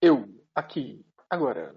Eu, 0.00 0.24
aqui, 0.54 1.04
agora. 1.28 1.74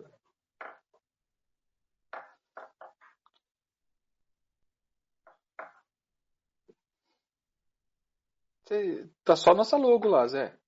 Tá 9.24 9.36
só 9.36 9.54
nossa 9.54 9.76
logo 9.76 10.08
lá, 10.08 10.26
Zé. 10.28 10.61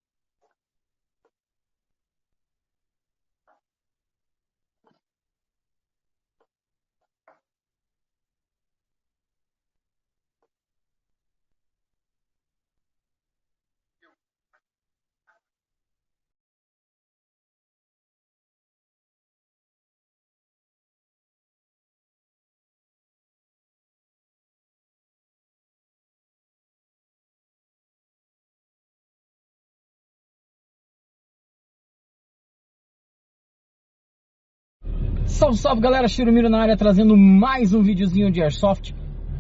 Salve, 35.34 35.58
salve 35.58 35.82
galera, 35.82 36.08
Chirumiro 36.08 36.48
na 36.48 36.62
área 36.62 36.78
trazendo 36.78 37.18
mais 37.18 37.74
um 37.74 37.82
videozinho 37.82 38.32
de 38.32 38.40
Airsoft 38.40 38.94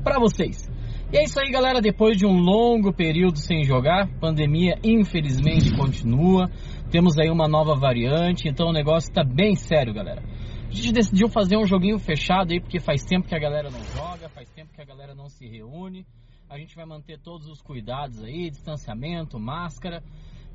pra 0.03 0.19
vocês. 0.19 0.67
E 1.13 1.17
é 1.17 1.23
isso 1.23 1.39
aí 1.39 1.51
galera, 1.51 1.79
depois 1.79 2.17
de 2.17 2.25
um 2.25 2.35
longo 2.35 2.91
período 2.91 3.37
sem 3.37 3.63
jogar, 3.63 4.09
pandemia 4.19 4.73
infelizmente 4.83 5.71
continua, 5.77 6.49
temos 6.89 7.15
aí 7.19 7.29
uma 7.29 7.47
nova 7.47 7.75
variante, 7.75 8.49
então 8.49 8.69
o 8.69 8.73
negócio 8.73 9.13
tá 9.13 9.23
bem 9.23 9.53
sério 9.55 9.93
galera. 9.93 10.23
A 10.67 10.71
gente 10.73 10.91
decidiu 10.91 11.29
fazer 11.29 11.57
um 11.57 11.67
joguinho 11.67 11.99
fechado 11.99 12.51
aí, 12.51 12.59
porque 12.59 12.79
faz 12.79 13.05
tempo 13.05 13.27
que 13.27 13.35
a 13.35 13.39
galera 13.39 13.69
não 13.69 13.83
joga, 13.95 14.27
faz 14.29 14.49
tempo 14.49 14.73
que 14.73 14.81
a 14.81 14.85
galera 14.85 15.13
não 15.13 15.29
se 15.29 15.47
reúne. 15.47 16.07
A 16.49 16.57
gente 16.57 16.75
vai 16.75 16.87
manter 16.87 17.19
todos 17.19 17.47
os 17.47 17.61
cuidados 17.61 18.23
aí, 18.23 18.49
distanciamento, 18.49 19.39
máscara. 19.39 20.03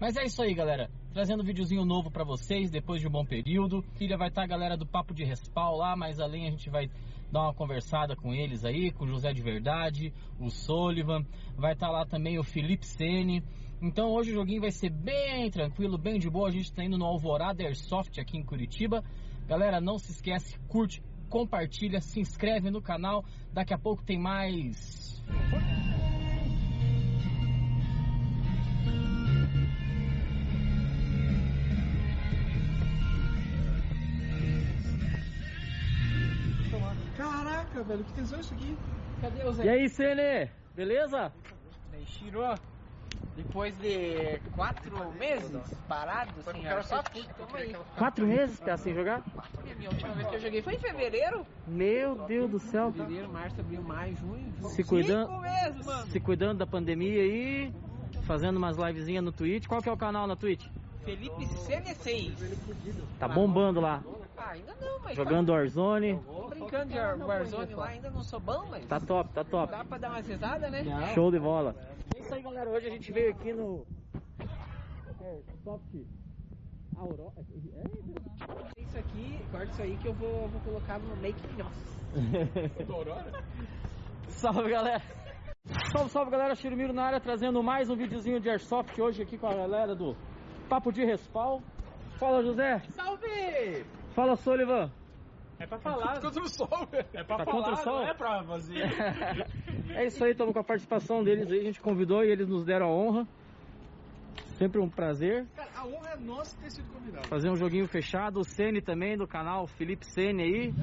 Mas 0.00 0.16
é 0.16 0.24
isso 0.24 0.40
aí, 0.40 0.54
galera. 0.54 0.88
Trazendo 1.12 1.42
um 1.42 1.46
videozinho 1.46 1.84
novo 1.84 2.08
para 2.08 2.22
vocês 2.22 2.70
depois 2.70 3.00
de 3.00 3.08
um 3.08 3.10
bom 3.10 3.24
período. 3.24 3.82
Filha 3.96 4.16
vai 4.16 4.28
estar 4.28 4.42
tá 4.42 4.44
a 4.44 4.48
galera 4.48 4.76
do 4.76 4.86
Papo 4.86 5.12
de 5.12 5.24
Respawn 5.24 5.76
lá, 5.76 5.96
mas 5.96 6.20
além 6.20 6.46
a 6.46 6.50
gente 6.50 6.70
vai 6.70 6.88
dar 7.32 7.42
uma 7.42 7.54
conversada 7.54 8.14
com 8.14 8.32
eles 8.32 8.64
aí, 8.64 8.92
com 8.92 9.04
o 9.04 9.08
José 9.08 9.32
de 9.32 9.42
Verdade, 9.42 10.14
o 10.38 10.50
Sullivan. 10.50 11.26
Vai 11.56 11.72
estar 11.72 11.88
tá 11.88 11.92
lá 11.92 12.06
também 12.06 12.38
o 12.38 12.44
Felipe 12.44 12.86
Sene. 12.86 13.42
Então 13.82 14.10
hoje 14.12 14.30
o 14.30 14.34
joguinho 14.34 14.60
vai 14.60 14.70
ser 14.70 14.90
bem 14.90 15.50
tranquilo, 15.50 15.98
bem 15.98 16.20
de 16.20 16.30
boa. 16.30 16.48
A 16.48 16.52
gente 16.52 16.66
está 16.66 16.84
indo 16.84 16.96
no 16.96 17.04
Alvorada 17.04 17.64
Airsoft 17.64 18.20
aqui 18.20 18.38
em 18.38 18.44
Curitiba. 18.44 19.02
Galera, 19.48 19.80
não 19.80 19.98
se 19.98 20.12
esquece, 20.12 20.56
curte, 20.68 21.02
compartilha, 21.28 22.00
se 22.00 22.20
inscreve 22.20 22.70
no 22.70 22.80
canal. 22.80 23.24
Daqui 23.52 23.74
a 23.74 23.78
pouco 23.78 24.04
tem 24.04 24.18
mais. 24.18 25.17
Caraca, 37.18 37.82
velho, 37.82 38.04
que 38.04 38.12
tesão 38.14 38.40
isso 38.40 38.54
aqui. 38.54 38.78
Cadê 39.20 39.44
o 39.44 39.52
Zé? 39.52 39.64
E 39.64 39.68
aí, 39.68 39.88
Sene? 39.88 40.50
Beleza? 40.74 41.32
Shiro, 42.06 42.40
depois 43.36 43.76
de 43.78 44.40
quatro 44.54 45.12
meses 45.12 45.60
parado 45.88 46.32
sem 46.50 46.66
airsoft, 46.66 47.28
toma 47.36 47.58
aí. 47.58 47.76
Quatro 47.96 48.26
meses 48.26 48.58
pra 48.60 48.76
sem 48.76 48.94
jogar? 48.94 49.22
A 49.36 49.74
minha 49.74 49.90
última 49.90 50.14
vez 50.14 50.28
que 50.28 50.36
eu 50.36 50.40
joguei 50.40 50.62
foi 50.62 50.74
em 50.74 50.78
fevereiro. 50.78 51.44
Meu 51.66 52.14
Deus 52.26 52.50
do 52.50 52.58
céu. 52.58 52.92
Fevereiro, 52.92 53.28
março, 53.32 53.60
abril, 53.60 53.82
maio, 53.82 54.16
junho. 54.16 54.52
Se 54.70 54.82
cuidando, 54.84 55.28
Cinco 55.28 55.40
meses, 55.40 55.86
mano. 55.86 56.06
se 56.06 56.20
cuidando 56.20 56.58
da 56.58 56.66
pandemia 56.66 57.20
aí, 57.22 57.74
fazendo 58.22 58.56
umas 58.56 58.76
livezinhas 58.76 59.24
no 59.24 59.32
Twitch. 59.32 59.66
Qual 59.66 59.82
que 59.82 59.88
é 59.88 59.92
o 59.92 59.96
canal 59.96 60.26
na 60.26 60.36
Twitch? 60.36 60.64
Felipe 61.04 61.44
CN6. 61.46 62.32
Tá 63.18 63.26
bombando 63.28 63.80
lá. 63.80 64.02
Ah, 64.40 64.50
ainda 64.50 64.74
não, 64.80 65.00
mas 65.00 65.16
Jogando 65.16 65.50
Warzone. 65.52 66.14
tá 66.16 66.22
tô 66.32 66.48
brincando 66.48 66.92
de 66.92 66.98
Warzone 66.98 67.74
lá, 67.74 67.86
ainda 67.88 68.10
não 68.10 68.22
sou 68.22 68.38
bom, 68.40 68.66
mas 68.70 68.86
Tá 68.86 69.00
top, 69.00 69.30
tá 69.32 69.44
top. 69.44 69.70
dá 69.72 69.84
pra 69.84 69.98
dar 69.98 70.10
umas 70.10 70.26
risadas, 70.26 70.70
né? 70.70 70.84
Show 71.14 71.30
de 71.30 71.38
bola. 71.38 71.74
É 72.16 72.20
isso 72.20 72.34
aí, 72.34 72.42
galera. 72.42 72.70
Hoje 72.70 72.86
a 72.86 72.90
gente 72.90 73.10
veio 73.12 73.30
aqui 73.30 73.52
no 73.52 73.84
Soft 75.64 75.82
Aurora. 76.96 77.32
Isso 78.76 78.98
aqui, 78.98 79.38
corta 79.50 79.66
isso 79.72 79.82
aí 79.82 79.96
que 79.98 80.06
eu 80.08 80.12
vou, 80.14 80.48
vou 80.48 80.60
colocar 80.62 80.98
no 80.98 81.16
making 81.16 81.60
off. 81.62 81.74
salve, 84.28 84.70
galera. 84.70 85.02
Salve, 85.92 86.10
salve, 86.10 86.30
galera. 86.30 86.54
Chirumiro 86.54 86.92
na 86.92 87.04
área 87.04 87.20
trazendo 87.20 87.62
mais 87.62 87.90
um 87.90 87.96
videozinho 87.96 88.40
de 88.40 88.48
Airsoft 88.48 88.98
hoje 89.00 89.22
aqui 89.22 89.36
com 89.36 89.46
a 89.48 89.54
galera 89.54 89.94
do 89.94 90.16
Papo 90.68 90.92
de 90.92 91.04
Respawn. 91.04 91.60
Fala, 92.18 92.42
José. 92.42 92.80
Salve! 92.90 93.84
Fala, 94.18 94.34
Sullivan. 94.34 94.90
É 95.60 95.66
pra 95.68 95.78
falar. 95.78 96.20
Contra 96.20 96.42
o 96.42 96.48
sol, 96.48 96.86
velho. 96.90 97.06
É 97.14 97.22
pra 97.22 97.36
Tá 97.36 97.44
falar, 97.44 97.56
contra 97.56 97.72
o 97.74 97.76
sol? 97.76 98.00
não 98.00 98.08
é 98.08 98.14
pra 98.14 98.42
fazer. 98.42 98.82
é 99.94 100.06
isso 100.06 100.24
aí, 100.24 100.32
estamos 100.32 100.52
com 100.52 100.58
a 100.58 100.64
participação 100.64 101.22
deles 101.22 101.48
aí. 101.48 101.60
A 101.60 101.62
gente 101.62 101.80
convidou 101.80 102.24
e 102.24 102.28
eles 102.28 102.48
nos 102.48 102.64
deram 102.64 102.86
a 102.86 102.90
honra. 102.92 103.28
Sempre 104.58 104.80
um 104.80 104.90
prazer. 104.90 105.46
Cara, 105.54 105.70
a 105.76 105.86
honra 105.86 106.10
é 106.14 106.16
nossa 106.16 106.58
ter 106.60 106.68
sido 106.68 106.92
convidado. 106.92 107.28
Fazer 107.28 107.48
um 107.48 107.54
joguinho 107.54 107.86
fechado. 107.86 108.40
O 108.40 108.44
Sene 108.44 108.82
também 108.82 109.16
do 109.16 109.24
canal 109.28 109.68
Felipe 109.68 110.04
Sene 110.04 110.42
aí. 110.42 110.74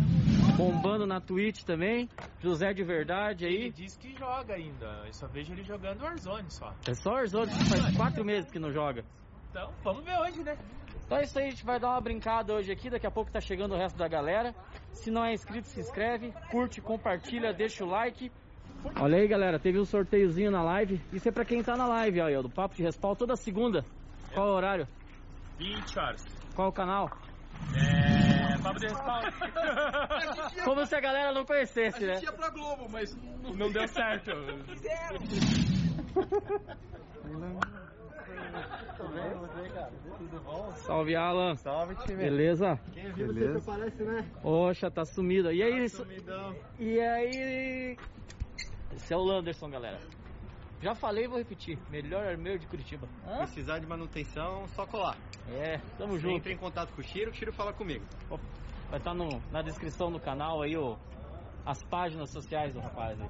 Bombando 0.55 1.05
na 1.05 1.19
Twitch 1.19 1.63
também. 1.63 2.07
José 2.39 2.71
de 2.73 2.85
Verdade 2.85 3.43
Ele 3.45 3.65
aí. 3.65 3.71
diz 3.71 3.97
que 3.97 4.15
joga 4.15 4.53
ainda. 4.53 5.03
Eu 5.05 5.11
só 5.11 5.27
vejo 5.27 5.51
ele 5.51 5.63
jogando 5.63 6.03
Warzone 6.03 6.49
só. 6.49 6.73
É 6.87 6.93
só 6.93 7.11
Warzone 7.11 7.51
faz 7.69 7.97
quatro 7.97 8.23
meses 8.23 8.49
que 8.49 8.59
não 8.59 8.71
joga. 8.71 9.03
Então, 9.49 9.73
vamos 9.83 10.05
ver 10.05 10.17
hoje, 10.19 10.41
né? 10.41 10.57
Então 11.05 11.19
é 11.19 11.23
isso 11.23 11.37
aí, 11.37 11.47
a 11.47 11.49
gente 11.51 11.65
vai 11.65 11.79
dar 11.79 11.89
uma 11.89 12.01
brincada 12.01 12.53
hoje 12.53 12.71
aqui. 12.71 12.89
Daqui 12.89 13.05
a 13.05 13.11
pouco 13.11 13.31
tá 13.31 13.39
chegando 13.39 13.73
o 13.75 13.77
resto 13.77 13.95
da 13.95 14.07
galera. 14.07 14.55
Se 14.91 15.11
não 15.11 15.23
é 15.23 15.33
inscrito, 15.33 15.67
se 15.67 15.79
inscreve, 15.79 16.33
curte, 16.49 16.81
compartilha, 16.81 17.53
deixa 17.53 17.85
o 17.85 17.87
like. 17.87 18.31
Olha 18.99 19.17
aí, 19.17 19.27
galera, 19.27 19.59
teve 19.59 19.79
um 19.79 19.85
sorteiozinho 19.85 20.51
na 20.51 20.63
live. 20.63 20.99
Isso 21.13 21.29
é 21.29 21.31
pra 21.31 21.45
quem 21.45 21.63
tá 21.63 21.75
na 21.77 21.87
live, 21.87 22.21
ó, 22.21 22.25
aí, 22.25 22.35
ó, 22.35 22.41
do 22.41 22.49
Papo 22.49 22.75
de 22.75 22.83
Respawn 22.83 23.15
toda 23.15 23.35
segunda. 23.35 23.85
Qual 24.33 24.47
é 24.47 24.51
o 24.51 24.55
horário? 24.55 24.87
20 25.57 25.99
horas. 25.99 26.25
Qual 26.55 26.69
o 26.69 26.73
canal? 26.73 27.09
É. 27.75 28.57
Papo 28.61 28.79
de 28.79 28.87
respawn. 28.87 29.21
Como 30.65 30.85
se 30.85 30.95
a 30.95 30.99
galera 30.99 31.31
não 31.31 31.45
conhecesse, 31.45 32.03
né? 32.05 32.19
ia 32.21 32.31
pra 32.31 32.49
Globo, 32.49 32.87
mas 32.89 33.15
não 33.15 33.53
Não 33.53 33.71
deu 33.71 33.87
certo. 33.87 34.31
Salve, 40.85 41.15
Alan. 41.15 41.55
Salve, 41.55 41.95
time. 42.05 42.23
Beleza? 42.23 42.79
Quem 42.93 43.11
viu 43.11 43.27
você 43.33 43.65
parece, 43.65 44.03
né? 44.03 44.25
Oxa, 44.43 44.89
tá 44.91 45.05
sumido. 45.05 45.51
E 45.51 45.61
aí, 45.63 45.85
isso- 45.85 45.97
Sumidão. 45.97 46.55
e 46.79 46.99
aí... 46.99 47.97
Esse 48.95 49.13
é 49.13 49.17
o 49.17 49.23
Landerson, 49.23 49.69
galera. 49.69 49.99
Já 50.81 50.93
falei 50.93 51.25
e 51.25 51.27
vou 51.27 51.37
repetir. 51.37 51.77
Melhor 51.89 52.25
armeiro 52.25 52.59
de 52.59 52.67
Curitiba. 52.67 53.07
Precisar 53.37 53.79
de 53.79 53.87
manutenção, 53.87 54.67
só 54.69 54.85
colar. 54.85 55.17
É, 55.49 55.79
tamo 55.97 56.17
junto. 56.19 56.35
Entre 56.35 56.53
em 56.53 56.57
contato 56.57 56.91
com 56.93 57.01
o 57.01 57.03
Chiro, 57.03 57.31
o 57.31 57.33
Chiro 57.33 57.51
fala 57.51 57.73
comigo. 57.73 58.05
Vai 58.89 58.99
estar 58.99 59.13
no, 59.13 59.41
na 59.51 59.61
descrição 59.61 60.11
do 60.11 60.19
canal 60.19 60.61
aí 60.61 60.77
o, 60.77 60.97
as 61.65 61.81
páginas 61.83 62.29
sociais 62.29 62.73
do 62.73 62.79
rapaz 62.79 63.19
aí. 63.19 63.29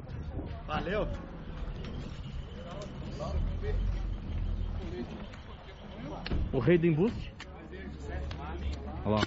Valeu! 0.67 1.07
O 6.53 6.59
rei 6.59 6.77
do 6.77 6.87
embuste. 6.87 7.33
Olha 9.05 9.15
lá. 9.15 9.25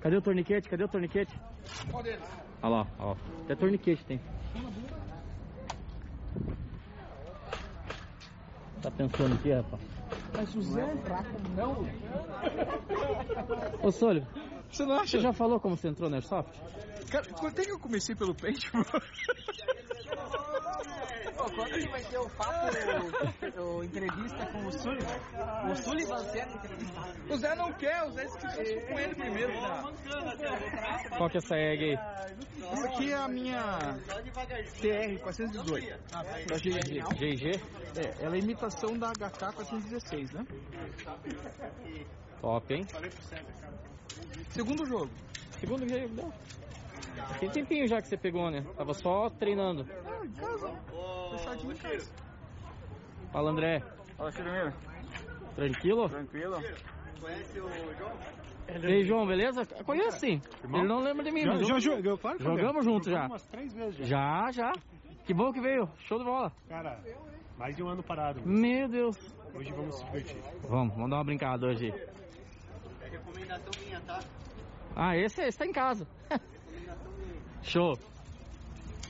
Cadê 0.00 0.16
o 0.16 0.22
torniquete? 0.22 0.68
Cadê 0.68 0.84
o 0.84 0.88
torniquete? 0.88 1.32
Olha 1.92 2.18
lá, 2.62 2.86
ó. 2.98 3.16
Até 3.44 3.54
torniquete 3.56 4.04
tem. 4.04 4.20
Tá 8.82 8.90
pensando 8.90 9.34
aqui, 9.34 9.52
rapaz? 9.52 9.82
Mas 10.34 10.54
o 10.54 10.62
Zé 10.62 10.82
é 10.82 10.96
fraco, 10.98 11.28
não. 11.56 11.86
Ô, 13.82 13.90
Sólio, 13.90 14.26
Você 14.70 14.84
não 14.84 15.00
você 15.06 15.18
já 15.20 15.32
falou 15.32 15.58
como 15.58 15.76
você 15.76 15.88
entrou 15.88 16.08
no 16.08 16.16
Airsoft? 16.16 16.52
Cara, 17.10 17.26
quanto 17.32 17.60
é 17.60 17.64
que 17.64 17.70
eu 17.72 17.78
comecei 17.78 18.14
pelo 18.14 18.34
pente, 18.34 18.70
mano? 18.72 18.86
quando 21.38 21.72
que 21.72 21.88
vai 21.88 22.02
ter 22.02 22.18
o 22.18 22.28
papo, 22.30 23.60
o, 23.60 23.84
entrevista 23.84 24.46
com 24.46 24.66
o 24.66 24.72
Sullivan? 24.72 25.70
O 25.70 25.76
Sullivan 25.76 26.18
sendo 26.24 26.54
entrevistado. 26.56 27.32
O 27.32 27.36
Zé 27.36 27.54
não 27.54 27.72
quer, 27.74 28.02
o 28.04 28.10
Zé 28.10 28.24
disse 28.24 28.38
que 28.38 28.46
fosse 28.48 28.80
com 28.86 28.98
ele 28.98 29.14
primeiro. 29.14 29.52
Qual 31.16 31.30
que 31.30 31.36
é 31.36 31.38
essa 31.38 31.56
egg 31.56 31.84
aí? 31.84 31.98
Essa 32.72 32.88
aqui 32.88 33.12
é 33.12 33.14
a 33.14 33.28
minha 33.28 33.62
TR 34.80 35.22
418, 35.22 35.98
da 36.46 36.56
GG. 36.56 37.02
GG? 37.14 37.62
É, 37.96 38.24
ela 38.24 38.36
é 38.36 38.38
imitação 38.38 38.98
da 38.98 39.12
HK 39.12 39.54
416, 39.54 40.32
né? 40.32 40.46
Top, 42.40 42.74
hein? 42.74 42.86
Segundo 44.50 44.86
jogo. 44.86 45.10
Segundo 45.60 45.88
jogo, 45.88 46.14
não. 46.14 46.32
Tem 47.40 47.50
tempinho 47.50 47.86
já 47.86 48.00
que 48.00 48.08
você 48.08 48.16
pegou, 48.16 48.50
né? 48.50 48.64
Tava 48.76 48.94
só 48.94 49.30
treinando. 49.30 49.86
Ah, 50.04 50.24
em 50.24 50.32
casa. 50.32 50.72
Fechadinho 51.30 51.72
em 51.72 51.76
casa. 51.76 52.12
Fala, 53.32 53.50
André. 53.50 53.80
Fala, 54.16 54.32
Chiromiro. 54.32 54.72
Tranquilo? 55.54 56.08
Tranquilo? 56.08 56.56
Conhece 57.20 57.60
o 57.60 57.68
João? 57.98 58.12
E 58.68 58.86
aí, 58.86 59.04
João, 59.04 59.26
beleza? 59.26 59.64
Conheço 59.84 60.20
sim. 60.20 60.40
Ele 60.62 60.86
não 60.86 61.00
lembra 61.00 61.24
de 61.24 61.30
mim, 61.30 61.42
Já, 61.42 61.78
já, 61.78 62.16
claro 62.18 62.38
Jogamos 62.38 62.62
lembro. 62.62 62.82
junto 62.82 63.10
já. 63.10 63.26
Umas 63.26 63.46
três 63.46 63.72
vezes 63.72 63.96
já. 63.96 64.04
Já, 64.04 64.50
já. 64.52 64.72
Que 65.24 65.32
bom 65.32 65.52
que 65.52 65.60
veio. 65.60 65.88
Show 66.06 66.18
de 66.18 66.24
bola. 66.24 66.52
Cara, 66.68 67.00
mais 67.56 67.74
de 67.74 67.82
um 67.82 67.88
ano 67.88 68.02
parado. 68.02 68.40
Meu 68.44 68.88
Deus. 68.88 69.16
Hoje 69.54 69.72
vamos 69.72 69.96
se 69.96 70.04
divertir. 70.04 70.40
Vamos, 70.68 70.94
vamos 70.94 71.10
dar 71.10 71.16
uma 71.16 71.24
brincada 71.24 71.66
hoje. 71.66 71.88
É 71.88 73.08
recomendação 73.08 73.70
minha, 73.82 74.00
tá? 74.02 74.20
Ah, 74.94 75.16
esse, 75.16 75.40
esse 75.42 75.58
tá 75.58 75.66
em 75.66 75.72
casa. 75.72 76.06
Show. 77.62 77.98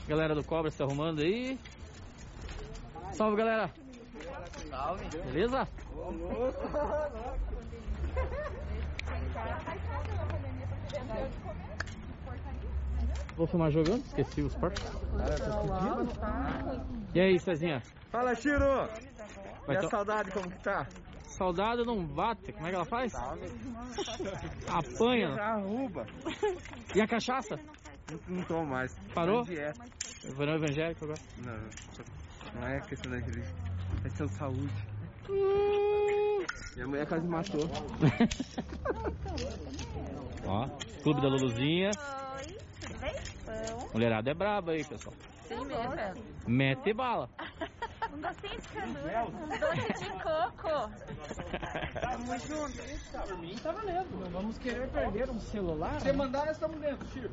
Galera 0.08 0.34
do 0.34 0.42
Cobra 0.44 0.70
se 0.70 0.82
arrumando 0.82 1.20
aí. 1.20 1.58
Salve, 3.12 3.36
galera. 3.36 3.70
Salve. 4.70 5.04
Beleza? 5.24 5.68
Vou 13.36 13.46
filmar 13.46 13.70
jogando, 13.70 14.04
esqueci 14.04 14.42
os 14.42 14.54
parques. 14.56 14.84
E 17.14 17.20
aí, 17.20 17.38
Cezinha? 17.38 17.80
Fala, 18.10 18.34
Chiro. 18.34 18.88
E 19.68 19.76
a 19.76 19.80
to- 19.80 19.88
saudade, 19.90 20.30
como 20.32 20.50
que 20.50 20.58
tá? 20.62 20.86
Saudade 21.22 21.84
não 21.84 22.04
bate, 22.04 22.52
como 22.52 22.66
é 22.66 22.70
que 22.70 22.74
ela 22.74 22.84
faz? 22.84 23.12
Apanha. 24.68 25.34
Arruba. 25.40 26.04
E 26.94 27.00
a 27.00 27.06
cachaça? 27.06 27.56
Não 28.26 28.42
tomo 28.44 28.66
mais. 28.66 28.96
Parou? 29.14 29.44
Dieta. 29.44 29.84
Virou 30.24 30.54
evangélico 30.54 31.04
agora. 31.04 31.20
Não, 31.38 31.58
não 32.54 32.68
é 32.68 32.80
questão 32.80 33.10
da 33.10 33.18
religião. 33.18 33.44
É 33.98 34.02
questão 34.02 34.26
de 34.26 34.34
saúde. 34.34 34.88
Uh. 35.28 36.46
Minha 36.74 36.86
mulher 36.86 37.06
quase 37.06 37.24
me 37.24 37.30
matou. 37.30 37.68
Ó, 40.46 40.68
Clube 41.02 41.20
da 41.20 41.28
Luluzinha. 41.28 41.90
Oi, 41.90 42.56
tudo 42.80 42.98
bem? 43.00 43.14
Bom. 43.44 43.88
Mulherada 43.92 44.30
é 44.30 44.34
braba 44.34 44.72
aí, 44.72 44.84
pessoal. 44.84 45.14
Sim 45.46 45.64
mesmo. 45.66 46.24
Mete 46.46 46.92
bala. 46.94 47.28
Um 48.10 48.20
docinho 48.22 48.58
de 48.58 48.68
canoa, 48.68 49.24
um 49.26 49.48
doce 49.48 49.92
de 50.02 50.10
coco. 50.22 50.90
Tamo 52.00 52.38
junto. 52.38 52.78
Não 54.18 54.30
vamos 54.30 54.56
querer 54.58 54.88
perder 54.88 55.28
um 55.28 55.38
celular. 55.38 56.00
Se 56.00 56.12
mandar, 56.12 56.46
nós 56.46 56.56
estamos 56.56 56.80
dentro, 56.80 57.06
Chiro. 57.08 57.30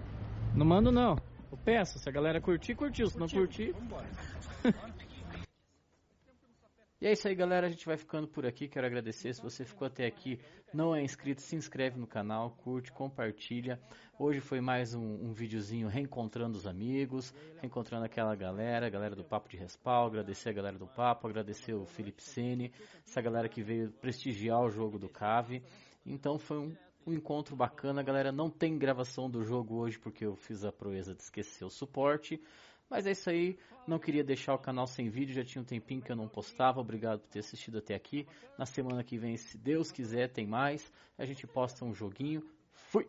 Não 0.56 0.66
mando 0.66 0.90
não. 0.90 1.18
Eu 1.52 1.58
peço, 1.58 2.00
se 2.00 2.08
a 2.08 2.12
galera 2.12 2.40
curtir, 2.40 2.76
curtiu. 2.76 3.08
Se 3.08 3.20
não 3.20 3.28
curtir. 3.28 3.76
E 7.02 7.08
é 7.08 7.12
isso 7.12 7.28
aí, 7.28 7.36
galera. 7.36 7.68
A 7.68 7.70
gente 7.70 7.86
vai 7.86 7.98
ficando 7.98 8.26
por 8.26 8.46
aqui. 8.46 8.70
Quero 8.70 8.88
agradecer. 8.88 9.34
Se 9.34 9.42
você 9.42 9.66
ficou 9.66 9.86
até 9.86 10.06
aqui, 10.08 10.40
não 10.74 10.96
é 10.96 11.04
inscrito, 11.04 11.42
se 11.42 11.56
inscreve 11.56 12.00
no 12.00 12.08
canal, 12.08 12.52
curte, 12.52 12.92
compartilha. 12.92 13.80
Hoje 14.18 14.40
foi 14.40 14.62
mais 14.62 14.96
um, 14.96 15.28
um 15.28 15.34
videozinho 15.34 15.90
reencontrando 15.90 16.58
os 16.58 16.66
amigos, 16.66 17.34
reencontrando 17.62 18.06
aquela 18.06 18.34
galera, 18.34 18.88
a 18.88 18.90
galera 18.90 19.14
do 19.14 19.26
Papo 19.26 19.50
de 19.50 19.58
Respal. 19.58 20.08
Agradecer 20.08 20.50
a 20.50 20.54
galera 20.54 20.80
do 20.80 20.88
Papo, 20.88 21.28
agradecer 21.28 21.74
o 21.74 21.86
Felipe 21.86 22.24
Sene, 22.24 22.72
essa 23.06 23.22
galera 23.22 23.50
que 23.50 23.62
veio 23.62 23.92
prestigiar 23.92 24.62
o 24.62 24.72
jogo 24.72 24.98
do 24.98 25.10
Cave. 25.10 25.62
Então 26.06 26.40
foi 26.40 26.60
um, 26.60 26.76
um 27.06 27.14
encontro 27.14 27.56
bacana. 27.56 28.02
Galera, 28.02 28.32
não 28.32 28.50
tem 28.50 28.78
gravação 28.78 29.30
do 29.30 29.44
jogo 29.44 29.76
hoje 29.76 30.00
porque 30.00 30.26
eu 30.26 30.36
fiz 30.36 30.64
a 30.64 30.72
proeza 30.72 31.14
de 31.14 31.22
esquecer 31.22 31.64
o 31.64 31.70
suporte. 31.70 32.42
Mas 32.90 33.08
é 33.08 33.12
isso 33.12 33.30
aí, 33.30 33.58
não 33.88 33.98
queria 33.98 34.24
deixar 34.24 34.54
o 34.54 34.60
canal 34.60 34.86
sem 34.86 35.10
vídeo, 35.10 35.34
já 35.34 35.44
tinha 35.44 35.62
um 35.62 35.66
tempinho 35.66 36.02
que 36.02 36.12
eu 36.12 36.16
não 36.16 36.28
postava. 36.28 36.80
Obrigado 36.80 37.20
por 37.20 37.30
ter 37.30 37.40
assistido 37.40 37.80
até 37.80 37.96
aqui. 37.96 38.28
Na 38.58 38.66
semana 38.66 39.04
que 39.04 39.18
vem, 39.18 39.38
se 39.38 39.58
Deus 39.58 39.92
quiser, 39.92 40.32
tem 40.32 40.46
mais. 40.46 40.92
A 41.18 41.26
gente 41.26 41.48
posta 41.48 41.84
um 41.84 41.94
joguinho. 41.94 42.44
Fui! 42.72 43.08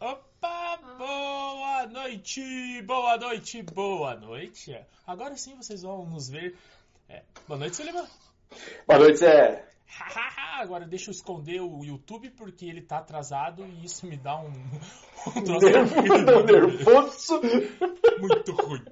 Opa, 0.00 0.76
boa 0.98 1.86
noite, 1.86 2.82
boa 2.82 3.16
noite, 3.16 3.62
boa 3.62 4.16
noite. 4.16 4.76
Agora 5.06 5.36
sim 5.36 5.54
vocês 5.54 5.82
vão 5.82 6.04
nos 6.04 6.28
ver. 6.28 6.56
É, 7.08 7.22
boa 7.46 7.58
noite, 7.58 7.76
Sullivan. 7.76 8.06
Boa 8.86 8.98
noite, 8.98 9.18
Zé. 9.18 9.68
Agora 10.58 10.86
deixa 10.86 11.10
eu 11.10 11.12
esconder 11.12 11.60
o 11.60 11.84
YouTube 11.84 12.30
porque 12.30 12.64
ele 12.66 12.82
tá 12.82 12.98
atrasado 12.98 13.64
e 13.66 13.84
isso 13.84 14.06
me 14.06 14.16
dá 14.16 14.38
um, 14.40 14.48
um 15.36 15.44
troço 15.44 15.66
Nervoso, 15.66 17.40
nervoso. 17.40 17.40
muito 18.20 18.52
ruim. 18.52 18.84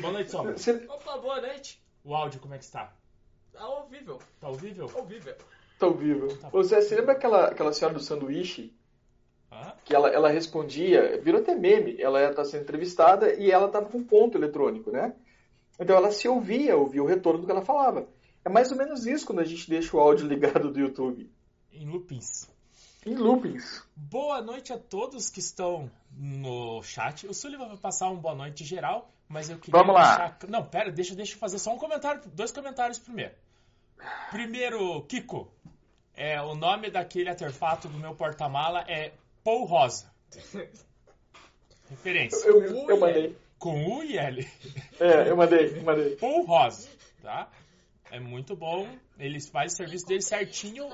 Boa 0.00 0.12
noite, 0.12 0.30
Sombra. 0.30 0.56
Você 0.56 0.72
Opa, 0.88 1.18
boa 1.18 1.40
noite. 1.40 1.80
O 2.04 2.14
áudio 2.14 2.40
como 2.40 2.54
é 2.54 2.58
que 2.58 2.64
está? 2.64 2.92
Tá 3.52 3.68
horrível. 3.68 4.18
Tá 4.40 4.48
ouvível? 4.48 4.90
Horrível. 4.94 5.36
tá 5.78 5.86
ao 5.86 5.94
vivo. 5.94 6.28
Ô, 6.52 6.62
Zé, 6.62 6.80
você 6.80 6.96
lembra 6.96 7.12
aquela, 7.12 7.48
aquela 7.48 7.72
senhora 7.72 7.94
do 7.94 8.02
sanduíche? 8.02 8.74
Hã? 9.50 9.74
Que 9.84 9.94
ela, 9.94 10.08
ela 10.08 10.28
respondia, 10.30 11.20
virou 11.20 11.40
até 11.42 11.54
meme. 11.54 12.00
Ela 12.00 12.30
está 12.30 12.44
sendo 12.44 12.62
entrevistada 12.62 13.34
e 13.34 13.50
ela 13.50 13.66
estava 13.66 13.86
com 13.86 13.98
um 13.98 14.04
ponto 14.04 14.38
eletrônico, 14.38 14.90
né? 14.90 15.14
Então 15.78 15.96
ela 15.96 16.10
se 16.10 16.28
ouvia, 16.28 16.76
ouvia 16.76 17.02
o 17.02 17.06
retorno 17.06 17.40
do 17.40 17.46
que 17.46 17.52
ela 17.52 17.64
falava. 17.64 18.06
É 18.44 18.48
mais 18.48 18.70
ou 18.70 18.76
menos 18.76 19.06
isso 19.06 19.26
quando 19.26 19.40
a 19.40 19.44
gente 19.44 19.68
deixa 19.68 19.96
o 19.96 20.00
áudio 20.00 20.26
ligado 20.26 20.70
do 20.70 20.80
YouTube. 20.80 21.30
Em 21.72 21.88
loopings. 21.88 22.50
Em 23.06 23.14
loopings. 23.14 23.82
Boa 23.96 24.40
noite 24.42 24.72
a 24.72 24.78
todos 24.78 25.30
que 25.30 25.40
estão 25.40 25.90
no 26.16 26.82
chat. 26.82 27.26
O 27.26 27.34
Sullivan 27.34 27.68
vai 27.68 27.76
passar 27.76 28.10
um 28.10 28.16
boa 28.16 28.34
noite 28.34 28.64
geral, 28.64 29.10
mas 29.28 29.48
eu 29.48 29.58
queria 29.58 29.80
Vamos 29.80 29.94
lá. 29.94 30.28
deixar... 30.28 30.38
Não, 30.48 30.64
pera, 30.64 30.90
deixa, 30.90 31.14
deixa 31.14 31.34
eu 31.34 31.38
fazer 31.38 31.58
só 31.58 31.72
um 31.74 31.78
comentário, 31.78 32.22
dois 32.34 32.52
comentários 32.52 32.98
primeiro. 32.98 33.32
Primeiro, 34.30 35.02
Kiko. 35.02 35.50
É, 36.14 36.40
o 36.42 36.54
nome 36.54 36.90
daquele 36.90 37.30
artefato 37.30 37.88
do 37.88 37.98
meu 37.98 38.14
porta-mala 38.14 38.84
é 38.88 39.12
Paul 39.42 39.64
Rosa. 39.64 40.12
Referência. 41.88 42.46
Eu, 42.46 42.62
eu 42.88 43.00
mandei. 43.00 43.36
Com 43.62 43.98
U 43.98 44.02
e 44.02 44.18
L. 44.18 44.44
É, 44.98 45.30
eu 45.30 45.36
mandei, 45.36 45.78
eu 45.78 45.82
mandei. 45.82 46.16
Paul 46.16 46.44
Rosa, 46.44 46.88
tá? 47.22 47.48
É 48.10 48.18
muito 48.18 48.56
bom. 48.56 48.88
Ele 49.16 49.40
faz 49.40 49.74
o 49.74 49.76
serviço 49.76 50.04
dele 50.04 50.20
certinho. 50.20 50.88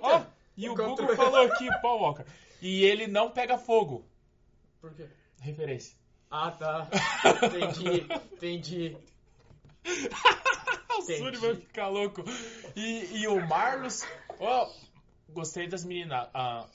Ó, 0.00 0.22
e 0.56 0.68
o 0.68 0.74
Google 0.74 1.14
falou 1.14 1.46
aqui, 1.46 1.68
Paul 1.80 2.00
Walker. 2.00 2.24
E 2.60 2.82
ele 2.82 3.06
não 3.06 3.30
pega 3.30 3.56
fogo. 3.56 4.04
Por 4.80 4.96
quê? 4.96 5.06
Referência. 5.40 5.96
Ah, 6.28 6.50
tá. 6.50 6.88
Entendi, 7.44 8.06
entendi. 8.32 8.96
o 10.98 11.02
Suri 11.02 11.36
vai 11.36 11.54
ficar 11.54 11.86
louco. 11.86 12.24
E, 12.74 13.20
e 13.20 13.28
o 13.28 13.46
Marlos. 13.46 14.04
Ó, 14.40 14.68
gostei 15.28 15.68
das 15.68 15.84
meninas. 15.84 16.28
Ah, 16.34 16.66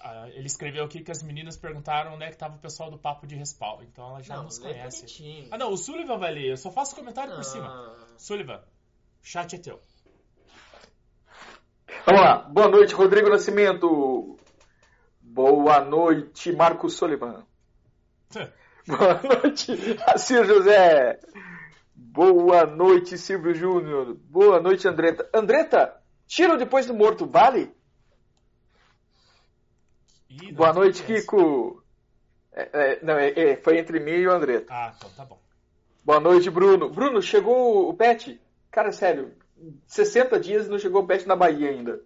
ah, 0.00 0.28
ele 0.30 0.46
escreveu 0.46 0.84
aqui 0.84 1.00
que 1.02 1.10
as 1.10 1.22
meninas 1.22 1.56
perguntaram 1.56 2.14
onde 2.14 2.24
é 2.24 2.30
que 2.30 2.36
tava 2.36 2.56
o 2.56 2.58
pessoal 2.58 2.90
do 2.90 2.98
Papo 2.98 3.26
de 3.26 3.34
Respal. 3.34 3.82
Então 3.82 4.08
ela 4.08 4.22
já 4.22 4.36
Não, 4.36 4.44
nos 4.44 4.58
conhece. 4.58 4.98
bonitinho. 4.98 5.48
Ah, 5.50 5.58
não, 5.58 5.72
o 5.72 5.76
Sullivan 5.76 6.18
vai 6.18 6.32
ler. 6.32 6.50
Eu 6.50 6.56
só 6.56 6.70
faço 6.70 6.94
comentário 6.94 7.34
por 7.34 7.44
cima. 7.44 7.66
Ah, 7.66 8.06
Sullivan, 8.16 8.62
chat 9.22 9.54
é 9.54 9.58
teu. 9.58 9.80
Vamos 12.06 12.20
lá. 12.20 12.38
Boa 12.38 12.68
noite, 12.68 12.94
Rodrigo 12.94 13.28
Nascimento. 13.28 14.38
Boa 15.20 15.84
noite, 15.84 16.52
Marcos 16.52 16.94
Sullivan. 16.94 17.44
Boa 18.86 19.20
noite, 19.22 19.72
Assir 20.06 20.44
José. 20.46 21.20
Boa 21.94 22.64
noite, 22.64 23.18
Silvio 23.18 23.54
Júnior. 23.54 24.14
Boa 24.14 24.60
noite, 24.60 24.88
Andreta. 24.88 25.28
Andreta, 25.34 25.94
tiro 26.26 26.56
depois 26.56 26.86
do 26.86 26.94
morto, 26.94 27.26
vale? 27.26 27.70
Ih, 30.42 30.52
Boa 30.52 30.72
noite. 30.72 31.02
Kiko. 31.02 31.82
É, 32.52 32.70
é, 32.72 33.00
não, 33.04 33.14
é, 33.14 33.28
é, 33.30 33.56
foi 33.56 33.78
entre 33.78 34.00
mim 34.00 34.10
e 34.12 34.26
o 34.26 34.32
Andreta. 34.32 34.66
Ah, 34.72 34.92
então 34.96 35.10
tá 35.10 35.24
bom. 35.24 35.38
Boa 36.04 36.20
noite, 36.20 36.50
Bruno. 36.50 36.88
Bruno, 36.90 37.20
chegou 37.22 37.88
o 37.88 37.94
pet? 37.94 38.40
Cara, 38.70 38.92
sério, 38.92 39.32
60 39.86 40.38
dias 40.40 40.66
e 40.66 40.70
não 40.70 40.78
chegou 40.78 41.02
o 41.02 41.06
pet 41.06 41.26
na 41.26 41.36
Bahia 41.36 41.70
ainda. 41.70 42.00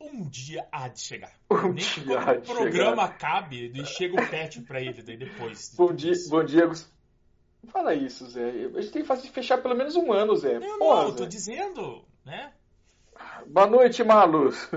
Um 0.00 0.28
dia 0.28 0.66
há 0.72 0.88
de 0.88 1.00
chegar. 1.00 1.32
Um 1.50 1.68
Nem 1.72 1.74
dia 1.74 2.18
há 2.20 2.32
o 2.32 2.40
de 2.40 2.52
programa 2.52 3.04
acabe, 3.04 3.70
e 3.74 3.84
chega 3.86 4.20
o 4.20 4.28
pet 4.28 4.60
pra 4.62 4.80
ele, 4.80 5.02
daí 5.02 5.16
depois. 5.16 5.70
de 5.70 5.76
Bom 5.76 5.92
dia, 5.92 6.12
isso. 6.12 6.28
bom 6.28 6.44
dia, 6.44 6.66
Gus- 6.66 6.90
Não 7.62 7.70
fala 7.70 7.94
isso, 7.94 8.28
Zé. 8.28 8.48
A 8.74 8.80
gente 8.80 8.90
tem 8.92 9.02
que 9.02 9.08
fazer 9.08 9.28
fechar 9.28 9.58
pelo 9.58 9.76
menos 9.76 9.94
um 9.96 10.12
ano, 10.12 10.36
Zé. 10.36 10.58
Não, 10.58 10.78
Porra, 10.78 11.02
não, 11.02 11.08
eu 11.10 11.14
tô 11.16 11.22
Zé. 11.22 11.28
dizendo, 11.28 12.04
né? 12.24 12.52
Boa 13.46 13.66
noite, 13.68 14.02
Malus. 14.02 14.68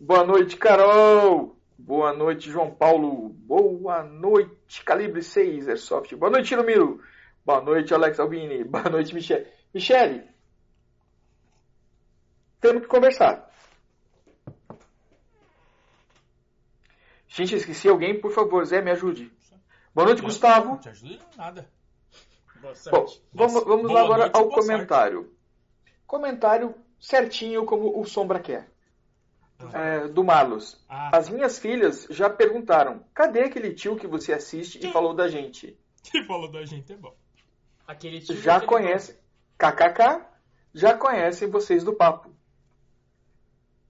Boa 0.00 0.24
noite, 0.24 0.56
Carol. 0.56 1.54
Boa 1.78 2.14
noite, 2.14 2.50
João 2.50 2.70
Paulo. 2.70 3.28
Boa 3.28 4.02
noite, 4.02 4.82
Calibre 4.82 5.22
6, 5.22 5.68
Airsoft. 5.68 6.16
Boa 6.16 6.30
noite, 6.30 6.56
Lumiro. 6.56 7.02
Boa 7.44 7.60
noite, 7.60 7.92
Alex 7.92 8.18
Albini. 8.18 8.64
Boa 8.64 8.88
noite, 8.88 9.14
Michele. 9.14 9.46
Michele, 9.74 10.26
temos 12.62 12.80
que 12.82 12.88
conversar. 12.88 13.50
Gente, 17.28 17.56
esqueci 17.56 17.86
alguém, 17.86 18.18
por 18.18 18.32
favor, 18.32 18.64
Zé, 18.64 18.80
me 18.80 18.90
ajude. 18.90 19.30
Boa 19.94 20.06
noite, 20.06 20.22
Gustavo. 20.22 20.70
Não 20.70 20.78
te 20.78 20.88
ajuda 20.88 21.12
em 21.12 21.36
nada. 21.36 21.70
Boa 22.58 22.72
Bom, 22.72 23.06
sorte. 23.06 23.22
vamos, 23.34 23.64
vamos 23.64 23.92
lá 23.92 24.00
agora 24.00 24.22
noite, 24.22 24.36
ao 24.36 24.48
comentário. 24.48 25.30
Comentário 26.06 26.74
certinho 26.98 27.66
como 27.66 28.00
o 28.00 28.04
Sombra 28.06 28.40
quer. 28.40 28.69
É, 29.72 30.08
do 30.08 30.24
Marlos. 30.24 30.82
Ah, 30.88 31.16
As 31.16 31.28
minhas 31.28 31.58
filhas 31.58 32.06
já 32.10 32.30
perguntaram: 32.30 33.04
cadê 33.14 33.42
aquele 33.42 33.74
tio 33.74 33.96
que 33.96 34.06
você 34.06 34.32
assiste 34.32 34.78
e 34.84 34.90
falou 34.92 35.14
da 35.14 35.28
gente? 35.28 35.76
quem 36.02 36.24
falou 36.26 36.50
da 36.50 36.64
gente 36.64 36.92
é 36.92 36.96
bom. 36.96 37.14
Aquele 37.86 38.20
tio 38.20 38.36
Já 38.40 38.60
conhecem, 38.60 39.16
kkk, 39.58 40.24
já 40.72 40.94
conhecem 40.94 41.50
vocês 41.50 41.84
do 41.84 41.92
papo. 41.92 42.30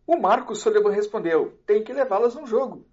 O 0.07 0.17
Marcos 0.17 0.61
Sullivan 0.61 0.91
respondeu: 0.91 1.59
tem 1.67 1.85
que 1.85 1.93
levá-las 1.93 2.35
num 2.35 2.47
jogo. 2.47 2.87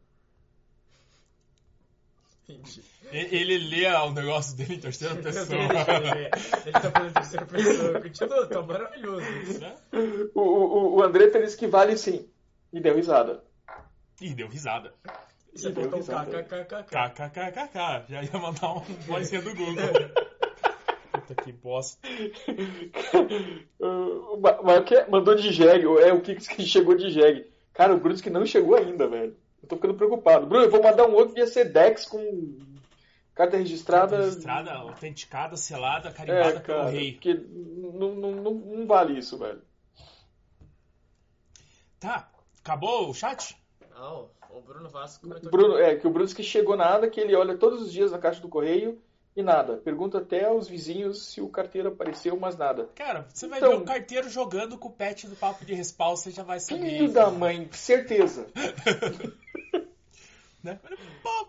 Entendi. 2.48 2.82
Ele 3.12 3.58
lê 3.58 3.88
o 3.88 4.12
negócio 4.12 4.56
dele 4.56 4.76
em 4.76 4.80
terceira 4.80 5.16
pessoa. 5.16 5.60
Ele 5.60 6.72
tá 6.72 6.92
falando 6.92 7.10
em 7.10 7.14
terceira 7.14 7.46
pessoa. 7.46 8.02
Continua, 8.02 8.48
tá 8.48 8.62
maravilhoso 8.62 9.26
isso. 9.42 9.60
Né? 9.60 9.76
O, 10.34 10.42
o, 10.42 10.96
o 10.96 11.04
André 11.04 11.30
feliz 11.30 11.56
que 11.56 11.68
vale 11.68 11.98
sim. 11.98 12.30
E 12.78 12.80
deu 12.80 12.96
risada. 12.96 13.44
Ih, 14.22 14.36
deu 14.36 14.48
risada. 14.48 14.94
Você 15.52 15.72
botou 15.72 16.00
um 16.00 16.04
kkkk. 16.04 16.94
Já 18.08 18.22
ia 18.24 18.38
mandar 18.40 18.74
um 18.76 18.82
vozinha 19.10 19.42
do 19.42 19.50
Google. 19.56 19.84
Puta 21.12 21.34
que 21.44 21.52
bosta. 21.52 22.08
Ma- 24.64 24.84
que- 24.84 25.06
mandou 25.10 25.34
de 25.34 25.52
jegue, 25.52 25.86
é 26.02 26.14
o 26.14 26.22
Kix 26.22 26.46
que 26.48 26.64
chegou 26.68 26.96
de 26.96 27.10
jegue. 27.10 27.50
Cara, 27.74 27.96
o 27.96 28.00
Bruno 28.00 28.22
que 28.22 28.30
não 28.30 28.46
chegou 28.46 28.76
ainda, 28.76 29.08
velho. 29.08 29.36
Eu 29.64 29.68
tô 29.68 29.76
ficando 29.78 29.96
preocupado. 29.96 30.46
Bruno, 30.46 30.66
eu 30.66 30.70
vou 30.72 30.84
mandar 30.84 31.08
um 31.08 31.16
outro 31.16 31.34
via 31.34 31.48
Sedex 31.48 32.06
com 32.06 32.60
carta 33.34 33.58
registrada. 33.58 34.18
Registrada, 34.18 34.72
autenticada, 34.74 35.58
selada, 35.58 36.12
carimbada 36.12 36.58
É, 36.58 36.60
pelo 36.60 36.78
cara, 36.78 36.90
rei. 36.92 37.14
porque 37.14 37.34
não, 37.34 38.14
não, 38.14 38.32
não, 38.36 38.54
não 38.54 38.86
vale 38.86 39.18
isso, 39.18 39.36
velho. 39.40 39.64
Tá, 42.00 42.30
acabou 42.68 43.10
o 43.10 43.14
chat? 43.14 43.58
Não, 43.96 44.30
o 44.50 44.62
Bruno 44.62 44.90
Vasco 44.90 45.28
comentou 45.28 45.50
Bruno, 45.50 45.78
é, 45.78 45.96
que 45.96 46.06
o 46.06 46.10
Bruno 46.10 46.26
disse 46.26 46.36
que 46.36 46.44
chegou 46.44 46.76
nada, 46.76 47.10
que 47.10 47.20
ele 47.20 47.36
olha 47.36 47.58
todos 47.58 47.82
os 47.82 47.92
dias 47.92 48.12
na 48.12 48.20
caixa 48.20 48.42
do 48.42 48.50
correio 48.50 49.02
e 49.36 49.42
nada. 49.42 49.78
Pergunta 49.78 50.18
até 50.18 50.46
aos 50.46 50.68
vizinhos 50.68 51.28
se 51.28 51.42
o 51.42 51.48
carteiro 51.48 51.90
apareceu, 51.90 52.38
mas 52.38 52.58
nada. 52.58 52.90
Cara, 52.96 53.26
você 53.34 53.48
vai 53.48 53.60
Então- 53.60 53.72
ver 53.72 53.78
o 53.78 53.86
carteiro 53.86 54.30
jogando 54.30 54.78
com 54.78 54.90
o 54.90 54.92
pet 54.92 55.28
do 55.28 55.36
papo 55.36 55.64
de 55.64 55.74
respawn, 55.74 56.16
você 56.16 56.32
já 56.32 56.44
vai 56.44 56.60
saber. 56.60 56.90
Filho 56.90 57.12
da 57.12 57.32
mãe, 57.32 57.70
certeza. 57.72 58.48
né? 60.62 60.80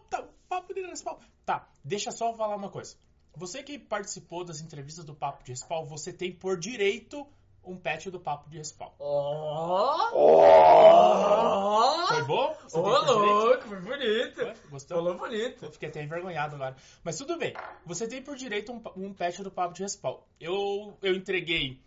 Tá, 0.08 0.24
papo 0.48 0.72
de 0.72 0.82
respawn. 0.82 1.16
Tá, 1.44 1.68
deixa 1.84 2.12
só 2.12 2.30
eu 2.30 2.34
falar 2.34 2.56
uma 2.56 2.70
coisa. 2.70 2.94
Você 3.36 3.62
que 3.62 3.78
participou 3.78 4.44
das 4.44 4.60
entrevistas 4.60 5.04
do 5.04 5.14
Papo 5.14 5.44
de 5.44 5.52
Respawn, 5.52 5.84
você 5.84 6.12
tem 6.12 6.32
por 6.32 6.58
direito 6.58 7.24
um 7.64 7.76
pet 7.76 8.10
do 8.10 8.18
Papo 8.18 8.50
de 8.50 8.58
Respawn. 8.58 8.90
Ó! 8.98 10.10
Oh! 10.12 10.27
Ô, 12.72 12.82
por 12.82 13.00
direito? 13.00 13.12
louco, 13.12 13.68
foi 13.68 13.80
bonito. 13.80 14.68
Gostou? 14.70 14.96
Falou 14.98 15.18
bonito. 15.18 15.64
Eu 15.64 15.72
fiquei 15.72 15.88
até 15.88 16.02
envergonhado 16.02 16.54
agora. 16.56 16.76
Mas 17.02 17.16
tudo 17.16 17.38
bem. 17.38 17.54
Você 17.86 18.06
tem 18.06 18.22
por 18.22 18.36
direito 18.36 18.72
um, 18.72 18.82
um 18.96 19.12
patch 19.12 19.38
do 19.40 19.50
Papo 19.50 19.74
de 19.74 19.82
Respawn. 19.82 20.18
Eu, 20.40 20.96
eu 21.02 21.14
entreguei 21.14 21.80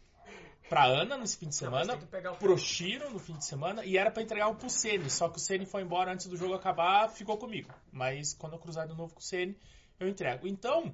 pra 0.72 0.86
Ana 0.86 1.18
nesse 1.18 1.38
fim 1.38 1.50
de 1.50 1.62
Não, 1.62 1.70
mas 1.70 1.82
semana, 1.82 2.00
tem 2.00 2.08
que 2.08 2.12
pegar 2.12 2.32
o 2.32 2.38
pro 2.38 2.58
Shiro 2.58 3.10
no 3.10 3.20
fim 3.20 3.34
de 3.34 3.44
semana, 3.44 3.84
e 3.84 3.98
era 3.98 4.10
pra 4.10 4.24
entregar 4.24 4.48
um 4.48 4.56
pro 4.56 4.70
Sene. 4.70 5.10
Só 5.10 5.27
que 5.27 5.36
o 5.36 5.39
Sene 5.39 5.65
foi 5.65 5.82
embora 5.82 6.13
antes 6.13 6.27
do 6.27 6.38
jogo 6.38 6.53
acabar, 6.53 7.10
ficou 7.10 7.38
comigo. 7.38 7.70
Mas 7.91 8.34
quando 8.34 8.53
eu 8.53 8.60
cruzar 8.60 8.88
de 8.88 8.96
novo 8.96 9.13
com 9.13 9.20
o 9.20 9.24
Sene, 9.24 9.58
eu 10.00 10.08
entrego. 10.08 10.48
Então, 10.48 10.94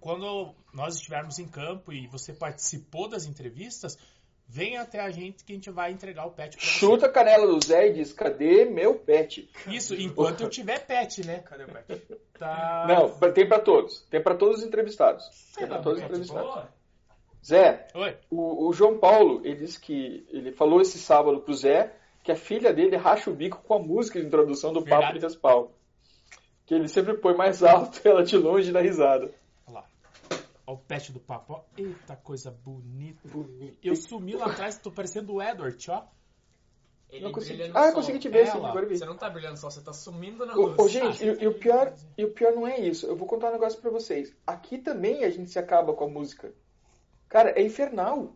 quando 0.00 0.54
nós 0.72 0.94
estivermos 0.94 1.38
em 1.38 1.46
campo 1.46 1.92
e 1.92 2.06
você 2.06 2.32
participou 2.32 3.06
das 3.06 3.26
entrevistas, 3.26 3.98
venha 4.48 4.82
até 4.82 5.00
a 5.00 5.10
gente 5.10 5.44
que 5.44 5.52
a 5.52 5.54
gente 5.54 5.70
vai 5.70 5.92
entregar 5.92 6.26
o 6.26 6.30
você. 6.30 6.58
Chuta 6.58 7.06
a 7.06 7.12
canela 7.12 7.46
do 7.46 7.64
Zé 7.64 7.88
e 7.88 7.92
diz: 7.94 8.12
cadê 8.12 8.64
meu 8.64 8.94
pet? 8.94 9.50
Isso, 9.66 9.94
enquanto 9.94 10.42
eu 10.42 10.48
tiver 10.48 10.84
pet, 10.86 11.26
né? 11.26 11.40
Cadê 11.40 11.64
o 11.64 11.68
pet? 11.68 12.02
Tá... 12.38 12.84
Não, 12.86 13.32
tem 13.32 13.48
pra 13.48 13.60
todos. 13.60 14.00
Tem 14.10 14.22
pra 14.22 14.34
todos 14.34 14.58
os 14.58 14.64
entrevistados. 14.64 15.24
Tem 15.56 15.66
pra 15.66 15.76
Não, 15.76 15.82
todos 15.82 15.98
os 15.98 16.04
pet 16.04 16.10
entrevistados. 16.10 16.54
Boa. 16.54 16.76
Zé, 17.44 17.86
o, 18.28 18.68
o 18.68 18.72
João 18.72 18.98
Paulo, 18.98 19.40
ele 19.44 19.56
disse 19.56 19.80
que 19.80 20.26
ele 20.30 20.50
falou 20.50 20.80
esse 20.80 20.98
sábado 20.98 21.40
pro 21.40 21.54
Zé 21.54 21.92
que 22.24 22.32
a 22.32 22.36
filha 22.36 22.74
dele 22.74 22.96
racha 22.96 23.30
o 23.30 23.34
bico 23.34 23.62
com 23.62 23.74
a 23.74 23.78
música 23.78 24.20
de 24.20 24.26
introdução 24.26 24.72
do 24.72 24.80
Papo 24.80 24.96
Verdade. 24.96 25.20
de 25.20 25.24
Respal. 25.26 25.72
Que 26.66 26.74
ele 26.74 26.88
sempre 26.88 27.14
põe 27.14 27.36
mais 27.36 27.62
alto 27.62 28.00
ela 28.04 28.24
de 28.24 28.36
longe 28.36 28.72
da 28.72 28.80
risada. 28.80 29.32
Olha 30.66 30.76
o 30.76 30.80
pet 30.80 31.12
do 31.12 31.20
papo, 31.20 31.52
ó. 31.54 31.64
Eita, 31.78 32.16
coisa 32.16 32.50
bonita. 32.50 33.28
Bonito. 33.28 33.78
Eu 33.82 33.94
sumi 33.94 34.34
lá 34.34 34.46
atrás, 34.46 34.76
tô 34.78 34.90
parecendo 34.90 35.34
o 35.34 35.42
Edward, 35.42 35.90
ó. 35.90 36.04
Ele 37.08 37.24
Não 37.24 37.30
consegui- 37.30 37.70
Ah, 37.72 37.86
eu 37.86 37.92
consegui 37.92 38.18
te 38.18 38.28
ver, 38.28 38.46
sim, 38.48 38.58
agora 38.58 38.84
eu 38.84 38.88
vi. 38.88 38.98
Você 38.98 39.04
não 39.04 39.16
tá 39.16 39.30
brilhando 39.30 39.56
sol, 39.56 39.70
você 39.70 39.80
tá 39.80 39.92
sumindo 39.92 40.44
na 40.44 40.54
Ô, 40.56 40.66
luz. 40.66 40.78
ô, 40.80 40.88
gente, 40.88 41.22
Ah, 41.22 41.34
e, 41.34 41.44
e 41.44 41.46
o 41.46 41.54
pior, 41.54 41.94
e 42.18 42.24
o 42.24 42.32
pior 42.32 42.52
não 42.52 42.66
é 42.66 42.80
isso. 42.80 43.06
Eu 43.06 43.14
vou 43.16 43.28
contar 43.28 43.50
um 43.50 43.52
negócio 43.52 43.80
pra 43.80 43.92
vocês. 43.92 44.34
Aqui 44.44 44.76
também 44.78 45.22
a 45.22 45.30
gente 45.30 45.48
se 45.52 45.58
acaba 45.58 45.92
com 45.94 46.04
a 46.04 46.08
música. 46.08 46.52
Cara, 47.28 47.50
é 47.50 47.62
infernal. 47.62 48.34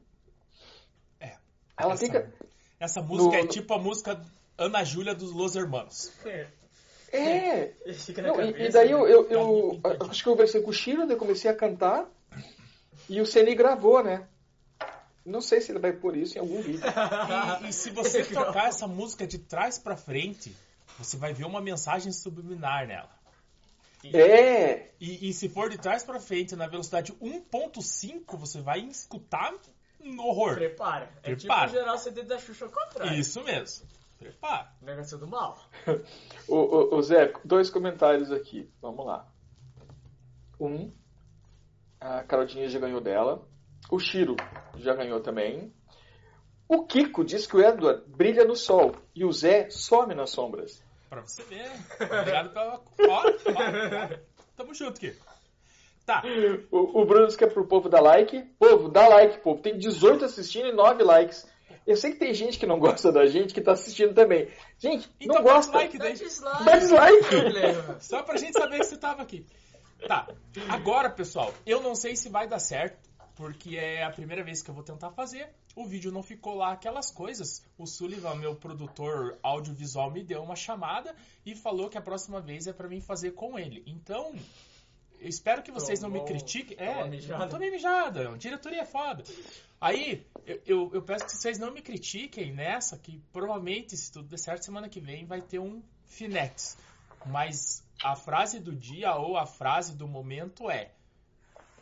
É. 1.19 1.37
Ela 1.77 1.95
essa, 1.95 2.05
fica. 2.07 2.33
essa 2.79 3.03
música 3.03 3.37
é 3.39 3.43
no- 3.43 3.49
tipo 3.49 3.75
a 3.75 3.79
música 3.79 4.25
Ana 4.57 4.85
Júlia 4.85 5.17
dos 5.17 5.33
Los 5.33 5.57
Hermanos. 5.57 6.13
É! 7.13 7.73
Fica 7.93 8.23
na 8.23 8.29
Não, 8.29 8.37
cabeça. 8.37 8.61
e, 8.63 8.69
daí 8.71 8.91
eu, 8.93 9.05
eu, 9.09 9.25
Tá 9.25 9.35
eu- 9.35 9.71
pintadinho. 9.73 10.11
acho 10.11 10.23
que 10.23 10.29
eu 10.29 10.33
conversei 10.33 10.63
com 10.63 10.71
o 10.71 10.73
Chiro, 10.73 11.07
daí 11.09 11.17
eu 11.17 11.19
comecei 11.19 11.51
a 11.51 11.55
cantar 11.57 12.09
e 13.09 13.21
o 13.21 13.27
Ceni 13.27 13.55
gravou, 13.55 14.03
né? 14.03 14.27
Não 15.25 15.41
sei 15.41 15.61
se 15.61 15.71
ele 15.71 15.79
vai 15.79 15.93
pôr 15.93 16.17
isso 16.17 16.37
em 16.37 16.41
algum 16.41 16.61
vídeo. 16.63 16.81
E, 17.63 17.69
e 17.69 17.73
se 17.73 17.91
você 17.91 18.25
tocar 18.25 18.69
essa 18.69 18.87
música 18.87 19.27
de 19.27 19.39
trás 19.39 19.79
pra 19.79 19.97
frente, 19.97 20.55
você 20.99 21.17
vai 21.17 21.33
ver 21.33 21.45
uma 21.45 21.61
mensagem 21.61 22.13
subliminar 22.13 22.87
nela. 22.87 23.11
É! 24.05 24.93
E, 24.99 25.29
e 25.29 25.33
se 25.33 25.49
for 25.49 25.69
de 25.69 25.77
trás 25.77 26.03
pra 26.03 26.19
frente 26.19 26.57
na 26.57 26.67
velocidade 26.67 27.13
1.5, 27.13 28.37
você 28.39 28.61
vai 28.61 28.81
escutar 28.81 29.55
um 30.01 30.19
horror. 30.21 30.55
Prepara. 30.55 31.11
É 31.23 31.35
Prepara. 31.35 31.67
tipo 31.67 31.79
gerar 31.79 31.95
o 31.95 31.99
CD 31.99 32.23
da 32.23 32.39
Xuxa 32.39 32.65
ao 32.65 32.71
contrário. 32.71 33.19
Isso 33.19 33.43
mesmo. 33.45 33.87
Prepara. 34.19 34.73
O 34.81 34.85
negócio 34.85 35.19
do 35.19 35.27
mal. 35.27 35.59
Ô, 36.49 36.57
ô, 36.57 36.97
ô, 36.97 37.03
Zé, 37.03 37.33
dois 37.45 37.71
comentários 37.71 38.33
aqui. 38.33 38.71
Vamos 38.81 39.05
lá. 39.05 39.27
Um, 40.59 40.93
a 42.00 42.23
Carolzinha 42.25 42.69
já 42.69 42.78
ganhou 42.78 43.00
dela. 43.00 43.47
O 43.90 43.99
Chiro 43.99 44.37
já 44.76 44.95
ganhou 44.95 45.21
também. 45.21 45.73
O 46.69 46.87
Kiko 46.87 47.25
diz 47.25 47.47
que 47.47 47.57
o 47.57 47.61
Edward 47.61 48.04
brilha 48.07 48.45
no 48.45 48.54
sol 48.54 48.95
e 49.14 49.25
o 49.25 49.33
Zé 49.33 49.69
some 49.71 50.14
nas 50.14 50.30
sombras. 50.30 50.83
Pra 51.09 51.21
você 51.21 51.42
ver. 51.42 51.69
Obrigado 52.00 52.52
pela. 52.52 52.80
Ó. 53.09 53.23
Tamo 54.57 54.73
junto 54.75 54.97
aqui. 54.97 55.16
Tá. 56.07 56.23
O, 56.71 57.02
o 57.02 57.04
Bruno 57.04 57.26
diz 57.26 57.37
que 57.37 57.45
é 57.45 57.49
pro 57.49 57.66
povo 57.66 57.88
dar 57.88 58.00
like. 58.00 58.40
Povo, 58.59 58.88
dá 58.88 59.09
like, 59.09 59.38
povo. 59.38 59.61
Tem 59.61 59.76
18 59.76 60.25
assistindo 60.25 60.69
e 60.69 60.73
9 60.73 61.02
likes. 61.02 61.47
Eu 61.87 61.97
sei 61.97 62.12
que 62.12 62.19
tem 62.19 62.33
gente 62.33 62.59
que 62.59 62.66
não 62.66 62.78
gosta 62.78 63.11
da 63.11 63.26
gente 63.26 63.52
que 63.52 63.61
tá 63.61 63.73
assistindo 63.73 64.14
também. 64.14 64.49
Gente, 64.78 65.11
Então 65.21 65.37
não 65.37 65.42
gosta. 65.42 65.73
Dá 65.73 65.87
dislike. 65.87 66.64
Dá 66.64 66.76
dislike. 66.76 67.25
Só 68.00 68.23
pra 68.23 68.37
gente 68.37 68.52
saber 68.52 68.78
que 68.78 68.85
você 68.87 68.97
tava 68.97 69.23
aqui. 69.23 69.45
Tá. 70.07 70.28
Agora, 70.69 71.11
pessoal, 71.11 71.52
eu 71.66 71.83
não 71.83 71.95
sei 71.95 72.16
se 72.16 72.28
vai 72.28 72.49
dar 72.49 72.59
certo, 72.59 73.09
porque 73.37 73.76
é 73.76 74.02
a 74.04 74.11
primeira 74.11 74.42
vez 74.42 74.62
que 74.62 74.71
eu 74.71 74.75
vou 74.75 74.83
tentar 74.85 75.11
fazer. 75.12 75.49
O 75.76 75.87
vídeo 75.87 76.11
não 76.11 76.23
ficou 76.23 76.54
lá 76.54 76.73
aquelas 76.73 77.11
coisas. 77.11 77.64
O 77.78 77.87
Sullivan, 77.87 78.35
meu 78.35 78.54
produtor 78.57 79.38
audiovisual, 79.42 80.11
me 80.11 80.23
deu 80.25 80.42
uma 80.42 80.57
chamada 80.57 81.14
e 81.47 81.54
falou 81.54 81.88
que 81.88 81.97
a 81.97 82.02
próxima 82.02 82.40
vez 82.40 82.66
é 82.66 82.73
pra 82.73 82.88
mim 82.88 83.00
fazer 83.00 83.33
com 83.33 83.59
ele. 83.59 83.83
Então, 83.87 84.35
eu 85.21 85.28
espero 85.28 85.62
que 85.62 85.71
vocês 85.71 86.00
não 86.00 86.09
me 86.11 86.19
Tomou- 86.19 86.28
critiquem. 86.33 86.76
tomou 86.76 87.04
É, 87.04 87.09
mijada. 87.09 87.45
eu 87.45 87.49
tomei 87.49 87.71
mijada. 87.71 88.37
Diretoria 88.37 88.83
é 88.83 88.87
foda. 88.87 89.23
Aí, 89.80 90.26
eu, 90.45 90.61
eu, 90.66 90.90
eu 90.95 91.02
peço 91.02 91.25
que 91.26 91.33
vocês 91.37 91.59
não 91.59 91.71
me 91.73 91.80
critiquem 91.80 92.52
nessa, 92.52 92.99
que 92.99 93.23
provavelmente, 93.33 93.97
se 93.97 94.11
tudo 94.12 94.28
der 94.28 94.38
certo, 94.38 94.64
semana 94.64 94.88
que 94.88 95.00
vem 95.00 95.25
vai 95.25 95.40
ter 95.40 95.59
um 95.61 95.83
Finex. 96.07 96.76
Mas 97.27 97.85
a 98.03 98.17
frase 98.17 98.61
do 98.61 98.75
dia 98.75 99.15
ou 99.15 99.37
a 99.37 99.47
frase 99.47 99.97
do 99.97 100.09
momento 100.09 100.71
é: 100.71 100.93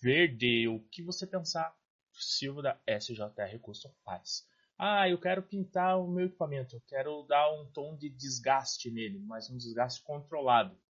verde, 0.00 0.68
o 0.68 0.78
que 0.92 1.02
você 1.02 1.26
pensar. 1.26 1.76
Silva 2.12 2.62
da 2.62 2.80
SJR 2.86 3.58
Custom 3.60 3.92
faz. 4.04 4.48
Ah, 4.78 5.08
eu 5.08 5.18
quero 5.18 5.42
pintar 5.42 5.98
o 5.98 6.06
meu 6.06 6.26
equipamento, 6.26 6.76
eu 6.76 6.80
quero 6.82 7.24
dar 7.24 7.50
um 7.50 7.68
tom 7.72 7.96
de 7.96 8.08
desgaste 8.08 8.92
nele, 8.92 9.18
mas 9.18 9.50
um 9.50 9.56
desgaste 9.56 10.00
controlado. 10.04 10.80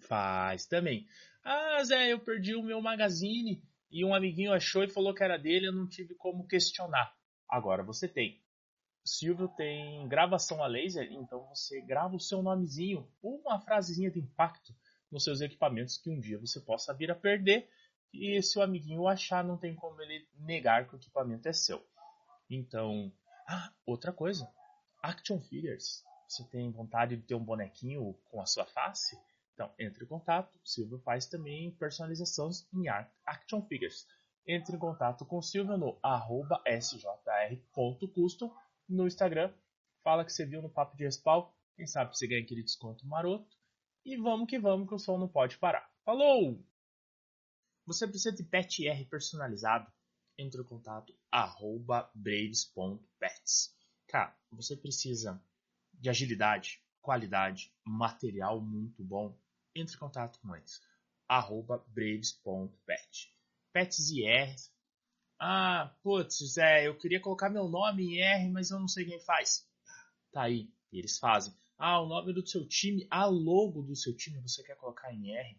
Faz 0.00 0.66
também. 0.66 1.08
Ah, 1.42 1.82
Zé, 1.82 2.12
eu 2.12 2.20
perdi 2.20 2.54
o 2.54 2.62
meu 2.62 2.82
magazine 2.82 3.62
e 3.90 4.04
um 4.04 4.14
amiguinho 4.14 4.52
achou 4.52 4.84
e 4.84 4.90
falou 4.90 5.14
que 5.14 5.24
era 5.24 5.38
dele, 5.38 5.68
eu 5.68 5.72
não 5.72 5.88
tive 5.88 6.14
como 6.14 6.46
questionar. 6.46 7.10
Agora 7.48 7.82
você 7.82 8.06
tem. 8.06 8.38
Silvio 9.08 9.48
tem 9.48 10.06
gravação 10.08 10.62
a 10.62 10.66
laser, 10.66 11.10
então 11.10 11.46
você 11.48 11.80
grava 11.80 12.14
o 12.14 12.20
seu 12.20 12.42
nomezinho, 12.42 13.10
uma 13.22 13.60
frasezinha 13.60 14.10
de 14.10 14.20
impacto 14.20 14.74
nos 15.10 15.24
seus 15.24 15.40
equipamentos 15.40 15.96
que 15.96 16.10
um 16.10 16.20
dia 16.20 16.38
você 16.38 16.60
possa 16.60 16.94
vir 16.94 17.10
a 17.10 17.14
perder 17.14 17.68
e 18.12 18.42
se 18.42 18.58
o 18.58 18.62
amiguinho 18.62 19.06
achar, 19.06 19.44
não 19.44 19.58
tem 19.58 19.74
como 19.74 20.00
ele 20.00 20.26
negar 20.38 20.86
que 20.86 20.94
o 20.94 20.98
equipamento 20.98 21.48
é 21.48 21.52
seu. 21.52 21.84
Então, 22.48 23.12
ah, 23.46 23.72
outra 23.84 24.12
coisa, 24.12 24.50
action 25.02 25.40
figures. 25.40 26.02
Você 26.26 26.44
tem 26.44 26.70
vontade 26.70 27.16
de 27.16 27.22
ter 27.22 27.34
um 27.34 27.44
bonequinho 27.44 28.14
com 28.30 28.40
a 28.40 28.46
sua 28.46 28.66
face? 28.66 29.18
Então, 29.52 29.72
entre 29.78 30.04
em 30.04 30.06
contato. 30.08 30.54
O 30.56 30.66
Silvio 30.66 30.98
faz 31.00 31.26
também 31.26 31.70
personalizações 31.72 32.66
em 32.72 32.88
action 33.26 33.62
figures. 33.66 34.06
Entre 34.46 34.76
em 34.76 34.78
contato 34.78 35.26
com 35.26 35.38
o 35.38 35.42
Silvio 35.42 35.76
no 35.76 35.98
arroba 36.02 36.62
no 38.88 39.06
Instagram. 39.06 39.52
Fala 40.02 40.24
que 40.24 40.32
você 40.32 40.46
viu 40.46 40.62
no 40.62 40.70
Papo 40.70 40.96
de 40.96 41.04
Respawn. 41.04 41.50
Quem 41.76 41.86
sabe 41.86 42.16
você 42.16 42.26
ganha 42.26 42.42
aquele 42.42 42.62
desconto 42.62 43.06
maroto. 43.06 43.56
E 44.04 44.16
vamos 44.16 44.48
que 44.48 44.58
vamos, 44.58 44.88
que 44.88 44.94
o 44.94 44.98
som 44.98 45.18
não 45.18 45.28
pode 45.28 45.58
parar. 45.58 45.92
Falou! 46.04 46.64
Você 47.86 48.06
precisa 48.06 48.34
de 48.34 48.42
pet 48.42 48.86
R 48.86 49.04
personalizado? 49.06 49.90
Entre 50.38 50.60
em 50.60 50.64
contato 50.64 51.14
arroba 51.30 52.10
braves.pets. 52.14 53.74
Cara, 54.06 54.36
você 54.50 54.76
precisa 54.76 55.42
de 55.94 56.08
agilidade, 56.08 56.82
qualidade, 57.02 57.74
material 57.84 58.60
muito 58.60 59.04
bom. 59.04 59.38
Entre 59.74 59.96
em 59.96 59.98
contato 59.98 60.38
com 60.40 60.54
eles. 60.54 60.80
Arroba 61.26 61.84
braves.pet. 61.88 63.34
Pets 63.72 64.10
e 64.10 64.24
R. 64.24 64.56
Ah, 65.40 65.94
putz, 66.02 66.38
Zé, 66.52 66.88
eu 66.88 66.98
queria 66.98 67.20
colocar 67.20 67.48
meu 67.48 67.68
nome 67.68 68.16
em 68.16 68.20
R, 68.20 68.50
mas 68.50 68.70
eu 68.70 68.80
não 68.80 68.88
sei 68.88 69.04
quem 69.04 69.20
faz. 69.20 69.64
Tá 70.32 70.42
aí, 70.42 70.68
eles 70.92 71.16
fazem. 71.16 71.54
Ah, 71.78 72.00
o 72.00 72.06
nome 72.06 72.32
do 72.32 72.44
seu 72.44 72.66
time, 72.66 73.06
a 73.08 73.24
logo 73.24 73.82
do 73.82 73.94
seu 73.94 74.16
time 74.16 74.40
você 74.40 74.64
quer 74.64 74.76
colocar 74.76 75.12
em 75.12 75.30
R? 75.30 75.56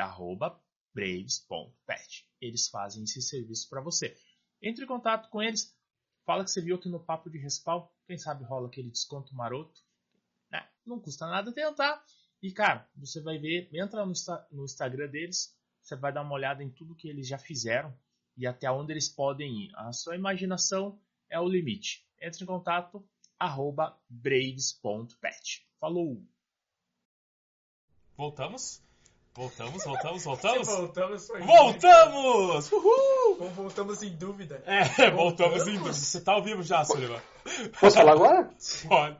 Arroba 0.00 0.60
braves.pet. 0.92 2.28
Eles 2.40 2.68
fazem 2.68 3.04
esse 3.04 3.22
serviço 3.22 3.68
para 3.68 3.80
você. 3.80 4.16
Entre 4.60 4.84
em 4.84 4.88
contato 4.88 5.30
com 5.30 5.40
eles, 5.40 5.72
fala 6.26 6.44
que 6.44 6.50
você 6.50 6.60
viu 6.60 6.74
aqui 6.74 6.88
no 6.88 6.98
Papo 6.98 7.30
de 7.30 7.38
Respawn, 7.38 7.86
quem 8.04 8.18
sabe 8.18 8.42
rola 8.42 8.66
aquele 8.66 8.90
desconto 8.90 9.32
maroto. 9.32 9.80
Né? 10.50 10.68
Não 10.84 10.98
custa 10.98 11.24
nada 11.28 11.52
tentar. 11.52 12.04
E 12.42 12.50
cara, 12.50 12.88
você 12.96 13.20
vai 13.22 13.38
ver, 13.38 13.70
entra 13.72 14.04
no, 14.04 14.12
no 14.50 14.64
Instagram 14.64 15.08
deles, 15.08 15.56
você 15.80 15.94
vai 15.94 16.12
dar 16.12 16.22
uma 16.22 16.34
olhada 16.34 16.64
em 16.64 16.70
tudo 16.70 16.96
que 16.96 17.08
eles 17.08 17.28
já 17.28 17.38
fizeram 17.38 17.96
e 18.38 18.46
até 18.46 18.70
onde 18.70 18.92
eles 18.92 19.08
podem 19.08 19.64
ir. 19.64 19.72
A 19.74 19.92
sua 19.92 20.14
imaginação 20.14 20.98
é 21.28 21.38
o 21.38 21.48
limite. 21.48 22.06
Entre 22.22 22.44
em 22.44 22.46
contato, 22.46 23.04
arroba 23.38 23.98
braves.pet. 24.08 25.66
Falou! 25.80 26.22
Voltamos? 28.16 28.82
Voltamos, 29.34 29.84
voltamos, 29.84 30.24
voltamos? 30.24 30.66
Voltamos, 30.66 31.26
foi. 31.28 31.40
Voltamos! 31.42 32.72
Uhul! 32.72 33.50
Voltamos 33.50 34.02
em 34.02 34.16
dúvida. 34.16 34.62
É, 34.66 35.10
voltamos 35.12 35.62
em 35.68 35.74
dúvida. 35.74 35.92
Você 35.92 36.20
tá 36.20 36.32
ao 36.32 36.42
vivo 36.42 36.62
já, 36.64 36.84
Sullivan? 36.84 37.20
Posso 37.78 37.96
falar 37.96 38.12
agora? 38.12 38.50
Pode. 38.88 39.16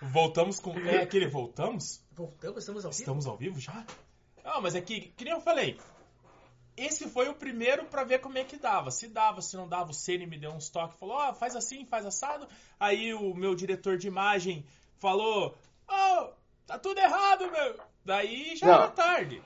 Voltamos 0.00 0.60
com. 0.60 0.78
É 0.78 1.02
aquele 1.02 1.26
voltamos? 1.26 2.00
Voltamos, 2.12 2.58
estamos 2.58 2.84
ao 2.84 2.92
vivo? 2.92 3.00
Estamos 3.00 3.26
ao 3.26 3.36
vivo 3.36 3.58
já? 3.58 3.84
Não, 4.44 4.60
mas 4.60 4.76
é 4.76 4.80
que, 4.80 5.00
que 5.16 5.24
nem 5.24 5.32
eu 5.32 5.40
falei. 5.40 5.80
Esse 6.76 7.08
foi 7.08 7.28
o 7.28 7.34
primeiro 7.34 7.84
pra 7.84 8.02
ver 8.04 8.18
como 8.20 8.36
é 8.38 8.44
que 8.44 8.56
dava. 8.56 8.90
Se 8.90 9.06
dava, 9.08 9.40
se 9.40 9.56
não 9.56 9.68
dava, 9.68 9.90
o 9.90 9.94
Ceni 9.94 10.26
me 10.26 10.36
deu 10.38 10.50
uns 10.50 10.68
toques, 10.68 10.98
falou, 10.98 11.16
ó, 11.16 11.32
faz 11.32 11.54
assim, 11.54 11.84
faz 11.86 12.04
assado. 12.04 12.48
Aí 12.80 13.14
o 13.14 13.34
meu 13.34 13.54
diretor 13.54 13.96
de 13.96 14.08
imagem 14.08 14.64
falou, 14.98 15.56
ó, 15.86 16.30
tá 16.66 16.78
tudo 16.78 16.98
errado, 16.98 17.50
meu. 17.50 17.76
Daí 18.04 18.56
já 18.56 18.66
Não. 18.66 18.74
era 18.74 18.88
tarde. 18.88 19.42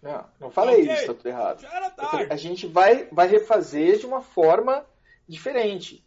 Não, 0.00 0.24
não 0.38 0.50
falei 0.50 0.82
Ok. 0.82 0.92
isso, 0.94 1.06
tá 1.06 1.14
tudo 1.14 1.28
errado. 1.28 1.60
Já 1.62 1.72
era 1.74 1.90
falei, 1.90 2.24
a 2.26 2.28
tarde. 2.28 2.42
gente 2.42 2.66
vai, 2.66 3.06
vai 3.10 3.26
refazer 3.26 3.98
de 3.98 4.06
uma 4.06 4.20
forma 4.20 4.84
diferente. 5.26 6.04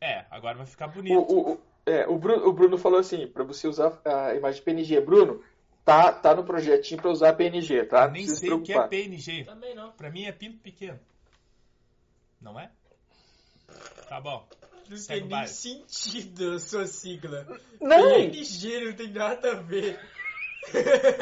É, 0.00 0.24
agora 0.30 0.56
vai 0.58 0.66
ficar 0.66 0.86
O, 0.88 0.92
bonito. 0.92 1.18
o, 1.18 1.52
o- 1.52 1.60
é, 1.86 2.06
o, 2.06 2.18
Bruno, 2.18 2.46
o 2.46 2.52
Bruno 2.52 2.78
falou 2.78 2.98
assim, 2.98 3.26
para 3.26 3.44
você 3.44 3.66
usar 3.68 4.00
a 4.04 4.34
imagem 4.34 4.62
PNG. 4.62 5.00
Bruno, 5.00 5.42
tá, 5.88 6.12
tá 6.12 6.34
no 6.34 6.44
projetinho 6.44 7.00
para 7.00 7.10
usar 7.10 7.32
PNG, 7.32 7.84
tá? 7.84 8.04
Não 8.06 8.12
Nem 8.12 8.22
precisa 8.24 8.40
sei 8.40 8.52
o 8.52 8.60
que 8.62 8.72
é. 8.74 8.86
PNG. 8.88 9.44
Também 9.44 9.74
não. 9.74 9.90
Pra 9.92 10.10
mim 10.10 10.24
é 10.24 10.32
pinto 10.32 10.58
pequeno. 10.58 11.00
Não 12.40 12.60
é? 12.60 12.70
Tá 14.08 14.20
bom. 14.20 14.46
Não 14.88 14.96
Segue 14.96 15.28
tem 15.28 15.38
nem 15.38 15.46
sentido 15.46 16.52
a 16.54 16.58
sua 16.58 16.86
sigla. 16.86 17.46
Não! 17.80 18.02
PNG 18.14 18.84
não 18.86 18.92
tem 18.94 19.08
nada 19.12 19.52
a 19.52 19.54
ver. 19.54 19.98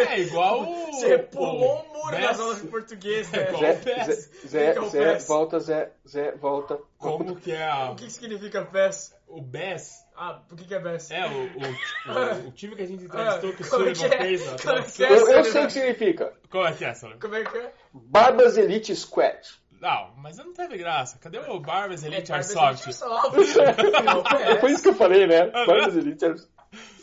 É 0.08 0.20
igual 0.20 0.62
o. 0.66 0.86
Você 0.92 1.18
pulou 1.18 1.76
um 1.78 1.90
o 1.90 1.92
muro 1.94 2.10
Bess. 2.10 2.22
nas 2.24 2.40
aulas 2.40 2.62
de 2.62 2.68
português, 2.68 3.30
né? 3.30 3.46
Zé. 3.58 3.74
Zé, 3.74 4.12
Zé, 4.48 4.66
é 4.70 4.88
Zé, 4.88 5.18
volta, 5.18 5.60
Zé, 5.60 5.92
Zé, 6.08 6.32
volta. 6.32 6.78
Como 6.98 7.36
que 7.36 7.52
é 7.52 7.64
a- 7.64 7.90
O 7.92 7.96
que, 7.96 8.06
que 8.06 8.12
significa 8.12 8.64
PES? 8.64 9.14
o 9.28 9.40
BES? 9.40 10.05
Ah, 10.16 10.40
por 10.48 10.56
que, 10.56 10.64
que 10.64 10.74
é 10.74 10.80
PES? 10.80 11.10
É, 11.10 11.26
o, 11.26 11.30
o, 11.30 12.44
o, 12.44 12.48
o 12.48 12.52
time 12.52 12.74
que 12.74 12.82
a 12.82 12.86
gente 12.86 13.04
entrevistou 13.04 13.52
que 13.52 13.62
o 13.62 13.68
Como 13.68 13.88
é 13.88 13.94
Sullivan 13.94 14.14
é? 14.14 14.18
fez 14.18 14.62
Como 14.62 14.78
é 14.78 14.82
que 14.82 15.04
é? 15.04 15.12
Eu, 15.12 15.44
sei 15.44 15.62
o 15.62 15.66
que 15.66 15.72
significa. 15.72 16.32
Qual 16.50 16.66
é 16.66 16.72
que 16.72 16.84
é, 16.84 16.94
Sullivan? 16.94 17.18
Como 17.20 17.34
é 17.34 17.44
que 17.44 17.58
é? 17.58 17.72
Barbas 17.92 18.56
Elite 18.56 18.96
Squad. 18.96 19.40
Não, 19.80 20.14
mas 20.16 20.38
não 20.38 20.54
teve 20.54 20.78
graça. 20.78 21.18
Cadê 21.18 21.38
o 21.38 21.60
Barbas 21.60 22.02
Elite 22.02 22.30
Barbas 22.30 22.56
Airsoft? 22.56 22.86
Airsoft. 22.86 23.76
PES. 24.56 24.60
Foi 24.60 24.72
isso 24.72 24.82
que 24.82 24.88
eu 24.88 24.94
falei, 24.94 25.26
né? 25.26 25.50
Ah, 25.52 25.66
Barbas 25.66 25.96
Elite 25.96 26.24
era 26.24 26.36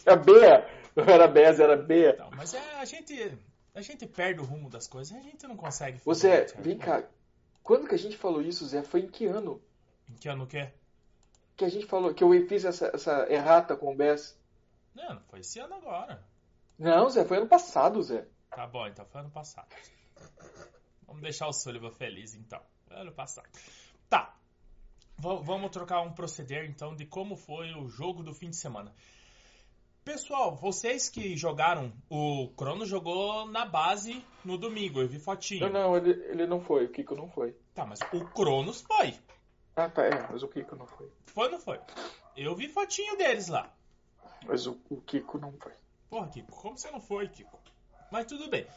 a 0.05 0.15
Bea. 0.15 0.67
Não 0.95 1.03
era 1.05 1.27
Bea, 1.27 1.49
era 1.49 1.77
Bea. 1.77 2.15
Não, 2.17 2.31
mas 2.31 2.53
é, 2.53 2.75
a 2.79 2.85
gente. 2.85 3.37
A 3.75 3.81
gente 3.81 4.05
perde 4.05 4.39
o 4.39 4.43
rumo 4.43 4.69
das 4.69 4.87
coisas, 4.87 5.17
a 5.17 5.21
gente 5.21 5.47
não 5.47 5.57
consegue 5.57 5.97
Zé, 6.13 6.13
certo? 6.13 6.61
vem 6.61 6.77
cá. 6.77 7.03
Quando 7.63 7.87
que 7.87 7.95
a 7.95 7.97
gente 7.97 8.15
falou 8.15 8.39
isso, 8.39 8.67
Zé? 8.67 8.83
Foi 8.83 8.99
em 8.99 9.07
que 9.07 9.25
ano? 9.25 9.59
Em 10.07 10.13
que 10.13 10.29
ano 10.29 10.45
que 10.45 10.57
é? 10.57 10.73
Que 11.55 11.65
a 11.65 11.69
gente 11.69 11.85
falou, 11.85 12.13
que 12.13 12.23
eu 12.23 12.29
fiz 12.47 12.65
essa, 12.65 12.91
essa 12.93 13.31
errata 13.31 13.75
com 13.75 13.91
o 13.93 13.95
Bess? 13.95 14.37
Não, 14.95 15.19
foi 15.29 15.39
esse 15.39 15.59
ano 15.59 15.75
agora. 15.75 16.23
Não, 16.77 17.09
Zé, 17.09 17.23
foi 17.25 17.37
ano 17.37 17.47
passado, 17.47 18.01
Zé. 18.01 18.25
Tá 18.49 18.65
bom, 18.67 18.87
então 18.87 19.05
foi 19.05 19.21
ano 19.21 19.29
passado. 19.31 19.67
Vamos 21.05 21.21
deixar 21.21 21.47
o 21.47 21.53
Sullivan 21.53 21.91
feliz, 21.91 22.33
então. 22.33 22.59
Ano 22.89 23.11
passado. 23.11 23.47
Tá. 24.09 24.35
V- 25.17 25.41
vamos 25.43 25.71
trocar 25.71 26.01
um 26.01 26.11
proceder, 26.13 26.65
então, 26.69 26.95
de 26.95 27.05
como 27.05 27.35
foi 27.35 27.71
o 27.73 27.87
jogo 27.87 28.23
do 28.23 28.33
fim 28.33 28.49
de 28.49 28.55
semana. 28.55 28.91
Pessoal, 30.03 30.55
vocês 30.55 31.07
que 31.09 31.37
jogaram, 31.37 31.93
o 32.09 32.49
Crono 32.57 32.85
jogou 32.85 33.45
na 33.47 33.65
base 33.65 34.23
no 34.43 34.57
domingo, 34.57 34.99
eu 35.01 35.07
vi 35.07 35.17
fotinho. 35.17 35.69
Não, 35.69 35.91
não, 35.91 35.97
ele, 35.97 36.11
ele 36.25 36.45
não 36.45 36.59
foi. 36.59 36.85
O 36.85 36.89
Kiko 36.91 37.15
não 37.15 37.29
foi. 37.29 37.55
Tá, 37.73 37.85
mas 37.85 37.99
o 38.11 38.25
Cronos 38.31 38.81
foi. 38.81 39.15
Ah, 39.75 39.89
tá, 39.89 40.03
é, 40.03 40.27
mas 40.29 40.43
o 40.43 40.47
Kiko 40.47 40.75
não 40.75 40.85
foi. 40.85 41.11
Foi 41.27 41.45
ou 41.45 41.51
não 41.51 41.59
foi? 41.59 41.79
Eu 42.37 42.55
vi 42.55 42.67
fotinho 42.67 43.17
deles 43.17 43.47
lá. 43.47 43.73
Mas 44.45 44.67
o, 44.67 44.79
o 44.89 45.01
Kiko 45.01 45.37
não 45.37 45.51
foi. 45.53 45.71
Porra, 46.09 46.27
Kiko, 46.29 46.51
como 46.51 46.77
você 46.77 46.91
não 46.91 47.01
foi, 47.01 47.27
Kiko? 47.27 47.59
Mas 48.11 48.27
tudo 48.27 48.49
bem. 48.49 48.67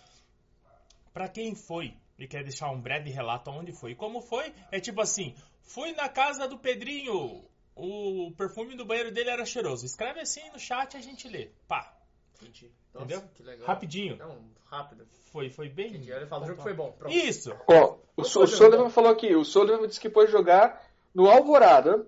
Pra 1.13 1.29
quem 1.29 1.55
foi 1.55 1.95
e 2.19 2.27
quer 2.27 2.43
deixar 2.43 2.71
um 2.71 2.81
breve 2.81 3.11
relato 3.11 3.51
onde 3.51 3.73
foi 3.73 3.93
e 3.93 3.95
como 3.95 4.23
foi, 4.23 4.55
é 4.71 4.81
tipo 4.81 5.01
assim: 5.01 5.35
fui 5.63 5.93
na 5.93 6.09
casa 6.09 6.49
do 6.49 6.59
Pedrinho, 6.59 7.45
o 7.75 8.33
perfume 8.37 8.75
do 8.75 8.87
banheiro 8.87 9.13
dele 9.13 9.31
era 9.31 9.45
cheiroso. 9.45 9.85
Escreve 9.85 10.21
assim 10.21 10.49
no 10.51 10.59
chat 10.59 10.95
e 10.95 10.97
a 10.97 11.03
gente 11.03 11.29
lê. 11.29 11.51
Pá, 11.69 11.97
Entendi. 12.41 12.71
Nossa, 12.93 13.07
Entendeu? 13.07 13.29
que 13.35 13.43
legal. 13.43 13.67
rapidinho. 13.67 14.17
Não, 14.17 14.39
rápido. 14.67 15.07
Foi, 15.25 15.51
foi 15.51 15.69
bem. 15.69 15.89
Entendi. 15.89 16.11
Ele 16.11 16.27
fala, 16.27 16.45
o 16.45 16.49
jogo 16.49 16.63
foi 16.63 16.75
bom. 16.75 16.93
Pronto. 16.93 17.15
Isso! 17.15 17.55
Ó, 17.67 17.97
o, 18.17 18.23
o 18.23 18.25
Sullivan 18.25 18.91
falou 18.91 19.11
aqui. 19.11 19.35
O 19.35 19.45
Sullivan 19.45 19.87
disse 19.87 20.01
que 20.01 20.11
foi 20.11 20.27
jogar 20.27 20.86
no 21.17 21.31
Alvorada. 21.31 22.07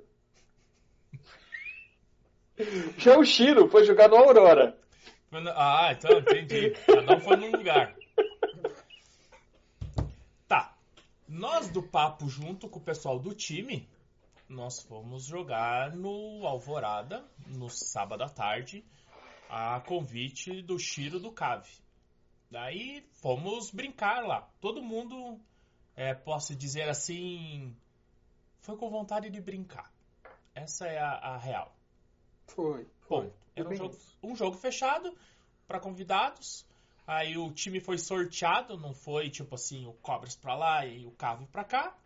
Já 2.99 3.16
o 3.16 3.25
Shiro 3.25 3.66
foi 3.71 3.85
jogar 3.85 4.07
no 4.11 4.16
Aurora. 4.16 4.79
Ah, 5.57 5.92
então 5.92 6.18
entendi. 6.18 6.75
Um 7.11 7.21
foi 7.21 7.37
num 7.37 7.51
lugar. 7.51 7.97
Tá. 10.47 10.77
Nós 11.27 11.71
do 11.71 11.83
papo, 11.83 12.29
junto 12.29 12.68
com 12.68 12.79
o 12.79 12.83
pessoal 12.83 13.18
do 13.18 13.35
time, 13.35 13.88
nós 14.47 14.83
fomos 14.83 15.25
jogar 15.25 15.97
no 15.97 16.47
Alvorada, 16.47 17.25
no 17.47 17.71
sábado 17.71 18.23
à 18.25 18.29
tarde, 18.29 18.85
a 19.49 19.81
convite 19.81 20.61
do 20.61 20.79
Chiro 20.79 21.18
do 21.18 21.33
Cave. 21.33 21.71
Daí 22.51 23.07
fomos 23.23 23.71
brincar 23.71 24.27
lá. 24.27 24.47
Todo 24.61 24.83
mundo, 24.83 25.40
é, 25.97 26.12
posso 26.12 26.55
dizer 26.55 26.90
assim, 26.90 27.75
foi 28.68 28.76
com 28.76 28.90
vontade 28.90 29.31
de 29.31 29.40
brincar. 29.40 29.90
Essa 30.54 30.87
é 30.87 30.98
a, 30.98 31.12
a 31.12 31.37
real. 31.38 31.74
Foi. 33.00 33.24
Ponto. 33.24 33.35
Era 33.57 33.66
um 33.66 33.70
jogo, 33.74 33.96
um 34.22 34.37
jogo 34.37 34.57
fechado 34.59 35.16
para 35.66 35.81
convidados. 35.81 36.66
Aí 37.07 37.38
o 37.38 37.50
time 37.50 37.81
foi 37.81 37.96
sorteado, 37.96 38.76
não 38.76 38.92
foi 38.92 39.31
tipo 39.31 39.54
assim, 39.54 39.87
o 39.87 39.94
Cobras 39.94 40.37
pra 40.37 40.54
lá 40.54 40.85
e 40.85 41.07
o 41.07 41.11
Cave 41.12 41.46
pra 41.46 41.64
cá. 41.64 41.96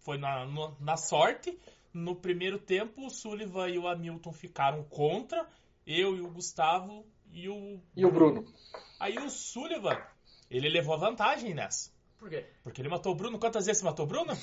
Foi 0.00 0.18
na, 0.18 0.44
no- 0.44 0.76
na 0.78 0.98
sorte. 0.98 1.58
No 1.94 2.14
primeiro 2.14 2.58
tempo, 2.58 3.06
o 3.06 3.10
Sullivan 3.10 3.70
e 3.70 3.78
o 3.78 3.88
Hamilton 3.88 4.32
ficaram 4.32 4.84
contra. 4.84 5.48
Eu 5.86 6.14
e 6.14 6.20
o 6.20 6.28
Gustavo 6.30 7.06
e 7.32 7.48
o. 7.48 7.80
E 7.96 8.04
o 8.04 8.12
Bruno? 8.12 8.44
Aí 9.00 9.16
o 9.16 9.30
Sullivan, 9.30 9.98
ele 10.50 10.68
levou 10.68 10.92
a 10.92 10.98
vantagem 10.98 11.54
nessa. 11.54 11.90
Por 12.18 12.28
quê? 12.28 12.44
Porque 12.64 12.82
ele 12.82 12.88
matou 12.88 13.12
o 13.12 13.14
Bruno. 13.14 13.38
Quantas 13.38 13.66
vezes 13.66 13.80
você 13.80 13.84
matou 13.86 14.04
o 14.04 14.08
Bruno? 14.08 14.36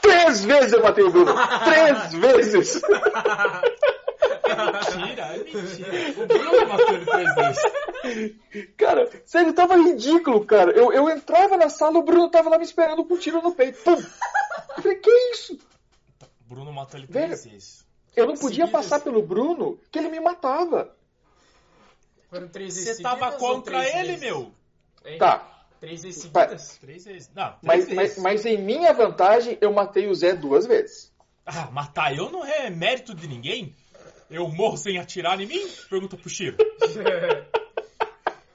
Três 0.00 0.44
vezes 0.44 0.72
eu 0.72 0.82
matei 0.82 1.04
o 1.04 1.10
Bruno! 1.10 1.32
Três 1.64 2.12
vezes! 2.14 2.82
Mentira, 4.52 5.22
é 5.22 5.38
mentira. 5.38 6.22
O 6.22 6.26
Bruno 6.26 6.66
matou 6.68 6.94
ele 6.94 7.06
três 7.06 7.34
vezes. 7.34 7.62
Cara, 8.76 9.08
sério, 9.24 9.52
tava 9.54 9.76
ridículo, 9.76 10.44
cara. 10.44 10.72
Eu, 10.72 10.92
eu 10.92 11.08
entrava 11.10 11.56
na 11.56 11.68
sala, 11.68 11.98
o 11.98 12.02
Bruno 12.02 12.28
tava 12.30 12.50
lá 12.50 12.58
me 12.58 12.64
esperando 12.64 13.04
com 13.04 13.14
um 13.14 13.18
tiro 13.18 13.40
no 13.40 13.54
peito. 13.54 13.78
Pum! 13.82 13.92
Eu 14.76 14.82
falei, 14.82 14.98
que 14.98 15.10
isso? 15.32 15.54
O 16.40 16.54
Bruno 16.54 16.72
matou 16.72 16.98
ele 16.98 17.06
Velho. 17.06 17.26
três 17.28 17.44
vezes. 17.44 17.86
Eu 18.14 18.26
não 18.26 18.34
podia 18.34 18.66
Seguidas. 18.66 18.70
passar 18.72 19.00
pelo 19.00 19.22
Bruno, 19.22 19.78
que 19.90 19.98
ele 19.98 20.08
me 20.08 20.20
matava. 20.20 20.94
Foram 22.28 22.48
três 22.48 22.74
vezes 22.76 22.96
Você 22.96 23.02
tava 23.02 23.32
contra 23.32 23.86
ele, 23.88 24.08
vezes? 24.16 24.20
meu. 24.20 24.52
Hein? 25.04 25.18
Tá, 25.18 25.51
Três 25.82 26.00
vezes 26.00 26.22
seguidas? 26.22 26.78
Três 26.78 27.04
vezes. 27.04 27.30
Não, 27.34 27.54
três 27.54 27.60
mas, 27.64 27.84
vezes. 27.88 28.16
mas, 28.18 28.22
mas 28.22 28.46
em 28.46 28.56
minha 28.56 28.92
vantagem, 28.94 29.58
eu 29.60 29.72
matei 29.72 30.06
o 30.06 30.14
Zé 30.14 30.32
duas 30.32 30.64
vezes. 30.64 31.12
Ah, 31.44 31.72
matar 31.72 32.16
eu 32.16 32.30
não 32.30 32.44
é 32.44 32.70
mérito 32.70 33.12
de 33.12 33.26
ninguém? 33.26 33.74
Eu 34.30 34.46
morro 34.46 34.76
sem 34.76 34.96
atirar 34.96 35.40
em 35.40 35.46
mim? 35.46 35.68
Pergunta 35.90 36.16
pro 36.16 36.30
Chiro. 36.30 36.56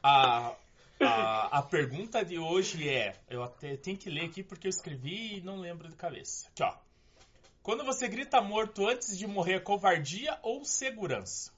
A, 0.01 0.55
a, 1.01 1.57
a 1.57 1.61
pergunta 1.63 2.23
de 2.23 2.39
hoje 2.39 2.87
é. 2.87 3.13
Eu 3.29 3.43
até 3.43 3.75
tenho 3.75 3.97
que 3.97 4.09
ler 4.09 4.23
aqui 4.27 4.41
porque 4.41 4.67
eu 4.67 4.69
escrevi 4.69 5.39
e 5.39 5.41
não 5.41 5.59
lembro 5.59 5.89
de 5.89 5.95
cabeça. 5.97 6.47
Aqui, 6.47 6.63
ó. 6.63 6.73
Quando 7.61 7.83
você 7.83 8.07
grita 8.07 8.39
morto 8.39 8.87
antes 8.87 9.17
de 9.17 9.27
morrer, 9.27 9.55
é 9.55 9.59
covardia 9.59 10.39
ou 10.41 10.63
segurança? 10.63 11.51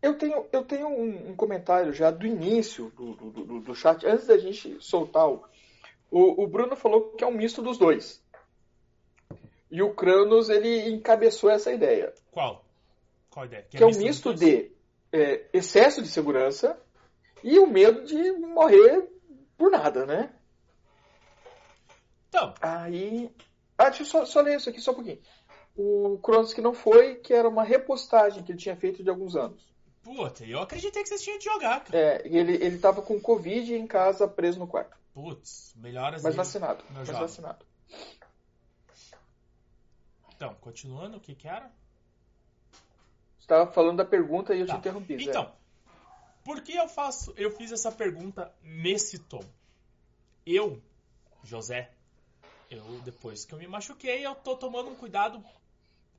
Eu 0.00 0.16
tenho, 0.16 0.46
eu 0.52 0.64
tenho 0.64 0.86
um, 0.88 1.30
um 1.30 1.36
comentário 1.36 1.92
já 1.92 2.10
do 2.10 2.26
início 2.26 2.90
do, 2.90 3.14
do, 3.14 3.30
do- 3.30 3.60
do 3.60 3.74
chat, 3.74 4.06
antes 4.06 4.26
da 4.26 4.38
gente 4.38 4.76
soltar 4.80 5.28
o, 5.28 5.44
o. 6.10 6.44
o 6.44 6.46
Bruno 6.46 6.76
falou 6.76 7.10
que 7.12 7.24
é 7.24 7.26
um 7.26 7.32
misto 7.32 7.60
dos 7.62 7.76
dois. 7.78 8.22
E 9.70 9.82
o 9.82 9.92
Kranos, 9.94 10.48
ele 10.48 10.88
encabeçou 10.90 11.50
essa 11.50 11.72
ideia. 11.72 12.14
Qual? 12.30 12.64
Qual 13.28 13.44
ideia? 13.46 13.66
Que 13.68 13.82
é 13.82 13.86
um 13.86 13.90
misto 13.90 14.32
dois? 14.32 14.40
de 14.40 14.70
é, 15.12 15.46
excesso 15.52 16.00
de 16.00 16.08
segurança 16.08 16.80
e 17.42 17.58
o 17.58 17.66
medo 17.66 18.04
de 18.04 18.32
morrer 18.32 19.06
por 19.56 19.70
nada, 19.70 20.06
né? 20.06 20.32
Então, 22.28 22.54
Aí. 22.60 23.30
Ah, 23.76 23.90
deixa 23.90 24.02
eu 24.02 24.06
só, 24.06 24.24
só 24.24 24.40
ler 24.40 24.56
isso 24.56 24.68
aqui 24.68 24.80
só 24.80 24.90
um 24.92 24.94
pouquinho. 24.94 25.18
O 25.76 26.18
Cronos 26.22 26.52
que 26.52 26.60
não 26.60 26.72
foi, 26.74 27.16
que 27.16 27.32
era 27.32 27.48
uma 27.48 27.62
repostagem 27.62 28.42
que 28.42 28.50
ele 28.52 28.58
tinha 28.58 28.76
feito 28.76 29.02
de 29.04 29.10
alguns 29.10 29.36
anos. 29.36 29.62
Puta, 30.16 30.44
eu 30.44 30.60
acreditei 30.60 31.02
que 31.02 31.08
vocês 31.08 31.22
tinham 31.22 31.38
de 31.38 31.44
jogar, 31.44 31.84
cara. 31.84 31.98
É, 31.98 32.22
ele, 32.26 32.54
ele 32.64 32.78
tava 32.78 33.02
com 33.02 33.20
Covid 33.20 33.74
em 33.74 33.86
casa, 33.86 34.26
preso 34.26 34.58
no 34.58 34.66
quarto. 34.66 34.96
Putz, 35.12 35.74
melhoras 35.76 36.22
Mas 36.22 36.32
aí. 36.32 36.36
vacinado. 36.36 36.82
Mas 36.90 37.06
jovem. 37.06 37.20
vacinado. 37.22 37.66
Então, 40.34 40.54
continuando, 40.60 41.16
o 41.16 41.20
que 41.20 41.34
que 41.34 41.46
era? 41.46 41.70
Você 43.38 43.46
tava 43.46 43.70
falando 43.72 43.98
da 43.98 44.04
pergunta 44.04 44.54
e 44.54 44.60
eu 44.60 44.66
Tá. 44.66 44.74
te 44.74 44.78
interrompi. 44.78 45.16
Zé. 45.22 45.30
Então, 45.30 45.52
por 46.44 46.62
que 46.62 46.74
eu 46.74 46.88
faço, 46.88 47.34
eu 47.36 47.50
fiz 47.50 47.70
essa 47.72 47.92
pergunta 47.92 48.52
nesse 48.62 49.18
tom? 49.18 49.44
Eu, 50.46 50.80
José, 51.44 51.90
eu 52.70 52.82
depois 53.00 53.44
que 53.44 53.52
eu 53.52 53.58
me 53.58 53.66
machuquei, 53.66 54.24
eu 54.24 54.34
tô 54.36 54.56
tomando 54.56 54.88
um 54.90 54.94
cuidado, 54.94 55.44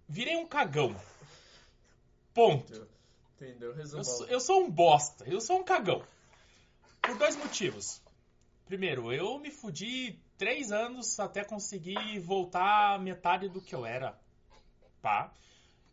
virei 0.08 0.36
um 0.36 0.45
cagão. 0.45 0.95
Ponto. 2.34 2.88
Entendeu? 3.39 3.73
Eu 3.78 4.04
sou, 4.04 4.28
eu 4.28 4.39
sou 4.39 4.62
um 4.62 4.69
bosta, 4.69 5.23
eu 5.25 5.39
sou 5.39 5.60
um 5.60 5.63
cagão. 5.63 6.04
Por 7.02 7.17
dois 7.17 7.38
motivos. 7.38 8.02
Primeiro, 8.65 9.13
eu 9.13 9.39
me 9.39 9.49
fudi 9.49 10.19
três 10.38 10.71
anos 10.71 11.19
até 11.19 11.43
conseguir 11.43 12.19
voltar 12.19 12.95
à 12.95 12.99
metade 12.99 13.47
do 13.47 13.62
que 13.62 13.73
eu 13.73 13.86
era. 13.86 14.19
Tá? 15.02 15.34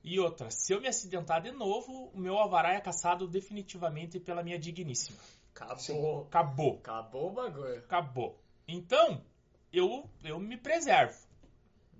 E 0.03 0.19
outra, 0.19 0.51
se 0.51 0.73
eu 0.73 0.81
me 0.81 0.89
acidentar 0.89 1.41
de 1.41 1.53
novo, 1.53 2.11
o 2.13 2.19
meu 2.19 2.37
alvará 2.37 2.75
é 2.75 2.81
caçado 2.81 3.27
definitivamente 3.29 4.19
pela 4.19 4.43
minha 4.43 4.59
digníssima. 4.59 5.19
Acabou. 5.55 6.23
Acabou. 6.27 6.75
Acabou 6.79 7.29
o 7.29 7.33
bagulho. 7.33 7.79
Acabou. 7.79 8.39
Então, 8.69 9.25
eu, 9.73 10.09
eu 10.23 10.39
me 10.39 10.57
preservo. 10.57 11.19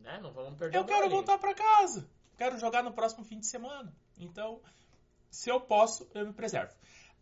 Né? 0.01 0.19
Não 0.21 0.33
vamos 0.33 0.59
perder 0.59 0.77
Eu 0.77 0.85
quero 0.85 0.99
galinho. 1.01 1.17
voltar 1.17 1.39
pra 1.39 1.55
casa. 1.55 2.09
Quero 2.37 2.59
jogar 2.59 2.83
no 2.83 2.93
próximo 2.93 3.25
fim 3.25 3.39
de 3.39 3.47
semana. 3.47 3.93
Então, 4.19 4.61
se 5.37 5.51
eu 5.51 5.61
posso, 5.61 6.09
eu 6.15 6.27
me 6.27 6.33
preservo. 6.33 6.73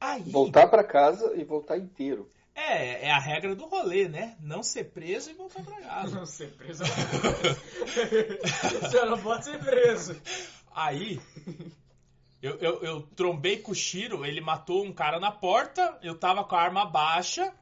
Aí, 0.00 0.22
Voltar 0.30 0.68
pra 0.68 0.84
casa 0.84 1.34
e 1.34 1.42
voltar 1.42 1.76
inteiro. 1.76 2.30
É, 2.54 3.06
é 3.06 3.10
a 3.10 3.18
regra 3.18 3.56
do 3.56 3.66
rolê, 3.66 4.06
né? 4.06 4.36
Não 4.40 4.62
ser 4.62 4.84
preso 4.84 5.32
e 5.32 5.34
voltar 5.34 5.64
pra 5.64 5.80
casa. 5.80 6.14
Não 6.14 6.24
ser 6.24 6.52
preso. 6.52 6.84
Você 8.80 9.04
não 9.04 9.20
pode 9.20 9.46
ser 9.46 9.58
preso. 9.58 10.16
Aí, 10.72 11.20
eu, 12.40 12.56
eu, 12.58 12.82
eu 12.84 13.02
trombei 13.16 13.58
com 13.58 13.72
o 13.72 13.74
Shiro, 13.74 14.24
ele 14.24 14.40
matou 14.40 14.84
um 14.84 14.92
cara 14.92 15.18
na 15.18 15.32
porta, 15.32 15.98
eu 16.00 16.16
tava 16.16 16.44
com 16.44 16.54
a 16.54 16.62
arma 16.62 16.84
baixa, 16.84 17.52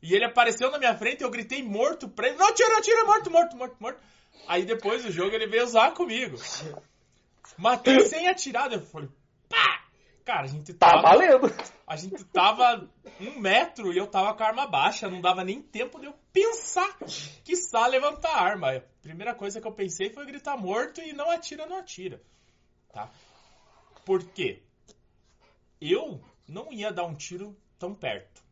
e 0.00 0.14
ele 0.14 0.24
apareceu 0.24 0.70
na 0.70 0.78
minha 0.78 0.96
frente, 0.96 1.22
eu 1.22 1.30
gritei 1.30 1.62
morto 1.62 2.08
pra 2.08 2.28
ele. 2.28 2.38
Não, 2.38 2.54
tira, 2.54 2.80
tira, 2.80 3.04
morto, 3.04 3.30
morto, 3.30 3.56
morto, 3.56 3.76
morto. 3.78 4.00
Aí 4.48 4.64
depois 4.64 5.02
do 5.02 5.12
jogo 5.12 5.34
ele 5.34 5.46
veio 5.46 5.64
usar 5.64 5.92
comigo. 5.92 6.38
Matei 7.58 8.00
sem 8.00 8.28
atirar, 8.28 8.72
eu 8.72 8.80
falei, 8.80 9.10
pá! 9.54 9.84
Cara, 10.24 10.42
a 10.44 10.46
gente 10.46 10.72
Tá 10.74 10.90
tava... 10.90 11.02
valendo! 11.02 11.46
A 11.86 11.96
gente 11.96 12.24
tava 12.24 12.88
um 13.20 13.38
metro 13.38 13.92
e 13.92 13.98
eu 13.98 14.06
tava 14.06 14.32
com 14.34 14.42
a 14.42 14.46
arma 14.46 14.66
baixa, 14.66 15.08
não 15.10 15.20
dava 15.20 15.44
nem 15.44 15.60
tempo 15.60 16.00
de 16.00 16.06
eu 16.06 16.14
pensar 16.32 16.96
que 17.44 17.54
só 17.56 17.86
levantar 17.86 18.30
a 18.30 18.40
arma. 18.42 18.70
A 18.76 18.80
primeira 19.02 19.34
coisa 19.34 19.60
que 19.60 19.66
eu 19.68 19.72
pensei 19.72 20.08
foi 20.10 20.24
gritar 20.24 20.56
morto 20.56 21.00
e 21.02 21.12
não 21.12 21.30
atira, 21.30 21.66
não 21.66 21.76
atira. 21.76 22.22
Tá? 22.90 23.10
Por 24.04 24.24
quê? 24.24 24.62
Eu 25.80 26.20
não 26.48 26.72
ia 26.72 26.90
dar 26.90 27.04
um 27.04 27.14
tiro 27.14 27.54
tão 27.78 27.94
perto. 27.94 28.42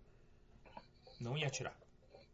Não 1.19 1.39
ia 1.39 1.47
atirar. 1.47 1.75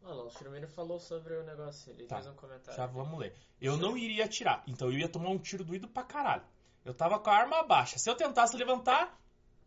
Olha 0.03 0.15
lá, 0.15 0.23
o 0.25 0.31
Chirumino 0.31 0.67
falou 0.67 0.99
sobre 0.99 1.33
o 1.35 1.43
negócio, 1.43 1.91
ele 1.93 2.07
Tá, 2.07 2.15
fez 2.15 2.27
um 2.27 2.35
comentário. 2.35 2.75
Já 2.75 2.85
vamos 2.87 3.17
ler. 3.19 3.33
Eu 3.61 3.77
não 3.77 3.95
iria 3.97 4.25
atirar, 4.25 4.63
então 4.67 4.89
eu 4.91 4.97
ia 4.97 5.07
tomar 5.07 5.29
um 5.29 5.37
tiro 5.37 5.63
doído 5.63 5.87
pra 5.87 6.03
caralho. 6.03 6.43
Eu 6.85 6.93
tava 6.93 7.19
com 7.19 7.29
a 7.29 7.35
arma 7.35 7.63
baixa. 7.63 7.97
Se 7.99 8.09
eu 8.09 8.15
tentasse 8.15 8.55
levantar, 8.57 9.17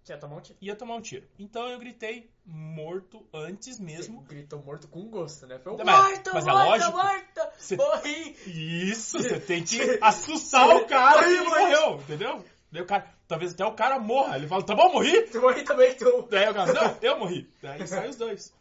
Você 0.03 0.13
ia 0.13 0.19
tomar 0.19 0.37
um 0.37 0.41
tiro. 0.41 0.59
ia 0.61 0.75
tomar 0.77 0.95
um 0.97 1.01
tiro. 1.01 1.27
Então 1.39 1.69
eu 1.69 1.79
gritei 1.79 2.31
morto 2.45 3.25
antes 3.33 3.79
mesmo. 3.79 4.21
Você 4.23 4.35
gritou 4.35 4.63
morto 4.63 4.89
com 4.89 5.09
gosto, 5.09 5.47
né? 5.47 5.59
Foi 5.59 5.73
um 5.73 5.77
Mas- 5.85 5.87
morto, 6.09 6.31
mas 6.35 6.47
é 6.47 6.51
morto, 6.51 6.69
lógico. 6.69 6.93
morto! 6.93 7.53
Você- 7.59 7.77
Morri! 7.77 8.37
Isso, 8.47 9.19
você 9.23 9.39
tem 9.41 9.63
que 9.63 9.99
assustar 10.01 10.69
o 10.77 10.87
cara 10.87 11.23
que 11.23 11.41
morreu, 11.43 11.95
entendeu? 12.01 12.45
Daí 12.73 12.83
o 12.83 12.87
cara, 12.87 13.07
talvez 13.29 13.53
até 13.53 13.65
o 13.65 13.73
cara 13.75 13.99
morra. 14.01 14.37
Ele 14.37 14.49
fala, 14.49 14.63
tá 14.65 14.75
bom, 14.75 14.91
morri? 14.93 15.23
Tu 15.27 15.41
morri 15.41 15.63
também, 15.63 15.95
tu! 15.95 16.27
Daí 16.31 16.49
o 16.51 16.55
cara, 16.55 16.73
não, 16.73 16.97
eu 17.03 17.19
morri. 17.19 17.49
Daí 17.63 17.87
sai 17.87 18.09
os 18.09 18.17
dois. 18.17 18.53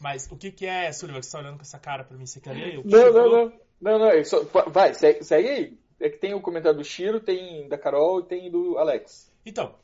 Mas 0.00 0.26
o 0.30 0.36
que 0.36 0.50
que 0.50 0.66
é, 0.66 0.90
Sullivan, 0.92 1.20
que 1.20 1.26
você 1.26 1.32
tá 1.32 1.38
olhando 1.38 1.56
com 1.56 1.62
essa 1.62 1.78
cara 1.78 2.04
pra 2.04 2.16
mim? 2.16 2.26
Você 2.26 2.40
quer 2.40 2.52
ler? 2.52 2.82
Não, 2.84 3.12
não, 3.12 3.30
não. 3.30 3.52
Não, 3.80 3.98
não. 3.98 4.24
só- 4.24 4.42
vai, 4.68 4.92
segue, 4.94 5.22
segue 5.24 5.48
aí. 5.48 5.78
É 6.00 6.08
que 6.08 6.16
tem 6.16 6.32
o 6.34 6.40
comentário 6.40 6.78
do 6.78 6.84
Shiro, 6.84 7.20
tem 7.20 7.68
da 7.68 7.76
Carol 7.76 8.20
e 8.20 8.24
tem 8.24 8.50
do 8.50 8.78
Alex. 8.78 9.30
Então, 9.44 9.78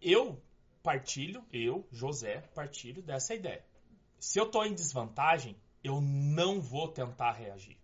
eu 0.00 0.40
partilho, 0.82 1.44
eu, 1.52 1.86
José, 1.92 2.40
partilho 2.54 3.02
dessa 3.02 3.34
ideia. 3.34 3.62
Se 4.18 4.40
eu 4.40 4.50
tô 4.50 4.64
em 4.64 4.74
desvantagem, 4.74 5.56
eu 5.84 6.00
não 6.00 6.60
vou 6.60 6.88
tentar 6.88 7.32
reagir. 7.32 7.76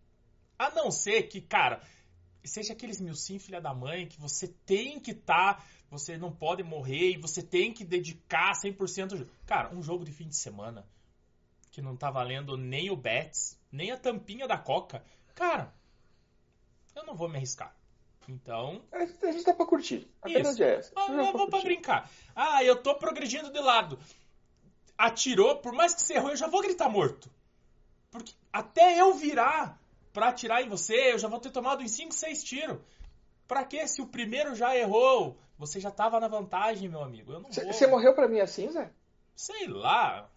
A 0.58 0.70
não 0.70 0.90
ser 0.90 1.24
que, 1.24 1.40
cara, 1.40 1.82
seja 2.42 2.72
aqueles 2.72 3.00
mil 3.00 3.14
sim, 3.14 3.38
filha 3.38 3.60
da 3.60 3.74
mãe, 3.74 4.06
que 4.06 4.20
você 4.20 4.48
tem 4.48 4.98
que 4.98 5.10
estar, 5.10 5.64
você 5.90 6.16
não 6.16 6.32
pode 6.32 6.62
morrer 6.62 7.10
e 7.10 7.20
você 7.20 7.42
tem 7.42 7.72
que 7.72 7.84
dedicar 7.84 8.52
100% 8.52 9.12
ao 9.12 9.18
jogo. 9.18 9.30
Cara, 9.46 9.74
um 9.74 9.82
jogo 9.82 10.04
de 10.04 10.12
fim 10.12 10.26
de 10.26 10.36
semana 10.36 10.86
que 11.70 11.82
não 11.82 11.96
tá 11.96 12.10
valendo 12.10 12.56
nem 12.56 12.88
o 12.90 12.96
Bets, 12.96 13.60
nem 13.70 13.90
a 13.90 13.98
tampinha 13.98 14.46
da 14.46 14.56
Coca, 14.56 15.04
cara, 15.34 15.74
eu 16.94 17.04
não 17.04 17.14
vou 17.14 17.28
me 17.28 17.36
arriscar. 17.36 17.74
Então, 18.28 18.82
A 18.90 19.00
gente, 19.00 19.26
a 19.26 19.32
gente 19.32 19.44
tá 19.44 19.52
pra 19.52 19.66
curtir. 19.66 20.08
A 20.22 20.28
verdade 20.28 20.54
Isso. 20.54 20.62
é 20.62 20.74
essa. 20.76 20.92
ah, 20.96 21.00
gente 21.06 21.10
eu 21.18 21.24
tá 21.26 21.32
vou 21.32 21.32
pra 21.46 21.58
curtir. 21.60 21.66
brincar. 21.66 22.10
Ah, 22.34 22.64
eu 22.64 22.76
tô 22.82 22.94
progredindo 22.94 23.52
de 23.52 23.58
lado. 23.60 23.98
Atirou, 24.96 25.56
por 25.56 25.72
mais 25.72 25.94
que 25.94 26.00
você 26.02 26.14
errou, 26.14 26.30
eu 26.30 26.36
já 26.36 26.46
vou 26.46 26.62
gritar 26.62 26.88
morto. 26.88 27.28
Porque 28.10 28.32
até 28.52 28.98
eu 29.00 29.12
virar 29.14 29.78
pra 30.12 30.28
atirar 30.28 30.62
em 30.62 30.68
você, 30.68 31.12
eu 31.12 31.18
já 31.18 31.26
vou 31.28 31.40
ter 31.40 31.50
tomado 31.50 31.82
uns 31.82 31.90
5, 31.90 32.14
6 32.14 32.44
tiros. 32.44 32.78
Pra 33.46 33.64
quê? 33.64 33.86
Se 33.86 34.00
o 34.00 34.06
primeiro 34.06 34.54
já 34.54 34.74
errou, 34.76 35.36
você 35.58 35.78
já 35.80 35.90
tava 35.90 36.18
na 36.20 36.28
vantagem, 36.28 36.88
meu 36.88 37.02
amigo. 37.02 37.32
Eu 37.32 37.40
não 37.40 37.52
Você 37.52 37.64
vou. 37.64 37.72
você 37.72 37.86
morreu 37.88 38.14
pra 38.14 38.28
mim 38.28 38.40
assim, 38.40 38.70
Zé? 38.70 38.90
Sei 39.34 39.66
lá. 39.66 40.30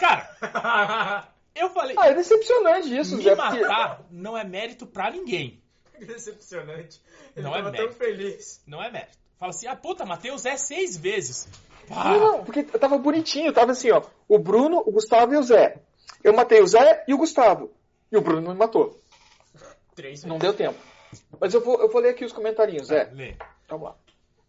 Cara, 0.00 1.28
eu 1.54 1.70
falei. 1.70 1.94
Ah, 1.98 2.08
é 2.08 2.14
decepcionante 2.14 2.94
isso, 2.94 3.16
me 3.16 3.22
Zé. 3.22 3.36
porque- 3.36 3.60
matar 3.62 4.04
não 4.10 4.36
é 4.36 4.42
mérito 4.44 4.84
pra 4.86 5.10
ninguém. 5.10 5.61
Decepcionante. 6.06 7.00
Ele 7.36 7.44
Não 7.44 7.54
é 7.54 7.58
tava 7.58 7.72
tão 7.72 7.84
mérito. 7.84 7.98
feliz. 7.98 8.62
Não 8.66 8.82
é 8.82 8.90
mérito. 8.90 9.18
Fala 9.38 9.50
assim, 9.50 9.66
ah, 9.66 9.76
puta, 9.76 10.04
matei 10.04 10.30
o 10.30 10.38
Zé 10.38 10.56
seis 10.56 10.96
vezes. 10.96 11.48
Pá. 11.88 12.04
Não, 12.04 12.20
não, 12.20 12.44
porque 12.44 12.62
tava 12.62 12.96
bonitinho, 12.98 13.52
tava 13.52 13.72
assim, 13.72 13.90
ó. 13.90 14.02
O 14.28 14.38
Bruno, 14.38 14.82
o 14.86 14.92
Gustavo 14.92 15.34
e 15.34 15.36
o 15.36 15.42
Zé. 15.42 15.80
Eu 16.22 16.32
matei 16.32 16.60
o 16.60 16.66
Zé 16.66 17.04
e 17.08 17.14
o 17.14 17.18
Gustavo. 17.18 17.72
E 18.10 18.16
o 18.16 18.20
Bruno 18.20 18.42
não 18.42 18.52
me 18.52 18.58
matou. 18.58 19.00
Três 19.94 20.24
Não 20.24 20.38
deu 20.38 20.54
tempo. 20.54 20.78
Mas 21.40 21.52
eu 21.52 21.60
vou, 21.60 21.80
eu 21.80 21.90
vou 21.90 22.00
ler 22.00 22.10
aqui 22.10 22.24
os 22.24 22.32
comentarinhos, 22.32 22.86
Zé. 22.86 23.10
Lê. 23.12 23.36
Vamos 23.68 23.88
lá. 23.88 23.96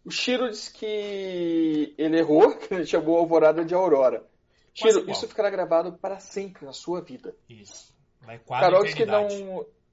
O 0.04 0.10
Shiro 0.10 0.48
disse 0.50 0.72
que 0.72 1.94
ele 1.98 2.18
errou, 2.18 2.54
que 2.58 2.72
ele 2.72 2.86
chamou 2.86 3.16
a 3.16 3.20
Alvorada 3.20 3.64
de 3.64 3.74
Aurora. 3.74 4.18
Quase 4.20 4.28
Shiro, 4.74 4.98
igual. 5.00 5.12
isso 5.12 5.28
ficará 5.28 5.50
gravado 5.50 5.92
para 5.94 6.18
sempre 6.20 6.64
na 6.64 6.72
sua 6.72 7.00
vida. 7.00 7.34
Isso. 7.48 7.94
Vai 8.20 8.38
quase 8.38 8.64
Carol 8.64 8.84
disse 8.84 8.96
que 8.96 9.06
não. 9.06 9.26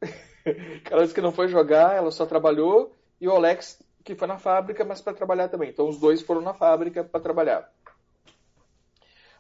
Carol 0.84 1.04
disse 1.04 1.13
que 1.13 1.21
não 1.21 1.32
foi 1.32 1.47
jogar, 1.47 1.95
ela 1.95 2.12
só 2.12 2.25
trabalhou. 2.25 2.95
E 3.19 3.27
o 3.27 3.32
Alex, 3.32 3.82
que 4.04 4.15
foi 4.15 4.27
na 4.27 4.38
fábrica, 4.38 4.84
mas 4.84 5.01
para 5.01 5.13
trabalhar 5.13 5.47
também. 5.47 5.69
Então 5.69 5.88
os 5.88 5.99
dois 5.99 6.21
foram 6.21 6.41
na 6.41 6.54
fábrica 6.54 7.04
para 7.04 7.19
trabalhar. 7.19 7.71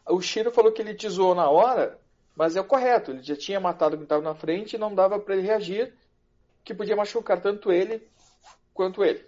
O 0.07 0.21
Shiro 0.21 0.51
falou 0.51 0.71
que 0.71 0.81
ele 0.81 0.93
te 0.93 1.07
zoou 1.09 1.35
na 1.35 1.49
hora, 1.49 1.99
mas 2.35 2.55
é 2.55 2.61
o 2.61 2.65
correto. 2.65 3.11
Ele 3.11 3.23
já 3.23 3.35
tinha 3.35 3.59
matado 3.59 3.95
quem 3.95 4.03
estava 4.03 4.21
na 4.21 4.35
frente 4.35 4.75
e 4.75 4.79
não 4.79 4.93
dava 4.93 5.19
para 5.19 5.35
ele 5.35 5.45
reagir, 5.45 5.93
que 6.63 6.73
podia 6.73 6.95
machucar 6.95 7.41
tanto 7.41 7.71
ele 7.71 8.07
quanto 8.73 9.03
ele. 9.03 9.25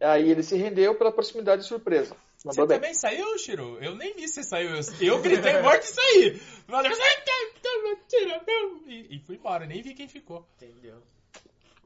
Aí 0.00 0.30
ele 0.30 0.42
se 0.42 0.56
rendeu 0.56 0.94
pela 0.94 1.12
proximidade 1.12 1.62
e 1.62 1.66
surpresa. 1.66 2.16
Você 2.40 2.48
Mandou 2.48 2.66
bem. 2.68 2.78
também 2.78 2.94
saiu, 2.94 3.36
Shiro? 3.38 3.78
Eu 3.82 3.94
nem 3.94 4.14
vi 4.14 4.26
você 4.26 4.42
saiu. 4.42 4.70
Eu, 4.70 4.82
eu 5.02 5.20
gritei 5.20 5.60
morte 5.60 5.82
e 5.84 5.88
saí. 5.88 6.42
Valeu. 6.66 6.90
E, 8.86 9.16
e 9.16 9.18
fui 9.20 9.36
embora, 9.36 9.66
nem 9.66 9.82
vi 9.82 9.92
quem 9.92 10.08
ficou. 10.08 10.48
Entendeu? 10.56 11.02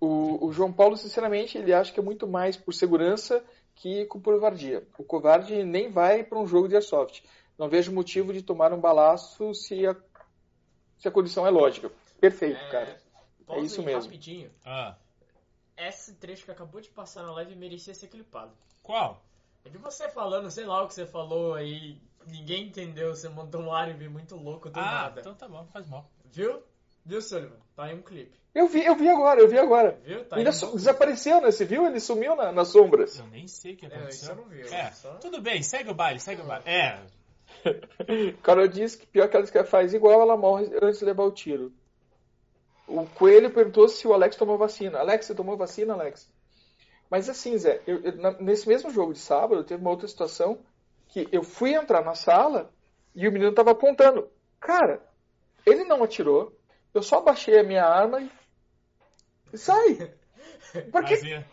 O, 0.01 0.47
o 0.47 0.53
João 0.53 0.73
Paulo, 0.73 0.97
sinceramente, 0.97 1.59
ele 1.59 1.73
acha 1.73 1.93
que 1.93 1.99
é 1.99 2.03
muito 2.03 2.29
mais 2.29 2.57
por 2.57 2.73
segurança 2.73 3.45
que 3.75 4.05
por 4.07 4.21
covardia. 4.23 4.87
O 4.97 5.03
covarde 5.03 5.64
nem 5.64 5.90
vai 5.90 6.23
para 6.23 6.38
um 6.38 6.47
jogo 6.47 6.69
de 6.69 6.77
airsoft. 6.77 7.25
Não 7.59 7.69
vejo 7.69 7.90
motivo 7.93 8.33
de 8.33 8.40
tomar 8.40 8.73
um 8.73 8.81
balaço 8.81 9.53
se 9.55 9.85
a, 9.85 9.97
se 10.99 11.09
a 11.09 11.11
condição 11.11 11.45
é 11.45 11.51
lógica. 11.51 11.90
Perfeito, 12.21 12.61
cara. 12.71 13.03
pausa 13.45 13.67
isso 13.67 13.83
mesmo. 13.83 14.03
Rapidinho. 14.03 14.53
Ah, 14.64 14.97
Esse 15.77 16.14
trecho 16.14 16.45
que 16.45 16.53
acabou 16.53 16.81
de 16.81 16.90
passar 16.90 17.25
na 17.25 17.33
live 17.33 17.57
merecia 17.57 17.93
ser 17.93 18.07
clipado. 18.07 18.53
qual? 18.85 19.21
É 19.64 19.68
de 19.70 19.79
você 19.79 20.09
falando, 20.09 20.50
sei 20.50 20.64
lá 20.66 20.83
o 20.83 20.88
que 20.88 20.94
você 20.94 21.07
falou 21.07 21.55
aí. 21.55 21.96
Ninguém 22.27 22.68
entendeu, 22.68 23.14
você 23.14 23.29
mandou 23.29 23.61
um 23.62 23.72
árabe 23.72 24.09
muito 24.09 24.35
louco 24.37 24.70
do 24.70 24.79
ah, 24.81 24.83
nada. 24.83 25.20
então 25.20 25.35
tá 25.35 25.46
bom, 25.46 25.66
faz 25.72 25.87
mal. 25.88 26.09
Viu? 26.33 26.62
Viu, 27.05 27.20
Sullivan? 27.20 27.57
Tá 27.77 27.85
aí 27.85 27.94
um 27.94 28.00
clipe. 28.03 28.33
Eu 28.55 28.66
vi, 28.68 28.85
eu 28.85 28.94
vi 28.94 29.09
agora, 29.09 29.40
eu 29.40 29.48
vi 29.48 29.59
agora. 29.59 29.98
Viu? 30.05 30.24
Tá 30.24 30.37
Ainda 30.37 30.50
aí 30.50 30.64
um 30.64 30.77
desapareceu, 30.77 31.40
né? 31.42 31.50
Você 31.50 31.64
viu? 31.66 31.87
Ele 31.87 32.00
sumiu 32.00 32.35
na- 32.35 32.50
nas 32.53 32.68
sombras. 32.68 33.18
Eu 33.18 33.27
nem 33.27 33.46
sei 33.46 33.74
o 33.74 33.77
que 33.77 33.85
É, 33.85 33.88
aconteceu. 33.88 34.11
isso 34.22 34.31
eu 34.31 34.37
não 34.37 34.44
vi, 34.48 34.61
É, 34.62 34.90
só- 34.92 35.14
tudo 35.16 35.40
bem, 35.42 35.62
segue 35.62 35.90
o 35.90 35.94
baile, 35.94 36.18
segue 36.20 36.40
o 36.40 36.46
baile. 36.46 36.64
É, 36.66 36.98
Carol 38.42 38.68
disse 38.68 38.98
que 38.98 39.07
pior 39.07 39.29
que 39.29 39.37
ela 39.37 39.66
faz 39.66 39.92
igual, 39.92 40.20
ela 40.22 40.37
morre 40.37 40.70
antes 40.81 40.98
de 41.00 41.05
levar 41.05 41.24
o 41.24 41.31
tiro. 41.33 41.72
O 42.87 43.07
Coelho 43.07 43.50
perguntou 43.53 43.88
se 43.88 44.07
o 44.07 44.12
Alex 44.12 44.37
tomou 44.37 44.57
vacina. 44.59 44.98
Alex, 44.98 45.27
você 45.27 45.35
tomou 45.35 45.57
vacina, 45.57 45.94
Alex? 45.94 46.31
Mas 47.11 47.29
assim, 47.29 47.57
Zé, 47.59 47.83
eu- 47.87 48.01
eu- 48.03 48.40
nesse 48.40 48.67
mesmo 48.69 48.90
jogo 48.90 49.12
de 49.12 49.19
sábado, 49.19 49.64
teve 49.64 49.81
uma 49.81 49.90
outra 49.90 50.09
situação 50.09 50.59
que 51.09 51.29
eu 51.31 51.43
fui 51.43 51.75
entrar 51.75 52.05
na 52.05 52.14
sala 52.14 52.73
e 53.14 53.29
o 53.29 53.33
menino 53.33 53.53
tava 53.53 53.71
apontando. 53.71 54.29
Cara, 54.61 55.01
ele 55.64 55.85
não 55.85 56.03
atirou, 56.03 56.59
eu 56.93 57.03
só 57.03 57.21
baixei 57.21 57.59
a 57.59 57.62
minha 57.62 57.85
arma 57.85 58.21
e. 58.21 58.31
sai! 59.57 60.14
Por 60.90 61.05
quê? 61.05 61.14
mas, 61.14 61.25
é. 61.25 61.45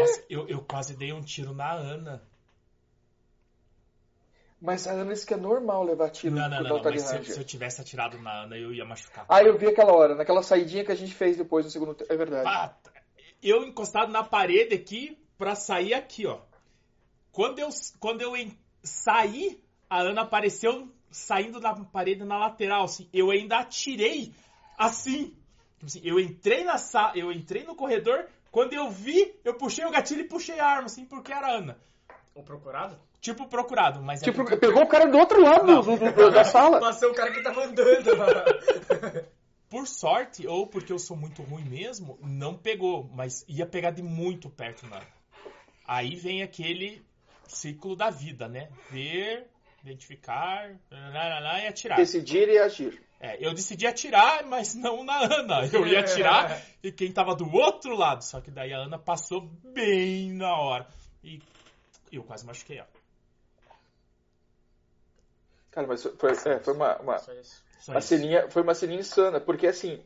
Nossa, 0.00 0.24
eu, 0.28 0.48
eu 0.48 0.60
quase 0.62 0.96
dei 0.96 1.12
um 1.12 1.22
tiro 1.22 1.54
na 1.54 1.72
Ana. 1.72 2.22
Mas 4.60 4.86
a 4.86 4.92
Ana 4.92 5.12
disse 5.12 5.26
que 5.26 5.34
é 5.34 5.36
normal 5.36 5.84
levar 5.84 6.08
tiro 6.10 6.34
Não, 6.34 6.48
não, 6.48 6.62
não, 6.62 6.76
não 6.76 6.82
mas 6.82 7.02
se, 7.02 7.16
eu- 7.16 7.24
se 7.24 7.38
eu 7.38 7.44
tivesse 7.44 7.80
atirado 7.80 8.18
na 8.18 8.44
Ana, 8.44 8.56
eu 8.56 8.72
ia 8.72 8.84
machucar. 8.84 9.26
Ah, 9.28 9.42
eu 9.42 9.58
vi 9.58 9.68
aquela 9.68 9.92
hora, 9.92 10.14
naquela 10.14 10.42
saidinha 10.42 10.84
que 10.84 10.90
a 10.90 10.94
gente 10.96 11.14
fez 11.14 11.36
depois 11.36 11.64
no 11.66 11.70
segundo 11.70 11.94
tempo. 11.94 12.10
É 12.12 12.16
verdade. 12.16 12.48
Ah, 12.48 12.74
eu 13.48 13.64
encostado 13.64 14.10
na 14.10 14.22
parede 14.24 14.74
aqui 14.74 15.18
pra 15.38 15.54
sair 15.54 15.94
aqui, 15.94 16.26
ó. 16.26 16.38
Quando 17.32 17.58
eu, 17.58 17.68
quando 18.00 18.20
eu 18.22 18.36
en- 18.36 18.56
saí, 18.82 19.60
a 19.90 20.00
Ana 20.00 20.22
apareceu 20.22 20.88
saindo 21.10 21.60
da 21.60 21.74
parede 21.74 22.24
na 22.24 22.38
lateral, 22.38 22.84
assim. 22.84 23.08
Eu 23.12 23.30
ainda 23.30 23.58
atirei 23.58 24.32
assim. 24.78 25.34
Tipo 25.78 25.86
assim, 25.86 26.00
eu 26.04 26.18
entrei 26.20 26.64
na 26.64 26.78
sala, 26.78 27.12
eu 27.16 27.30
entrei 27.32 27.64
no 27.64 27.74
corredor, 27.74 28.26
quando 28.50 28.72
eu 28.72 28.88
vi, 28.90 29.34
eu 29.44 29.54
puxei 29.54 29.84
o 29.84 29.90
gatilho 29.90 30.22
e 30.22 30.28
puxei 30.28 30.58
a 30.60 30.66
arma, 30.66 30.86
assim, 30.86 31.04
porque 31.04 31.32
era 31.32 31.46
a 31.48 31.50
Ana. 31.58 31.78
O 32.34 32.42
procurado? 32.42 32.98
Tipo 33.20 33.46
procurado, 33.48 34.02
mas 34.02 34.20
é 34.22 34.24
Tipo, 34.24 34.38
porque- 34.38 34.56
pegou 34.56 34.82
o 34.82 34.86
cara 34.88 35.06
do 35.06 35.16
outro 35.18 35.40
lado 35.42 35.66
Não. 35.66 35.80
do- 35.82 35.96
do- 36.12 36.30
da 36.30 36.44
sala. 36.44 36.78
Passou 36.80 37.10
o 37.10 37.14
cara 37.14 37.30
que 37.32 37.42
tava 37.42 37.64
andando. 37.64 38.10
por 39.68 39.86
sorte, 39.86 40.46
ou 40.46 40.66
porque 40.66 40.92
eu 40.92 40.98
sou 40.98 41.16
muito 41.16 41.42
ruim 41.42 41.64
mesmo, 41.64 42.18
não 42.22 42.56
pegou, 42.56 43.10
mas 43.14 43.44
ia 43.48 43.66
pegar 43.66 43.90
de 43.90 44.02
muito 44.02 44.48
perto 44.48 44.86
na. 44.86 45.02
Aí 45.86 46.16
vem 46.16 46.42
aquele 46.42 47.04
ciclo 47.46 47.94
da 47.96 48.10
vida, 48.10 48.48
né? 48.48 48.70
Ver, 48.90 49.46
identificar, 49.82 50.74
lá, 50.90 51.28
lá, 51.28 51.40
lá, 51.40 51.60
e 51.60 51.66
atirar. 51.66 51.96
Decidir 51.96 52.48
e 52.48 52.58
agir. 52.58 53.02
É, 53.20 53.38
eu 53.40 53.54
decidi 53.54 53.86
atirar, 53.86 54.44
mas 54.44 54.74
não 54.74 55.02
na 55.02 55.18
Ana. 55.18 55.66
Eu 55.72 55.86
ia 55.86 56.00
atirar 56.00 56.60
e 56.82 56.92
quem 56.92 57.10
tava 57.10 57.34
do 57.34 57.50
outro 57.54 57.96
lado. 57.96 58.22
Só 58.22 58.40
que 58.40 58.50
daí 58.50 58.72
a 58.72 58.78
Ana 58.78 58.98
passou 58.98 59.40
bem 59.40 60.32
na 60.32 60.54
hora. 60.54 60.86
E 61.22 61.40
eu 62.12 62.22
quase 62.22 62.44
machuquei 62.44 62.78
ela. 62.78 62.88
Cara, 65.70 65.86
mas 65.86 66.02
foi, 66.02 66.32
é, 66.32 66.58
foi 66.60 66.74
uma, 66.74 66.96
uma, 66.98 67.18
Só 67.80 67.92
uma 67.92 67.98
isso. 67.98 68.08
ceninha, 68.08 68.50
foi 68.50 68.62
uma 68.62 68.74
ceninha 68.74 69.00
insana, 69.00 69.40
porque 69.40 69.66
assim, 69.66 70.02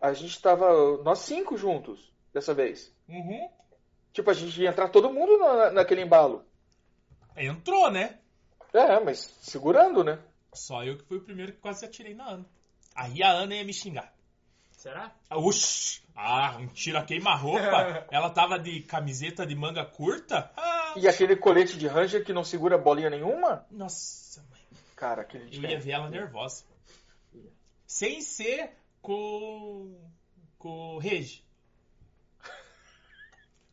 a 0.00 0.12
gente 0.12 0.40
tava, 0.40 0.98
nós 1.02 1.20
cinco 1.20 1.56
juntos 1.56 2.10
dessa 2.32 2.54
vez. 2.54 2.92
Uhum. 3.08 3.48
Tipo, 4.12 4.30
a 4.30 4.34
gente 4.34 4.60
ia 4.60 4.70
entrar 4.70 4.88
todo 4.88 5.12
mundo 5.12 5.38
na, 5.38 5.70
naquele 5.70 6.02
embalo. 6.02 6.44
Entrou, 7.36 7.90
né? 7.90 8.18
É, 8.72 8.98
mas 9.00 9.18
segurando, 9.40 10.02
né? 10.02 10.18
Só 10.52 10.82
eu 10.84 10.96
que 10.96 11.04
fui 11.04 11.18
o 11.18 11.22
primeiro 11.22 11.52
que 11.52 11.58
quase 11.58 11.84
atirei 11.84 12.14
na 12.14 12.28
Ana. 12.28 12.46
Aí 12.94 13.22
a 13.22 13.30
Ana 13.30 13.54
ia 13.54 13.64
me 13.64 13.72
xingar. 13.72 14.12
Será? 14.72 15.12
Oxi! 15.30 16.00
Ah, 16.16 16.56
um 16.58 16.66
tiro 16.68 16.98
a 16.98 17.02
queima-roupa. 17.04 18.06
Ela 18.10 18.30
tava 18.30 18.58
de 18.58 18.80
camiseta 18.82 19.46
de 19.46 19.54
manga 19.54 19.84
curta. 19.84 20.50
Ah, 20.56 20.94
E 20.96 21.06
aquele 21.06 21.36
colete 21.36 21.76
de 21.78 21.86
Ranger 21.86 22.24
que 22.24 22.32
não 22.32 22.42
segura 22.42 22.76
bolinha 22.76 23.10
nenhuma? 23.10 23.64
nossa, 23.70 24.42
mãe. 24.50 24.60
Cara, 24.96 25.22
aquele 25.22 25.56
Eu 25.56 25.62
ia 25.62 25.78
ver 25.78 25.92
ela 25.92 26.10
nervosa. 26.10 26.64
Sem 27.88 28.20
ser 28.20 28.70
com. 29.00 29.98
com 30.58 30.94
o 30.96 30.98
Regi. 30.98 31.42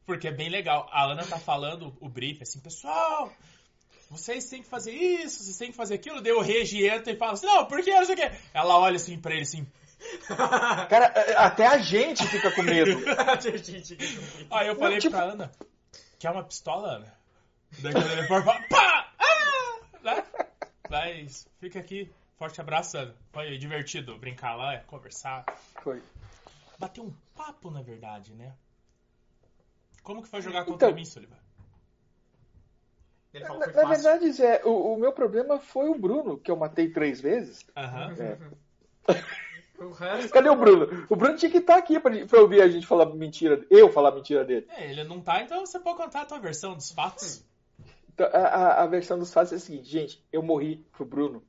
Porque 0.06 0.30
é 0.30 0.32
bem 0.32 0.48
legal. 0.50 0.88
A 0.92 1.04
Ana 1.12 1.26
tá 1.26 1.38
falando 1.38 1.96
o 2.00 2.08
brief 2.08 2.42
assim, 2.42 2.60
pessoal. 2.60 3.32
Vocês 4.10 4.48
têm 4.50 4.62
que 4.64 4.70
fazer 4.70 4.92
isso, 4.94 5.44
vocês 5.44 5.58
têm 5.58 5.72
que 5.72 5.78
fazer 5.78 5.96
aquilo. 5.96 6.22
Daí 6.22 6.32
o 6.32 6.40
Regi 6.42 6.88
entra 6.88 7.12
e 7.12 7.18
fala 7.18 7.34
assim: 7.34 7.46
Não, 7.46 7.66
por 7.66 7.84
que? 7.84 7.92
Não 7.92 8.06
sei 8.06 8.16
o 8.16 8.18
quê. 8.18 8.32
Ela 8.54 8.78
olha 8.80 8.96
assim 8.96 9.20
pra 9.20 9.34
ele 9.34 9.42
assim. 9.42 9.68
Cara, 10.90 11.06
é, 11.08 11.34
até 11.38 11.68
a 11.68 11.78
gente 11.80 12.26
fica 12.28 12.52
com 12.52 12.62
medo. 12.62 12.92
Aí 14.52 14.68
eu 14.68 14.76
falei 14.76 14.94
Não, 14.94 15.00
tipo- 15.00 15.16
pra 15.16 15.24
Ana: 15.26 15.52
Quer 16.20 16.32
uma 16.32 16.44
pistola, 16.44 16.98
Ana? 16.98 17.14
Daí 17.80 17.92
quando 17.92 18.12
ele 18.12 18.28
for, 18.28 18.44
fala, 18.46 18.62
pá! 18.70 19.14
Ah! 19.20 19.80
Né? 20.04 20.24
Mas 20.90 21.48
fica 21.60 21.80
aqui. 21.80 22.10
Forte 22.38 22.60
abraço. 22.60 22.98
Foi 23.32 23.58
divertido 23.58 24.18
brincar 24.18 24.56
lá, 24.56 24.78
conversar. 24.80 25.46
Foi. 25.82 26.02
Bater 26.78 27.02
um 27.02 27.14
papo, 27.36 27.72
na 27.72 27.82
verdade, 27.82 28.34
né? 28.34 28.54
Como 30.04 30.22
que 30.22 30.28
foi 30.28 30.42
jogar 30.42 30.66
contra 30.66 30.88
Então- 30.90 30.96
mim, 30.96 31.06
Sullivan? 31.06 31.36
Ele 33.34 33.46
falou 33.46 33.60
Na, 33.60 33.68
na 33.68 33.86
verdade, 33.90 34.32
Zé, 34.32 34.62
o, 34.64 34.94
o 34.94 34.98
meu 34.98 35.12
problema 35.12 35.60
foi 35.60 35.90
o 35.90 35.98
Bruno, 35.98 36.38
que 36.38 36.50
eu 36.50 36.56
matei 36.56 36.90
três 36.90 37.20
vezes. 37.20 37.66
Aham. 37.76 38.16
É. 38.20 39.14
O 39.78 39.92
resto... 39.92 40.32
Cadê 40.32 40.48
o 40.48 40.56
Bruno? 40.56 41.06
O 41.10 41.18
Bruno 41.18 41.36
tinha 41.36 41.52
que 41.52 41.58
estar 41.58 41.76
aqui 41.76 42.00
pra, 42.00 42.26
pra 42.26 42.40
ouvir 42.40 42.62
a 42.62 42.68
gente 42.70 42.88
falar 42.88 43.08
mentira, 43.08 43.62
eu 43.70 43.92
falar 43.92 44.12
mentira 44.14 44.46
dele. 44.46 44.66
É, 44.70 44.90
ele 44.90 45.04
não 45.04 45.20
tá, 45.20 45.42
então 45.42 45.66
você 45.66 45.78
pode 45.78 45.98
contar 45.98 46.22
a 46.22 46.26
tua 46.26 46.40
versão 46.40 46.76
dos 46.76 46.92
fatos. 46.94 47.44
Então, 48.14 48.26
a, 48.28 48.38
a- 48.38 48.84
a 48.84 48.88
versão 48.88 49.20
dos 49.20 49.34
fatos 49.34 49.52
é 49.52 49.58
a 49.58 49.60
seguinte, 49.60 49.90
gente, 49.90 50.24
eu 50.32 50.42
morri 50.42 50.78
pro 50.94 51.04
Bruno. 51.06 51.44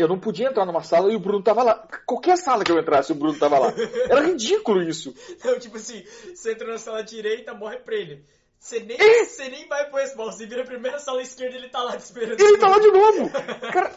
Eu 0.00 0.08
não 0.08 0.18
podia 0.18 0.48
entrar 0.48 0.64
numa 0.64 0.82
sala 0.82 1.12
e 1.12 1.16
o 1.16 1.20
Bruno 1.20 1.42
tava 1.42 1.62
lá. 1.62 1.74
Qualquer 2.06 2.36
sala 2.38 2.64
que 2.64 2.72
eu 2.72 2.78
entrasse, 2.78 3.12
o 3.12 3.14
Bruno 3.14 3.38
tava 3.38 3.58
lá. 3.58 3.72
Era 4.08 4.22
ridículo 4.26 4.82
isso. 4.82 5.14
Então, 5.30 5.58
tipo 5.58 5.76
assim, 5.76 6.02
você 6.34 6.52
entra 6.52 6.66
na 6.66 6.78
sala 6.78 7.02
direita, 7.02 7.52
morre 7.54 7.78
pra 7.78 7.94
ele. 7.94 8.24
Você 8.58 8.80
nem, 8.80 8.96
É. 9.00 9.24
você 9.24 9.48
nem 9.48 9.66
vai 9.68 9.88
pro 9.88 9.98
respawn, 9.98 10.26
você 10.32 10.46
vira 10.46 10.62
a 10.62 10.66
primeira 10.66 10.98
sala 10.98 11.22
esquerda 11.22 11.56
ele 11.56 11.68
tá 11.68 11.82
lá 11.82 11.96
te 11.96 12.00
esperando. 12.00 12.40
E 12.40 12.42
ele 12.44 12.58
tá 12.58 12.68
lá 12.68 12.78
de 12.78 12.90
novo. 12.90 13.30
Cara, 13.72 13.92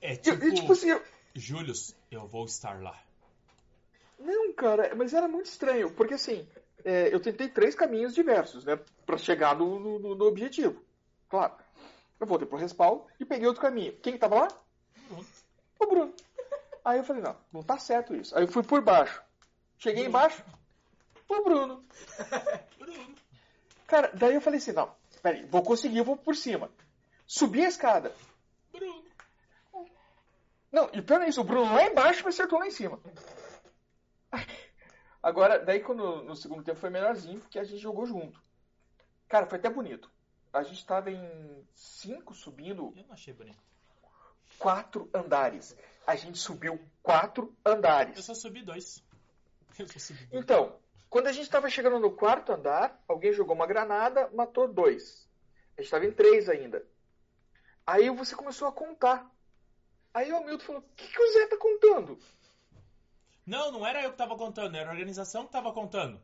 É 0.00 0.16
tipo, 0.16 0.44
eu, 0.44 0.54
tipo 0.54 0.72
assim, 0.72 0.90
eu- 0.90 1.02
Július, 1.34 1.94
eu 2.10 2.26
vou 2.26 2.44
estar 2.46 2.80
lá. 2.82 2.98
Não, 4.18 4.52
cara, 4.52 4.92
mas 4.94 5.14
era 5.14 5.26
muito 5.28 5.46
estranho, 5.46 5.90
porque 5.92 6.14
assim, 6.14 6.46
é, 6.84 7.12
eu 7.14 7.20
tentei 7.20 7.48
três 7.48 7.74
caminhos 7.74 8.14
diversos, 8.14 8.64
né, 8.64 8.78
pra 9.06 9.16
chegar 9.16 9.56
no, 9.56 9.78
no- 9.98 10.14
no 10.14 10.24
objetivo. 10.26 10.82
Claro. 11.28 11.54
Eu 12.18 12.26
voltei 12.26 12.46
pro 12.46 12.58
respawn 12.58 13.00
e 13.18 13.24
peguei 13.24 13.46
outro 13.46 13.62
caminho. 13.62 13.94
Quem 14.02 14.12
que 14.12 14.18
tava 14.18 14.34
lá? 14.40 14.48
Bruno. 15.10 15.26
O 15.78 15.86
Bruno. 15.86 16.14
Aí 16.84 16.98
eu 16.98 17.04
falei, 17.04 17.22
não, 17.22 17.36
não 17.52 17.62
tá 17.62 17.78
certo 17.78 18.14
isso. 18.14 18.36
Aí 18.36 18.44
eu 18.44 18.48
fui 18.48 18.62
por 18.62 18.80
baixo. 18.80 19.22
Cheguei 19.78 20.06
embaixo, 20.06 20.42
o 21.28 21.42
Bruno. 21.42 21.84
Bruno. 22.78 23.14
Cara, 23.86 24.10
daí 24.14 24.34
eu 24.34 24.40
falei 24.40 24.58
assim, 24.58 24.72
não, 24.72 24.94
peraí, 25.22 25.44
vou 25.46 25.62
conseguir, 25.62 25.98
eu 25.98 26.04
vou 26.04 26.16
por 26.16 26.36
cima. 26.36 26.70
Subi 27.26 27.64
a 27.64 27.68
escada. 27.68 28.14
Bruno. 28.72 29.04
Não, 30.70 30.88
e 30.92 31.02
pior 31.02 31.20
é 31.22 31.28
isso, 31.28 31.40
o 31.40 31.44
Bruno 31.44 31.74
lá 31.74 31.84
embaixo 31.84 32.22
me 32.22 32.28
acertou 32.28 32.58
lá 32.58 32.66
em 32.66 32.70
cima. 32.70 33.00
Agora, 35.22 35.58
daí 35.58 35.80
quando 35.80 36.22
no 36.22 36.36
segundo 36.36 36.62
tempo 36.62 36.78
foi 36.78 36.90
melhorzinho, 36.90 37.40
porque 37.40 37.58
a 37.58 37.64
gente 37.64 37.78
jogou 37.78 38.06
junto. 38.06 38.40
Cara, 39.28 39.46
foi 39.46 39.58
até 39.58 39.68
bonito. 39.68 40.10
A 40.52 40.62
gente 40.62 40.84
tava 40.84 41.10
em 41.10 41.66
cinco 41.74 42.34
subindo 42.34 42.92
Eu 42.96 43.04
não 43.04 43.12
achei 43.12 43.32
bonito. 43.32 43.69
Quatro 44.60 45.10
andares. 45.12 45.74
A 46.06 46.14
gente 46.14 46.38
subiu 46.38 46.78
quatro 47.02 47.56
Eu 47.64 47.72
andares. 47.72 48.24
só 48.24 48.34
subi 48.34 48.62
dois. 48.62 49.02
Eu 49.78 49.88
só 49.88 49.98
subi 49.98 50.24
dois. 50.26 50.44
Então, 50.44 50.78
quando 51.08 51.26
a 51.26 51.32
gente 51.32 51.50
tava 51.50 51.68
chegando 51.70 51.98
no 51.98 52.12
quarto 52.12 52.52
andar, 52.52 53.02
alguém 53.08 53.32
jogou 53.32 53.56
uma 53.56 53.66
granada, 53.66 54.30
matou 54.34 54.68
dois. 54.68 55.28
A 55.76 55.80
gente 55.80 55.90
tava 55.90 56.04
em 56.04 56.12
três 56.12 56.48
ainda. 56.48 56.86
Aí 57.86 58.08
você 58.10 58.36
começou 58.36 58.68
a 58.68 58.72
contar. 58.72 59.28
Aí 60.12 60.30
o 60.30 60.36
Hamilton 60.36 60.64
falou: 60.64 60.82
O 60.82 60.94
que, 60.94 61.08
que 61.08 61.22
o 61.22 61.32
Zé 61.32 61.46
tá 61.46 61.56
contando? 61.56 62.18
Não, 63.46 63.72
não 63.72 63.86
era 63.86 64.02
eu 64.02 64.12
que 64.12 64.18
tava 64.18 64.36
contando, 64.36 64.76
era 64.76 64.90
a 64.90 64.92
organização 64.92 65.46
que 65.46 65.52
tava 65.52 65.72
contando. 65.72 66.20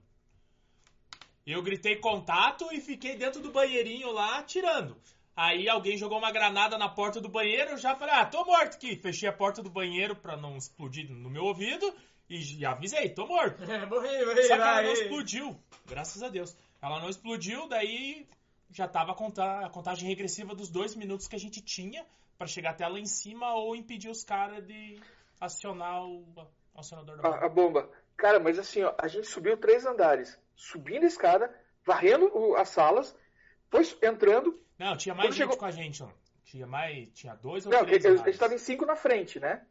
Eu 1.47 1.63
gritei 1.63 1.97
contato 1.97 2.69
e 2.73 2.81
fiquei 2.81 3.17
dentro 3.17 3.41
do 3.41 3.51
banheirinho 3.51 4.11
lá 4.13 4.39
atirando. 4.39 5.01
Aí 5.37 5.69
alguém 5.69 5.99
jogou 5.99 6.17
uma 6.19 6.33
granada 6.33 6.79
na 6.79 6.89
porta 6.89 7.21
do 7.21 7.29
banheiro, 7.29 7.73
eu 7.73 7.77
já 7.79 7.95
falei, 7.95 8.15
ah, 8.15 8.25
tô 8.25 8.43
morto 8.45 8.75
aqui. 8.77 8.97
Fechei 8.97 9.29
a 9.29 9.33
porta 9.33 9.63
do 9.63 9.69
banheiro 9.69 10.17
pra 10.17 10.35
não 10.37 10.57
explodir 10.57 11.11
no 11.11 11.29
meu 11.29 11.45
ouvido 11.45 11.95
e 12.29 12.41
já 12.41 12.71
avisei, 12.73 13.11
tô 13.11 13.27
morto. 13.27 13.63
É, 13.71 13.85
morri, 13.87 14.25
morri, 14.25 14.43
Só 14.45 14.57
que 14.57 14.63
ela 14.63 14.83
não 14.83 14.93
explodiu, 14.93 15.61
graças 15.87 16.23
a 16.23 16.29
Deus. 16.31 16.57
Ela 16.81 17.01
não 17.01 17.11
explodiu, 17.11 17.69
daí 17.69 18.27
já 18.71 18.89
tava 18.89 19.13
a, 19.13 19.15
conta- 19.15 19.67
a 19.67 19.69
contagem 19.69 20.09
regressiva 20.09 20.55
dos 20.55 20.71
dois 20.71 20.97
minutos 20.97 21.29
que 21.29 21.37
a 21.37 21.39
gente 21.39 21.61
tinha 21.61 22.05
pra 22.39 22.47
chegar 22.47 22.71
até 22.71 22.89
lá 22.89 22.99
em 22.99 23.07
cima 23.07 23.55
ou 23.55 23.77
impedir 23.77 24.09
os 24.09 24.25
caras 24.25 24.67
de 24.67 24.99
acionar 25.41 26.03
o 26.03 26.25
acionador 26.75 27.17
da 27.19 27.23
bomba. 27.23 27.37
a, 27.37 27.45
a 27.45 27.49
bomba. 27.49 27.91
Cara, 28.17 28.41
mas 28.41 28.59
assim, 28.59 28.83
ó, 28.83 28.95
a 28.99 29.07
gente 29.07 29.27
subiu 29.27 29.57
três 29.59 29.85
andares, 29.85 30.39
subindo 30.55 31.05
a 31.05 31.07
escada, 31.07 31.55
varrendo 31.85 32.27
o- 32.35 32.57
as 32.57 32.71
salas, 32.71 33.15
foi 33.71 33.83
entrando. 34.03 34.59
Não, 34.79 34.97
tinha 34.97 35.15
mais 35.15 35.29
Quando 35.29 35.33
gente 35.35 35.43
chegou- 35.43 35.57
com 35.57 35.65
a 35.65 35.71
gente, 35.71 36.03
ó. 36.03 36.09
Tinha 36.45 36.67
mais. 36.67 37.09
Tinha 37.13 37.35
dois 37.35 37.67
ou 37.67 37.73
Não, 37.73 37.85
três. 37.85 38.05
a, 38.05 38.11
a 38.11 38.17
gente 38.17 38.39
tava 38.39 38.55
em 38.55 38.59
cinco 38.59 38.85
na 38.87 38.95
frente, 38.97 39.41
né? 39.41 39.67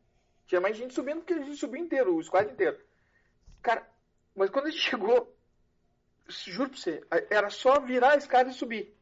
Tinha 0.47 0.59
mais 0.61 0.75
gente 0.77 0.93
subindo 0.93 1.17
porque 1.19 1.33
a 1.33 1.41
gente 1.41 1.57
subiu 1.57 1.81
inteiro, 1.83 2.15
o 2.15 2.23
squad 2.23 2.51
inteiro. 2.51 2.79
Cara, 3.61 3.87
mas 4.35 4.49
quando 4.49 4.67
a 4.67 4.69
gente 4.71 4.81
chegou, 4.83 5.33
juro 6.27 6.69
pra 6.69 6.77
você, 6.79 7.03
era 7.29 7.49
só 7.49 7.79
virar 7.79 8.11
a 8.13 8.17
escada 8.17 8.49
e 8.49 8.53
subir. 8.53 8.95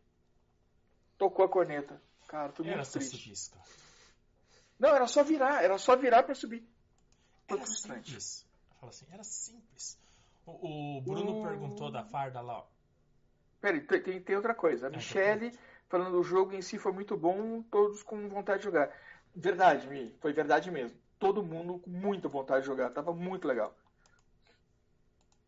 Tocou 1.18 1.46
a 1.46 1.50
corneta. 1.50 2.02
Cara, 2.28 2.52
foi 2.52 2.68
Era 2.68 2.78
muito 2.78 2.92
triste. 2.92 3.36
subir, 3.36 3.58
cara. 3.60 3.72
Não, 4.80 4.90
era 4.96 5.08
só 5.08 5.24
virar, 5.24 5.64
era 5.64 5.78
só 5.78 5.96
virar 5.96 6.24
pra 6.24 6.36
subir. 6.36 6.64
Foi 7.48 7.58
Era 7.58 7.66
frustrante. 7.66 8.06
simples. 8.08 8.46
Fala 8.80 8.90
assim, 8.92 9.06
era 9.12 9.24
simples. 9.24 9.98
O, 10.46 10.98
o 10.98 11.02
Bruno 11.02 11.42
perguntou 11.44 11.90
da 11.92 12.04
farda 12.04 12.42
lá, 12.42 12.60
ó. 12.60 12.66
Peraí, 13.62 13.82
tem, 13.82 14.02
tem, 14.02 14.22
tem 14.22 14.36
outra 14.36 14.54
coisa. 14.54 14.88
A 14.88 14.90
É, 14.92 14.96
Michelle 14.96 15.52
falando 15.90 16.20
o 16.20 16.24
jogo 16.24 16.54
em 16.54 16.62
si 16.62 16.78
foi 16.78 16.92
muito 16.92 17.16
bom, 17.18 17.62
todos 17.64 18.04
com 18.04 18.28
vontade 18.30 18.60
de 18.60 18.66
jogar. 18.66 18.90
Verdade, 19.36 19.88
Mi, 19.88 20.16
foi 20.20 20.34
verdade 20.34 20.70
mesmo. 20.72 20.98
Todo 21.20 21.44
mundo 21.44 21.80
com 21.80 21.90
muita 21.90 22.28
vontade 22.28 22.62
de 22.62 22.68
jogar, 22.68 22.90
tava 22.92 23.14
muito 23.14 23.48
legal. 23.48 23.76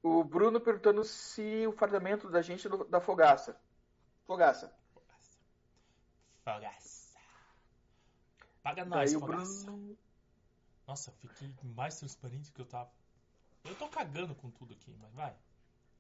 O 0.02 0.24
Bruno 0.24 0.62
perguntando 0.62 1.04
se 1.04 1.66
o 1.68 1.72
fardamento 1.72 2.30
da 2.30 2.42
gente 2.42 2.68
é 2.68 2.70
do- 2.70 2.86
da 2.86 3.02
fogaça. 3.02 3.60
Fogaça. 4.26 4.74
Fogaça. 6.44 7.16
Paga 8.62 8.86
nós, 8.86 9.12
Daí 9.12 9.18
o 9.18 9.20
fogaça. 9.20 9.66
Bruno. 9.66 9.98
Nossa, 10.88 11.12
fiquei 11.14 11.52
mais 11.64 11.98
transparente 11.98 12.52
que 12.52 12.62
eu 12.62 12.66
tava. 12.66 12.92
Eu 13.64 13.76
tô 13.76 13.88
cagando 13.90 14.36
com 14.36 14.50
tudo 14.52 14.74
aqui, 14.74 14.96
mas 15.00 15.12
vai. 15.14 15.36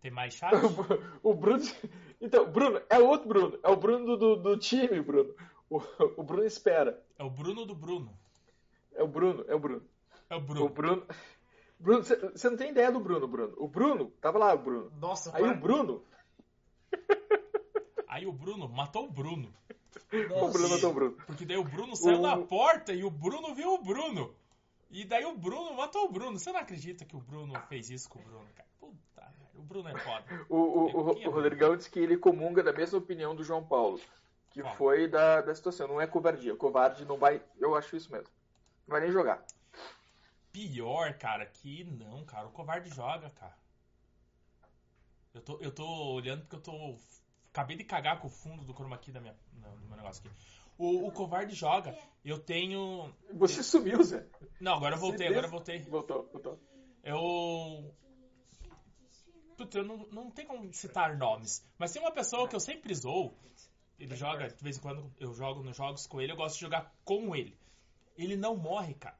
Tem 0.02 0.12
mais 0.12 0.34
chave? 0.36 0.58
O 1.24 1.34
Bruno. 1.34 1.64
Então, 2.22 2.50
Bruno, 2.52 2.82
é 2.90 3.00
outro 3.00 3.28
Bruno. 3.28 3.60
É 3.64 3.70
o 3.70 3.76
Bruno 3.76 4.16
do, 4.18 4.36
do 4.36 4.58
time, 4.58 5.02
Bruno. 5.02 5.34
O, 5.70 5.82
o 6.18 6.24
Bruno 6.24 6.44
espera. 6.46 7.04
É 7.18 7.24
o 7.24 7.30
Bruno 7.30 7.66
do 7.66 7.76
Bruno. 7.76 8.12
É 8.94 9.04
o 9.04 9.08
Bruno, 9.08 9.44
é 9.48 9.56
o 9.56 9.60
Bruno. 9.60 9.84
É 10.30 10.36
o 10.36 10.38
O 10.38 10.42
Bruno. 10.42 10.70
Bruno. 10.70 11.06
Bruno, 11.80 12.04
você 12.04 12.50
não 12.50 12.58
tem 12.58 12.72
ideia 12.72 12.92
do 12.92 13.00
Bruno, 13.00 13.28
Bruno. 13.28 13.54
O 13.58 13.68
Bruno, 13.68 14.12
tava 14.22 14.38
lá 14.38 14.54
o 14.54 14.58
Bruno. 14.58 14.92
Nossa, 15.00 15.36
Aí 15.36 15.44
o 15.44 15.48
mano. 15.48 15.60
Bruno. 15.62 16.04
Aí 18.08 18.26
o 18.26 18.32
Bruno 18.32 18.68
matou 18.70 19.06
o 19.06 19.12
Bruno. 19.12 19.54
O 20.14 20.48
Bruno 20.50 20.70
matou 20.70 20.92
o 20.92 20.94
Bruno. 20.94 21.18
Porque 21.26 21.46
daí 21.46 21.58
o 21.58 21.64
Bruno 21.64 21.96
saiu 21.96 22.20
O- 22.20 22.22
da 22.22 22.38
porta 22.38 22.94
e 22.94 23.04
o 23.04 23.10
Bruno 23.12 23.54
viu 23.54 23.74
o 23.74 23.84
Bruno. 23.84 24.34
E 24.90 25.04
daí 25.04 25.26
o 25.26 25.36
Bruno 25.36 25.74
matou 25.74 26.06
o 26.06 26.12
Bruno. 26.12 26.40
Você 26.40 26.52
não 26.52 26.60
acredita 26.60 27.04
que 27.04 27.16
o 27.16 27.20
Bruno 27.20 27.54
fez 27.68 27.90
isso 27.90 28.08
com 28.08 28.20
o 28.20 28.22
Bruno, 28.24 28.48
cara? 28.56 28.70
Bruno 29.66 29.90
é 29.90 29.98
foda. 29.98 30.46
O, 30.50 30.56
o, 30.56 30.86
o, 30.92 31.28
o 31.28 31.30
Rodrigão 31.30 31.76
disse 31.76 31.90
que 31.90 32.00
ele 32.00 32.18
comunga 32.18 32.64
da 32.64 32.72
mesma 32.72 33.00
opinião 33.00 33.36
do 33.36 33.44
João 33.44 33.66
Paulo. 33.66 34.00
Que 34.52 34.62
Qual? 34.62 34.76
foi 34.76 35.08
da, 35.08 35.42
da 35.42 35.54
situação. 35.54 35.88
Não 35.88 36.00
é 36.00 36.08
covardia. 36.08 36.54
O 36.54 36.58
covarde 36.58 37.04
não 37.06 37.18
vai. 37.18 37.42
Eu 37.60 37.76
acho 37.76 37.96
isso 37.96 38.12
mesmo. 38.12 38.30
Não 38.88 38.94
vai 38.94 39.02
nem 39.02 39.12
jogar. 39.12 39.44
Pior, 40.52 41.14
cara, 41.18 41.46
que 41.46 41.84
não, 41.84 42.24
cara. 42.24 42.48
O 42.48 42.52
covarde 42.52 42.90
joga, 42.90 43.30
cara. 43.32 43.58
Eu 45.34 45.42
tô, 45.42 45.58
eu 45.60 45.72
tô 45.72 45.86
olhando 46.14 46.42
porque 46.42 46.56
eu 46.56 46.62
tô 46.62 46.96
acabei 47.56 47.78
de 47.78 47.86
cagar 47.86 48.20
com 48.20 48.28
o 48.28 48.30
fundo 48.30 48.64
do 48.66 48.74
chroma 48.74 48.98
key 48.98 49.12
da 49.12 49.22
minha, 49.22 49.34
do 49.54 49.88
meu 49.88 49.96
negócio 49.96 50.22
aqui. 50.26 50.36
O, 50.78 51.08
o 51.08 51.12
covarde 51.12 51.56
joga. 51.56 51.98
Eu 52.24 52.38
tenho. 52.38 53.10
Você 53.34 53.64
sumiu, 53.64 54.04
Zé. 54.04 54.26
Não, 54.60 54.74
agora 54.74 54.96
eu 54.96 55.00
voltei, 55.00 55.28
agora 55.28 55.48
eu 55.48 55.52
voltei. 55.52 55.80
Voltou, 55.84 56.30
voltou. 56.32 56.60
Eu. 57.02 57.96
Puta, 59.58 59.78
eu 59.80 59.84
não, 59.86 59.98
não 60.12 60.30
tem 60.32 60.46
como 60.46 60.72
citar 60.74 61.18
nomes. 61.18 61.66
Mas 61.78 61.92
tem 61.92 62.02
uma 62.02 62.12
pessoa 62.12 62.48
que 62.48 62.56
eu 62.56 62.60
sempre 62.60 62.94
zoo. 62.94 63.34
Ele 63.98 64.16
joga, 64.16 64.50
de 64.50 64.62
vez 64.62 64.78
em 64.78 64.82
quando 64.82 65.10
eu 65.20 65.34
jogo 65.34 65.64
nos 65.64 65.78
jogos 65.78 66.06
com 66.06 66.20
ele, 66.20 66.34
eu 66.34 66.36
gosto 66.36 66.56
de 66.56 66.62
jogar 66.62 66.94
com 67.06 67.34
ele. 67.36 67.58
Ele 68.18 68.36
não 68.36 68.56
morre, 68.58 68.94
cara. 68.96 69.18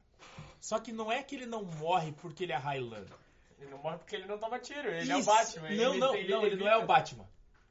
Só 0.60 0.78
que 0.78 0.92
não 0.92 1.10
é 1.10 1.22
que 1.22 1.34
ele 1.34 1.46
não 1.46 1.64
morre 1.64 2.12
porque 2.12 2.44
ele 2.44 2.52
é 2.52 2.56
Highlander. 2.56 3.16
Ele 3.58 3.70
não 3.70 3.78
morre 3.78 3.96
porque 3.98 4.16
ele 4.16 4.26
não 4.26 4.38
toma 4.38 4.58
tiro. 4.58 4.88
Ele 4.90 5.10
é 5.10 5.16
o 5.16 5.18
Isso. 5.20 5.30
Batman. 5.30 5.68
Não, 5.70 5.70
ele, 5.70 5.98
não, 5.98 6.14
ele, 6.14 6.28
não, 6.32 6.46
ele 6.46 6.56
não 6.56 6.68
é 6.68 6.76
o 6.76 6.86
Batman. 6.86 7.26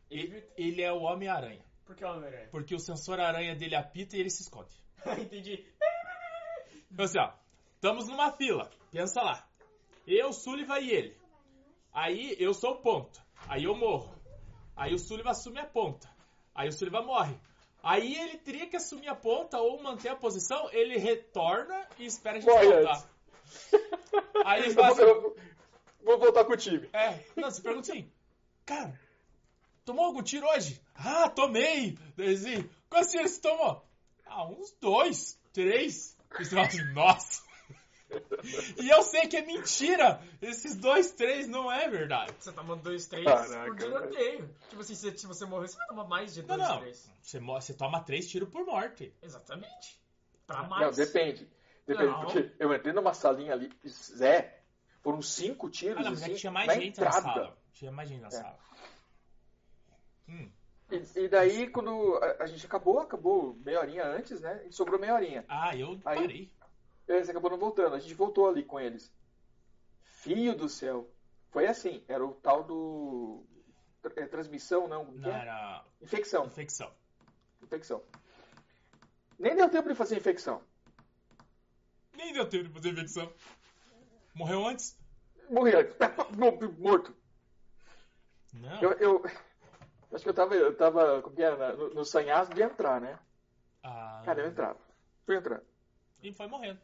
Ele, 0.09 0.37
Ele- 0.37 0.47
ele 0.57 0.81
é 0.81 0.91
o 0.91 1.01
Homem-Aranha. 1.01 1.63
Por 1.85 1.95
que 1.95 2.03
o 2.03 2.09
Homem-Aranha? 2.11 2.47
Porque 2.49 2.73
o 2.73 2.79
sensor 2.79 3.19
aranha 3.19 3.55
dele 3.55 3.75
apita 3.75 4.17
e 4.17 4.19
ele 4.19 4.29
se 4.31 4.41
esconde. 4.41 4.75
Entendi. 5.21 5.63
Então 6.91 7.05
assim, 7.05 7.19
ó. 7.19 7.31
Estamos 7.75 8.07
numa 8.07 8.31
fila. 8.31 8.71
Pensa 8.91 9.21
lá. 9.21 9.47
Eu, 10.07 10.33
Sullivan 10.33 10.79
e 10.79 10.89
ele. 10.89 11.17
Aí 11.95 12.35
eu 12.37 12.53
sou 12.53 12.71
o 12.71 12.81
ponto. 12.81 13.23
Aí 13.47 13.63
eu 13.63 13.73
morro. 13.73 14.13
Aí 14.75 14.93
o 14.93 14.99
Sullivan 14.99 15.29
assume 15.29 15.59
a 15.59 15.65
ponta. 15.65 16.09
Aí 16.53 16.67
o 16.67 16.71
Sullivan 16.73 17.03
morre. 17.03 17.33
Aí 17.81 18.15
ele 18.15 18.37
teria 18.37 18.67
que 18.67 18.75
assumir 18.75 19.07
a 19.07 19.15
ponta 19.15 19.59
ou 19.59 19.81
manter 19.81 20.09
a 20.09 20.15
posição. 20.15 20.69
Ele 20.73 20.97
retorna 20.97 21.87
e 21.97 22.05
espera 22.05 22.37
a 22.37 22.41
gente 22.41 22.49
Morre 22.49 22.67
voltar. 22.67 23.09
Aí 24.43 24.63
ele 24.63 24.73
fala 24.75 24.89
assim, 24.89 25.01
Eu 25.03 25.21
vou, 25.21 25.35
vou 26.03 26.19
voltar 26.19 26.43
com 26.43 26.51
o 26.51 26.57
time. 26.57 26.89
É, 26.91 27.17
não, 27.33 27.49
você 27.49 27.61
pergunta 27.61 27.89
assim, 27.89 28.11
cara, 28.65 28.99
tomou 29.85 30.03
algum 30.03 30.21
tiro 30.21 30.45
hoje? 30.47 30.81
Ah, 30.95 31.29
tomei! 31.29 31.97
Assim, 32.19 32.69
quantos 32.89 33.11
tiros 33.11 33.31
você 33.31 33.41
tomou? 33.41 33.85
Ah, 34.25 34.45
uns 34.45 34.75
dois, 34.81 35.39
três. 35.53 36.17
E 36.37 36.43
você 36.43 36.55
fala 36.55 36.67
assim, 36.67 36.83
nossa! 36.91 37.44
E 38.81 38.89
eu 38.89 39.01
sei 39.03 39.27
que 39.27 39.37
é 39.37 39.45
mentira! 39.45 40.21
Esses 40.41 40.75
dois, 40.75 41.11
três 41.11 41.47
não 41.47 41.71
é 41.71 41.87
verdade. 41.89 42.33
Você 42.39 42.51
toma 42.51 42.75
dois, 42.75 43.05
três 43.07 43.25
Caraca, 43.25 43.65
por 43.65 43.75
tiroteio. 43.77 44.49
Tipo 44.69 44.81
assim, 44.81 44.95
se, 44.95 45.17
se 45.17 45.25
você 45.27 45.45
morrer, 45.45 45.67
você 45.67 45.77
vai 45.77 45.87
tomar 45.87 46.03
mais 46.05 46.33
de 46.33 46.41
Não, 46.43 46.55
dois, 46.57 46.69
não. 46.69 46.79
três. 46.79 47.11
Você, 47.21 47.39
você 47.39 47.73
toma 47.73 48.01
três 48.03 48.29
tiros 48.29 48.49
por 48.49 48.65
morte. 48.65 49.13
Exatamente. 49.21 49.99
Pra 50.45 50.61
Não, 50.63 50.69
mais. 50.69 50.95
depende. 50.95 51.49
Depende, 51.87 52.07
Não. 52.07 52.21
porque 52.25 52.51
eu 52.59 52.73
entrei 52.73 52.93
numa 52.93 53.13
salinha 53.13 53.53
ali, 53.53 53.71
Zé, 53.87 54.59
foram 55.01 55.21
cinco 55.21 55.69
tiros 55.69 55.97
Ah, 55.97 56.03
não, 56.03 56.09
mas 56.11 56.21
é 56.21 56.25
assim, 56.25 56.33
que 56.33 56.39
tinha 56.39 56.51
mais 56.51 56.67
na 56.67 56.73
gente 56.75 56.99
na 56.99 57.07
entrada. 57.07 57.21
sala. 57.33 57.57
Tinha 57.73 57.91
mais 57.91 58.09
gente 58.09 58.21
na 58.21 58.27
É. 58.27 58.31
sala. 58.31 58.59
Hum. 60.27 60.49
E, 60.91 61.19
e 61.19 61.27
daí, 61.27 61.67
quando 61.69 62.15
a, 62.21 62.43
a 62.43 62.45
gente 62.47 62.65
acabou, 62.65 62.99
acabou 62.99 63.55
meia 63.65 63.79
horinha 63.79 64.05
antes, 64.05 64.39
né? 64.41 64.63
E 64.67 64.71
sobrou 64.71 64.99
meia 64.99 65.13
horinha. 65.15 65.45
Ah, 65.47 65.75
eu 65.75 65.91
Aí- 66.05 66.19
parei. 66.19 66.51
Eles 67.07 67.29
acabaram 67.29 67.57
voltando, 67.57 67.95
a 67.95 67.99
gente 67.99 68.13
voltou 68.13 68.47
ali 68.47 68.63
com 68.63 68.79
eles. 68.79 69.13
Fio 70.03 70.55
do 70.55 70.67
céu. 70.67 71.09
Foi 71.51 71.67
assim, 71.67 72.03
era 72.07 72.25
o 72.25 72.33
tal 72.33 72.63
do... 72.63 73.43
é, 74.15 74.25
transmissão, 74.25 74.87
não? 74.87 75.05
Que 75.05 75.19
Não, 75.19 75.29
é? 75.29 75.41
era 75.41 75.85
Infecção, 76.01 76.45
infecção. 76.45 76.91
infecção. 77.61 78.03
Nem 79.37 79.55
deu 79.55 79.69
tempo 79.69 79.87
de 79.89 79.95
fazer 79.95 80.17
infecção. 80.17 80.61
Nem 82.13 82.33
deu 82.33 82.47
tempo 82.49 82.65
de 82.69 82.73
fazer 82.73 82.89
infecção. 82.89 83.31
Morreu 84.33 84.65
antes? 84.67 84.97
Morri 85.49 85.73
antes. 85.75 85.95
Morto. 86.79 87.15
Não. 88.53 88.81
Eu, 88.81 88.91
eu- 88.93 89.23
acho 90.13 90.23
que 90.23 90.29
eu 90.29 90.33
tava, 90.33 90.55
eu 90.55 90.75
tava 90.75 91.21
como 91.21 91.35
que 91.35 91.43
era, 91.43 91.75
no, 91.75 91.93
no 91.93 92.05
sanhaço 92.05 92.53
de 92.53 92.61
entrar, 92.63 92.99
né? 93.01 93.19
Ah, 93.83 94.21
Cara, 94.25 94.41
eu 94.41 94.47
entrava. 94.47 94.79
Fui 95.25 95.35
entrando. 95.35 95.63
E 96.23 96.33
foi 96.33 96.47
morrendo. 96.47 96.79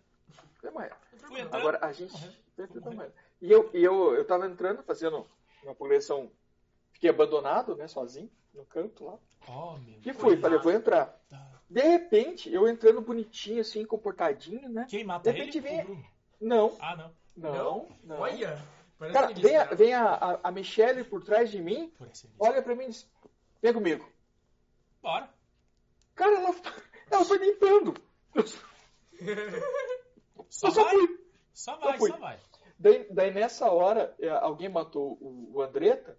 Fui 1.28 1.40
entrando. 1.40 1.56
Agora, 1.56 1.80
a 1.82 1.92
gente... 1.92 2.12
morrendo. 2.12 2.36
Morrendo. 2.58 2.82
morrendo. 2.96 3.14
E 3.42 3.52
eu, 3.52 3.70
e 3.74 3.84
eu, 3.84 4.14
eu 4.16 4.26
tava 4.26 4.48
entrando, 4.48 4.84
fazendo 4.84 5.26
uma 5.64 5.74
progressão... 5.76 6.32
Fiquei 6.94 7.10
abandonado, 7.10 7.76
né, 7.76 7.88
sozinho, 7.88 8.30
no 8.54 8.64
canto 8.66 9.06
lá. 9.06 9.18
Oh, 9.48 9.76
E 10.06 10.14
fui, 10.14 10.38
falei, 10.38 10.60
vou 10.60 10.72
entrar. 10.72 11.20
Tá. 11.28 11.62
De 11.68 11.82
repente, 11.82 12.54
eu 12.54 12.68
entrando 12.68 13.02
bonitinho, 13.02 13.62
assim, 13.62 13.84
comportadinho, 13.86 14.70
né? 14.70 14.86
Quem 14.88 15.04
mata 15.04 15.32
De 15.32 15.38
repente 15.40 15.58
ele? 15.58 15.68
vem-. 15.68 16.06
Não, 16.40 16.78
Ah, 16.80 16.96
não. 16.96 17.12
não, 17.36 17.88
não. 18.04 18.20
Olha. 18.20 18.62
Parece 19.00 19.18
Cara, 19.20 19.34
que 19.34 19.42
vem, 19.42 19.58
a, 19.58 19.64
vem 19.64 19.94
a, 19.96 20.06
a, 20.14 20.40
a 20.44 20.52
Michelle 20.52 21.04
por 21.04 21.24
trás 21.24 21.50
de 21.50 21.60
mim, 21.60 21.92
olha 22.38 22.62
pra 22.62 22.76
mim 22.76 22.84
e 22.84 22.90
diz, 22.90 23.10
vem 23.60 23.74
comigo. 23.74 24.08
Bora. 25.02 25.28
Cara, 26.14 26.36
ela, 26.36 26.54
ela 27.10 27.26
foi 27.26 27.40
limpando. 27.40 27.96
Só 30.52 30.68
Eu 30.68 30.72
só 30.72 30.84
vai. 30.84 30.94
fui. 30.96 31.20
Só 31.54 31.76
vai, 31.78 31.98
fui. 31.98 32.10
só 32.12 32.18
vai. 32.18 32.40
Daí, 32.78 33.08
daí 33.12 33.32
nessa 33.34 33.72
hora, 33.72 34.14
é, 34.20 34.30
alguém 34.30 34.68
matou 34.70 35.18
o, 35.22 35.62
Andretta 35.62 36.18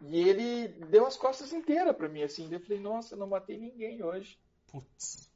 e 0.00 0.28
ele 0.28 0.68
deu 0.68 1.06
as 1.06 1.16
costas 1.16 1.52
inteiras 1.52 1.96
pra 1.96 2.08
mim, 2.08 2.22
assim. 2.22 2.52
Eu 2.52 2.60
falei, 2.60 2.78
nossa, 2.80 3.16
não 3.16 3.26
matei 3.26 3.56
ninguém 3.56 4.02
hoje. 4.02 4.38
Putz. 4.66 5.30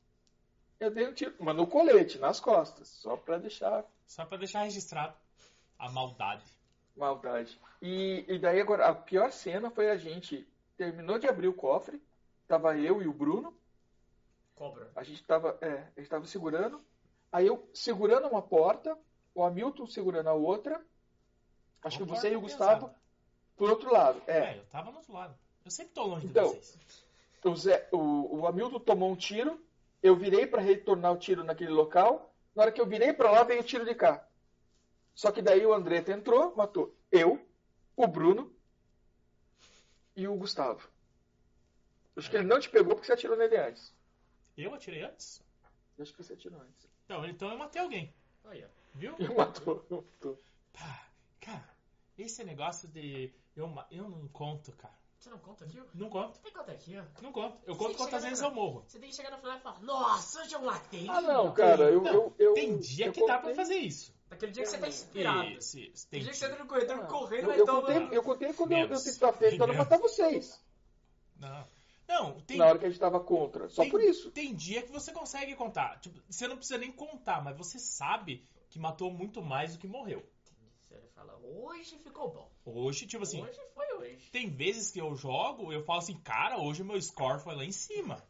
Eu 0.78 0.90
dei 0.90 1.08
um 1.08 1.14
tiro, 1.14 1.34
mas 1.38 1.56
no 1.56 1.66
colete, 1.66 2.18
nas 2.18 2.40
costas, 2.40 2.88
só 2.88 3.16
pra 3.16 3.38
deixar 3.38 3.84
Só 4.06 4.24
pra 4.26 4.36
deixar 4.36 4.62
registrado 4.64 5.14
a 5.78 5.88
maldade. 5.90 6.44
maldade. 6.96 7.58
E, 7.80 8.24
e 8.28 8.38
daí 8.38 8.60
agora, 8.60 8.86
a 8.86 8.94
pior 8.94 9.30
cena 9.32 9.70
foi 9.70 9.88
a 9.90 9.96
gente 9.96 10.46
terminou 10.76 11.18
de 11.18 11.26
abrir 11.28 11.48
o 11.48 11.54
cofre, 11.54 12.02
tava 12.48 12.76
eu 12.76 13.00
e 13.00 13.06
o 13.06 13.12
Bruno, 13.12 13.56
Cobra. 14.56 14.90
a 14.96 15.02
gente 15.04 15.22
tava, 15.24 15.56
é, 15.60 15.86
a 15.96 16.00
gente 16.00 16.10
tava 16.10 16.26
segurando, 16.26 16.80
aí 17.34 17.46
eu 17.48 17.68
segurando 17.74 18.28
uma 18.28 18.40
porta, 18.40 18.96
o 19.34 19.42
Hamilton 19.42 19.86
segurando 19.88 20.28
a 20.28 20.32
outra, 20.34 20.80
acho 21.82 21.98
Uma 21.98 22.06
que 22.06 22.20
você 22.20 22.30
e 22.32 22.36
o 22.36 22.40
Gustavo 22.40 22.86
pesada. 22.86 23.00
por 23.56 23.70
outro 23.70 23.92
lado. 23.92 24.22
É. 24.26 24.38
É, 24.38 24.58
eu 24.58 24.64
tava 24.66 24.90
no 24.92 24.98
outro 24.98 25.12
lado. 25.12 25.34
Eu 25.64 25.70
sempre 25.70 25.92
tô 25.94 26.04
longe 26.04 26.26
Então, 26.26 26.52
de 26.52 26.58
vocês. 26.58 27.04
o, 27.44 27.56
Zé, 27.56 27.88
o, 27.90 28.36
o 28.40 28.46
Hamilton 28.46 28.78
tomou 28.80 29.10
um 29.10 29.16
tiro, 29.16 29.60
eu 30.02 30.14
virei 30.14 30.46
pra 30.46 30.60
retornar 30.62 31.12
o 31.12 31.16
tiro 31.18 31.42
naquele 31.42 31.72
local, 31.72 32.32
na 32.54 32.62
hora 32.62 32.72
que 32.72 32.80
eu 32.80 32.86
virei 32.86 33.12
pra 33.12 33.30
lá 33.32 33.42
veio 33.42 33.60
o 33.60 33.64
tiro 33.64 33.84
de 33.84 33.94
cá. 33.94 34.24
Só 35.14 35.32
que 35.32 35.42
daí 35.42 35.64
o 35.66 35.72
Andretta 35.74 36.12
entrou, 36.12 36.54
matou 36.56 36.94
eu, 37.10 37.44
o 37.96 38.06
Bruno 38.06 38.52
e 40.16 40.28
o 40.28 40.36
Gustavo. 40.36 40.88
Acho 42.16 42.30
que 42.30 42.36
ele 42.36 42.46
não 42.46 42.60
te 42.60 42.68
pegou 42.68 42.94
porque 42.94 43.06
você 43.06 43.12
atirou 43.12 43.36
nele 43.36 43.56
antes. 43.56 43.92
Eu 44.56 44.72
atirei 44.72 45.02
antes? 45.02 45.42
Acho 45.98 46.12
que 46.12 46.22
você 46.22 46.32
atirou 46.32 46.60
antes. 46.60 46.88
Então, 47.04 47.24
então 47.26 47.50
eu 47.50 47.58
matei 47.58 47.80
alguém. 47.80 48.14
Olha. 48.44 48.70
Viu? 48.94 49.14
Ele 49.18 49.34
matou. 49.34 49.84
matou. 49.90 50.40
Pá, 50.72 51.06
cara, 51.40 51.68
esse 52.18 52.42
negócio 52.44 52.88
de. 52.88 53.32
Eu, 53.56 53.72
eu 53.90 54.08
não 54.08 54.26
conto, 54.28 54.72
cara. 54.72 54.94
Você 55.18 55.30
não 55.30 55.38
conta 55.38 55.64
aqui? 55.64 55.80
ó? 55.80 55.84
Não 55.94 56.10
conto. 56.10 56.38
Tem 56.40 56.52
conta 56.52 56.72
aqui, 56.72 56.98
ó. 56.98 57.22
Não 57.22 57.32
conto. 57.32 57.56
Eu 57.66 57.74
Você 57.74 57.84
conto 57.84 57.96
quantas 57.96 58.22
vezes 58.24 58.40
eu 58.42 58.50
morro. 58.50 58.84
Você 58.86 58.98
tem 58.98 59.08
que 59.08 59.16
chegar 59.16 59.30
no 59.30 59.38
final 59.38 59.56
e 59.56 59.60
falar, 59.60 59.80
nossa, 59.80 60.42
hoje 60.42 60.54
eu 60.54 60.60
matei. 60.60 61.08
Ah, 61.08 61.20
não, 61.22 61.54
cara, 61.54 61.84
eu. 61.90 62.02
Não, 62.02 62.12
eu, 62.12 62.34
eu 62.38 62.54
tem 62.54 62.78
dia 62.78 63.06
eu 63.06 63.12
que 63.12 63.20
dá 63.26 63.38
contei- 63.38 63.54
pra 63.54 63.62
fazer 63.64 63.76
isso. 63.76 64.12
Aquele 64.30 64.52
dia 64.52 64.64
que 64.64 64.68
você 64.68 64.78
tá 64.78 64.88
inspirado. 64.88 65.48
Isso, 65.48 65.78
isso. 65.78 66.08
Tem 66.08 66.18
Tem 66.18 66.20
dia 66.20 66.30
que 66.32 66.36
você 66.36 66.44
entra 66.46 66.58
no 66.58 66.68
corredor 66.68 66.96
Não, 66.96 67.06
correndo, 67.06 67.50
eu, 67.50 67.54
eu 67.54 67.64
tomar. 67.66 67.80
contei, 67.82 68.18
eu 68.18 68.22
contei 68.22 68.52
quando 68.52 68.72
eu, 68.72 68.78
eu 68.78 68.88
Menos. 68.88 69.04
tentava 69.04 69.36
tentando 69.38 69.60
Menos. 69.70 69.76
matar 69.78 69.98
vocês. 69.98 70.64
Não. 71.38 71.66
Não, 72.08 72.40
tem, 72.40 72.58
Na 72.58 72.66
hora 72.66 72.78
que 72.78 72.84
a 72.84 72.88
gente 72.90 73.00
tava 73.00 73.18
contra. 73.20 73.68
Só 73.68 73.82
tem, 73.82 73.90
por 73.90 74.00
isso. 74.02 74.30
Tem 74.30 74.54
dia 74.54 74.82
que 74.82 74.92
você 74.92 75.12
consegue 75.12 75.54
contar. 75.54 75.98
Tipo, 76.00 76.20
você 76.28 76.46
não 76.46 76.56
precisa 76.56 76.78
nem 76.78 76.92
contar, 76.92 77.42
mas 77.42 77.56
você 77.56 77.78
sabe 77.78 78.44
que 78.70 78.78
matou 78.78 79.10
muito 79.10 79.42
mais 79.42 79.72
do 79.72 79.78
que 79.78 79.86
morreu. 79.86 80.22
Você 80.82 81.00
fala, 81.14 81.34
hoje 81.42 81.96
ficou 81.98 82.30
bom. 82.30 82.50
Hoje, 82.64 83.06
tipo 83.06 83.22
assim, 83.22 83.42
hoje 83.42 83.58
foi 83.74 83.86
hoje. 83.94 84.30
tem 84.30 84.50
vezes 84.50 84.90
que 84.90 85.00
eu 85.00 85.14
jogo, 85.16 85.72
eu 85.72 85.82
falo 85.84 85.98
assim, 86.00 86.16
cara, 86.18 86.58
hoje 86.58 86.82
o 86.82 86.84
meu 86.84 87.00
score 87.00 87.40
foi 87.40 87.54
lá 87.54 87.64
em 87.64 87.72
cima. 87.72 88.22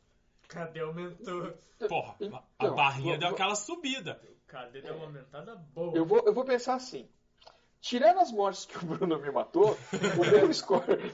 Cadê 0.46 0.80
aumentou? 0.80 1.52
Porra, 1.88 2.14
a 2.20 2.24
Então, 2.24 2.74
barrinha 2.76 3.10
vou- 3.12 3.18
deu 3.18 3.28
vou- 3.28 3.34
aquela 3.34 3.54
subida. 3.56 4.20
Cadê 4.46 4.82
deu 4.82 4.94
uma 4.94 5.06
aumentada 5.06 5.56
boa? 5.56 5.96
Eu 5.96 6.06
vou, 6.06 6.22
eu 6.24 6.32
vou 6.32 6.44
pensar 6.44 6.74
assim. 6.74 7.08
Tirando 7.80 8.20
as 8.20 8.30
mortes 8.32 8.64
que 8.64 8.78
o 8.78 8.86
Bruno 8.86 9.18
me 9.18 9.30
matou, 9.30 9.76
o 10.18 10.24
meu 10.30 10.52
score. 10.54 11.12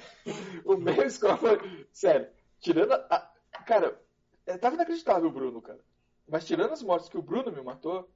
o 0.65 0.77
meu 0.77 1.09
score 1.11 1.39
foi. 1.39 1.87
Sério, 1.93 2.29
tirando 2.61 2.93
a. 2.93 3.33
cara, 3.67 4.01
é, 4.47 4.57
tava 4.59 4.75
inacreditável 4.75 5.29
o 5.29 5.33
Bruno, 5.33 5.61
cara. 5.63 5.81
Mas 6.29 6.45
tirando 6.45 6.73
as 6.73 6.83
mortes 6.83 7.09
que 7.09 7.19
o 7.19 7.23
Bruno 7.23 7.51
me 7.51 7.63
matou, 7.63 8.09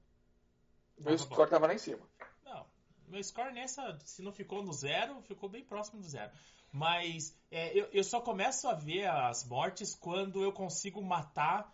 meu 0.97 1.03
Tava 1.05 1.17
bom. 1.17 1.35
score 1.35 1.49
tava 1.49 1.67
lá 1.67 1.73
em 1.73 1.77
cima. 1.77 2.07
Não, 2.45 2.65
meu 3.07 3.21
score 3.23 3.51
nessa, 3.53 3.97
se 4.05 4.21
não 4.21 4.31
ficou 4.31 4.63
no 4.63 4.71
zero, 4.71 5.21
ficou 5.23 5.49
bem 5.49 5.63
próximo 5.63 5.99
do 6.01 6.07
zero. 6.07 6.31
Mas 6.71 7.37
é, 7.51 7.77
eu, 7.77 7.85
eu 7.91 8.03
só 8.03 8.19
começo 8.21 8.67
a 8.67 8.73
ver 8.73 9.05
as 9.07 9.45
mortes 9.45 9.95
quando 9.95 10.43
eu 10.43 10.51
consigo 10.51 11.01
matar. 11.01 11.73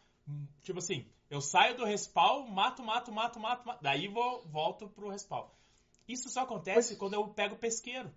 Tipo 0.61 0.80
assim, 0.80 1.07
eu 1.30 1.41
saio 1.41 1.76
do 1.76 1.84
respawn, 1.86 2.47
mato, 2.47 2.84
mato, 2.84 3.11
mato, 3.11 3.39
mato, 3.39 3.65
mato 3.67 3.82
daí 3.82 4.07
vou, 4.07 4.43
volto 4.47 4.88
pro 4.89 5.09
respawn. 5.09 5.47
Isso 6.07 6.30
só 6.30 6.41
acontece 6.41 6.91
Mas- 6.91 6.99
quando 6.99 7.13
eu 7.15 7.28
pego 7.30 7.55
pesqueiro. 7.55 8.11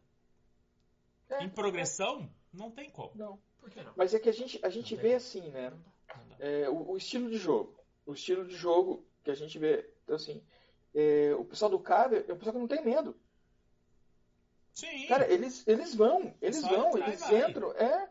É, 1.30 1.42
Em 1.44 1.48
progressão, 1.48 2.30
não 2.52 2.70
tem 2.70 2.90
como. 2.90 3.12
Não. 3.14 3.38
Mas 3.97 4.15
é 4.15 4.19
que 4.19 4.29
a 4.29 4.33
gente, 4.33 4.59
a 4.62 4.69
gente 4.69 4.95
vê 4.97 5.15
assim, 5.15 5.49
né? 5.51 5.73
É, 6.39 6.69
o, 6.69 6.93
o 6.93 6.97
estilo 6.97 7.31
de 7.31 7.37
jogo. 7.39 7.79
O 8.07 8.12
estilo 8.12 8.45
de 8.47 8.55
jogo 8.55 9.07
que 9.23 9.31
a 9.31 9.35
gente 9.35 9.59
vê. 9.59 9.89
Então, 10.05 10.17
assim, 10.17 10.43
é, 10.95 11.35
o 11.39 11.45
pessoal 11.45 11.71
do 11.71 11.79
CAB 11.79 12.15
é 12.29 12.33
o 12.33 12.37
pessoal 12.37 12.53
que 12.55 12.61
não 12.61 12.69
tem 12.69 12.85
medo. 12.85 13.17
Sim. 14.73 15.07
Cara, 15.07 15.31
eles, 15.33 15.67
eles 15.67 15.95
vão, 15.95 16.35
eles 16.43 16.61
Só 16.61 16.69
vão, 16.69 16.99
eles 16.99 17.21
vai. 17.21 17.49
entram. 17.51 17.73
É. 17.73 18.11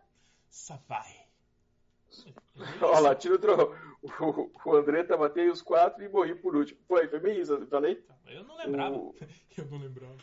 Só 0.49 0.77
vai. 0.87 1.23
Olha 2.81 2.99
lá, 2.99 3.15
tira 3.15 3.35
o 3.35 3.39
tro... 3.39 3.75
o, 4.03 4.69
o 4.69 4.75
André 4.75 5.03
tá 5.03 5.17
matei 5.17 5.49
os 5.49 5.61
quatro 5.61 6.03
e 6.03 6.09
morri 6.09 6.35
por 6.35 6.55
último. 6.55 6.79
Foi, 6.87 7.07
foi 7.07 7.19
bem 7.19 7.39
isso, 7.39 7.53
eu 7.53 7.67
falei? 7.67 8.03
Eu 8.27 8.43
não 8.43 8.55
lembrava. 8.55 8.95
O- 8.95 9.15
Eu 9.57 9.65
não 9.65 9.77
lembrava. 9.79 10.15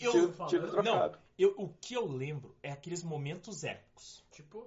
Eu, 0.00 0.10
Tiro, 0.12 0.46
tiro 0.48 0.82
não, 0.82 1.12
eu, 1.38 1.54
o 1.56 1.68
que 1.80 1.94
eu 1.94 2.04
lembro 2.06 2.54
é 2.62 2.72
aqueles 2.72 3.02
momentos 3.02 3.62
épicos. 3.62 4.24
Tipo, 4.38 4.64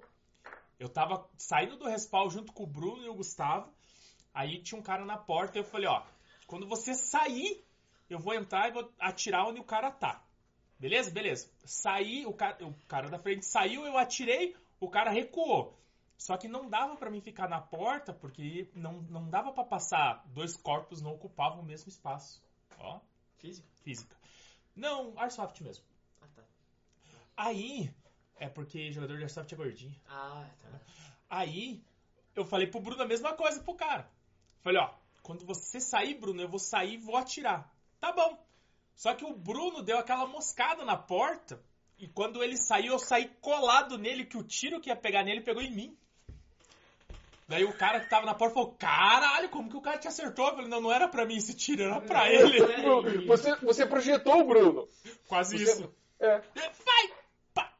Eu 0.78 0.86
tava 0.86 1.26
saindo 1.38 1.78
do 1.78 1.88
respawn 1.88 2.28
junto 2.28 2.52
com 2.52 2.64
o 2.64 2.66
Bruno 2.66 3.02
e 3.02 3.08
o 3.08 3.14
Gustavo. 3.14 3.72
Aí 4.34 4.62
tinha 4.62 4.78
um 4.78 4.82
cara 4.82 5.02
na 5.02 5.16
porta 5.16 5.56
e 5.56 5.60
eu 5.62 5.64
falei, 5.64 5.88
ó, 5.88 6.02
quando 6.46 6.68
você 6.68 6.94
sair, 6.94 7.64
eu 8.10 8.18
vou 8.18 8.34
entrar 8.34 8.68
e 8.68 8.72
vou 8.72 8.92
atirar 8.98 9.48
onde 9.48 9.60
o 9.60 9.64
cara 9.64 9.90
tá. 9.90 10.22
Beleza? 10.78 11.10
Beleza. 11.10 11.50
Saí, 11.64 12.26
o 12.26 12.34
cara, 12.34 12.66
o 12.66 12.74
cara 12.86 13.08
da 13.08 13.18
frente 13.18 13.46
saiu, 13.46 13.86
eu 13.86 13.96
atirei, 13.96 14.54
o 14.78 14.90
cara 14.90 15.10
recuou. 15.10 15.74
Só 16.18 16.36
que 16.36 16.48
não 16.48 16.68
dava 16.68 16.94
pra 16.96 17.10
mim 17.10 17.22
ficar 17.22 17.48
na 17.48 17.60
porta, 17.60 18.12
porque 18.12 18.68
não, 18.74 19.00
não 19.02 19.30
dava 19.30 19.52
pra 19.52 19.64
passar. 19.64 20.22
Dois 20.26 20.54
corpos 20.54 21.00
não 21.00 21.14
ocupavam 21.14 21.60
o 21.60 21.64
mesmo 21.64 21.88
espaço. 21.88 22.42
Ó, 22.78 23.00
físico. 23.38 23.66
física. 23.82 24.14
Não, 24.76 25.18
Airsoft 25.18 25.58
mesmo. 25.62 25.84
Ah, 26.20 26.26
tá. 26.36 26.42
Aí, 27.36 27.90
é 28.38 28.48
porque 28.48 28.90
jogador 28.92 29.16
de 29.16 29.22
Airsoft 29.22 29.52
é 29.52 29.56
gordinho. 29.56 29.94
Ah, 30.08 30.46
tá. 30.60 30.80
Aí, 31.30 31.82
eu 32.34 32.44
falei 32.44 32.66
pro 32.66 32.80
Bruno 32.80 33.02
a 33.02 33.06
mesma 33.06 33.32
coisa 33.34 33.62
pro 33.62 33.74
cara. 33.74 34.08
Falei, 34.60 34.80
ó, 34.80 34.90
quando 35.22 35.44
você 35.44 35.80
sair, 35.80 36.14
Bruno, 36.14 36.42
eu 36.42 36.48
vou 36.48 36.58
sair 36.58 36.94
e 36.94 36.98
vou 36.98 37.16
atirar. 37.16 37.72
Tá 38.00 38.12
bom. 38.12 38.38
Só 38.94 39.14
que 39.14 39.24
o 39.24 39.34
Bruno 39.34 39.82
deu 39.82 39.98
aquela 39.98 40.26
moscada 40.26 40.84
na 40.84 40.96
porta. 40.96 41.62
E 41.98 42.08
quando 42.08 42.42
ele 42.42 42.56
saiu, 42.56 42.92
eu 42.94 42.98
saí 42.98 43.28
colado 43.40 43.96
nele, 43.96 44.24
que 44.26 44.36
o 44.36 44.42
tiro 44.42 44.80
que 44.80 44.88
ia 44.90 44.96
pegar 44.96 45.22
nele 45.24 45.40
pegou 45.40 45.62
em 45.62 45.70
mim. 45.70 45.96
Daí 47.48 47.64
o 47.64 47.72
cara 47.76 48.00
que 48.00 48.08
tava 48.08 48.24
na 48.26 48.34
porta 48.34 48.54
falou, 48.54 48.72
caralho, 48.74 49.48
como 49.50 49.68
que 49.68 49.76
o 49.76 49.80
cara 49.80 49.98
te 49.98 50.08
acertou? 50.08 50.46
Eu 50.48 50.54
falei, 50.54 50.68
não, 50.68 50.80
não 50.80 50.92
era 50.92 51.06
pra 51.06 51.26
mim 51.26 51.36
esse 51.36 51.54
tiro, 51.54 51.82
era 51.82 52.00
pra 52.00 52.28
ele. 52.30 53.26
Você, 53.26 53.54
você 53.56 53.86
projetou 53.86 54.40
o 54.40 54.44
Bruno. 54.44 54.88
Quase 55.28 55.58
Você- 55.58 55.64
isso. 55.64 55.94
É. 56.18 56.38
Vai! 56.38 57.12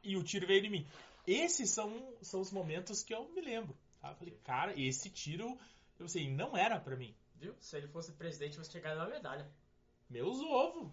E 0.03 0.17
o 0.17 0.23
tiro 0.23 0.45
veio 0.45 0.65
em 0.65 0.69
mim. 0.69 0.87
Esses 1.25 1.69
são, 1.69 2.13
são 2.21 2.41
os 2.41 2.51
momentos 2.51 3.01
que 3.01 3.13
eu 3.13 3.27
me 3.29 3.41
lembro. 3.41 3.75
Tá? 4.01 4.11
Eu 4.11 4.15
falei, 4.15 4.37
cara, 4.43 4.79
esse 4.79 5.09
tiro, 5.09 5.57
eu 5.99 6.07
sei, 6.07 6.29
não 6.29 6.57
era 6.57 6.79
pra 6.79 6.95
mim. 6.95 7.15
Viu? 7.35 7.55
Se 7.59 7.77
ele 7.77 7.87
fosse 7.87 8.11
presidente, 8.11 8.57
você 8.57 8.69
tinha 8.69 8.81
ganhado 8.83 9.01
uma 9.01 9.09
medalha. 9.09 9.49
Meus 10.09 10.39
ovos. 10.41 10.91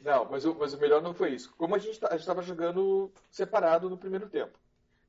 Não, 0.00 0.24
mas 0.30 0.44
o, 0.44 0.54
mas 0.54 0.72
o 0.74 0.78
melhor 0.78 1.02
não 1.02 1.14
foi 1.14 1.34
isso. 1.34 1.52
Como 1.56 1.74
a 1.74 1.78
gente 1.78 1.98
tá- 1.98 2.08
a 2.12 2.16
gente 2.16 2.26
tava 2.26 2.42
jogando 2.42 3.12
separado 3.30 3.90
no 3.90 3.98
primeiro 3.98 4.28
tempo. 4.28 4.58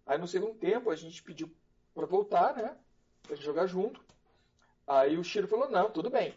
Aí 0.05 0.17
no 0.17 0.27
segundo 0.27 0.55
tempo 0.55 0.89
a 0.89 0.95
gente 0.95 1.21
pediu 1.21 1.53
pra 1.93 2.05
voltar, 2.05 2.55
né? 2.55 2.75
Pra 3.23 3.35
gente 3.35 3.45
jogar 3.45 3.67
junto. 3.67 4.01
Aí 4.87 5.17
o 5.17 5.23
Shiro 5.23 5.47
falou, 5.47 5.69
não, 5.69 5.91
tudo 5.91 6.09
bem. 6.09 6.33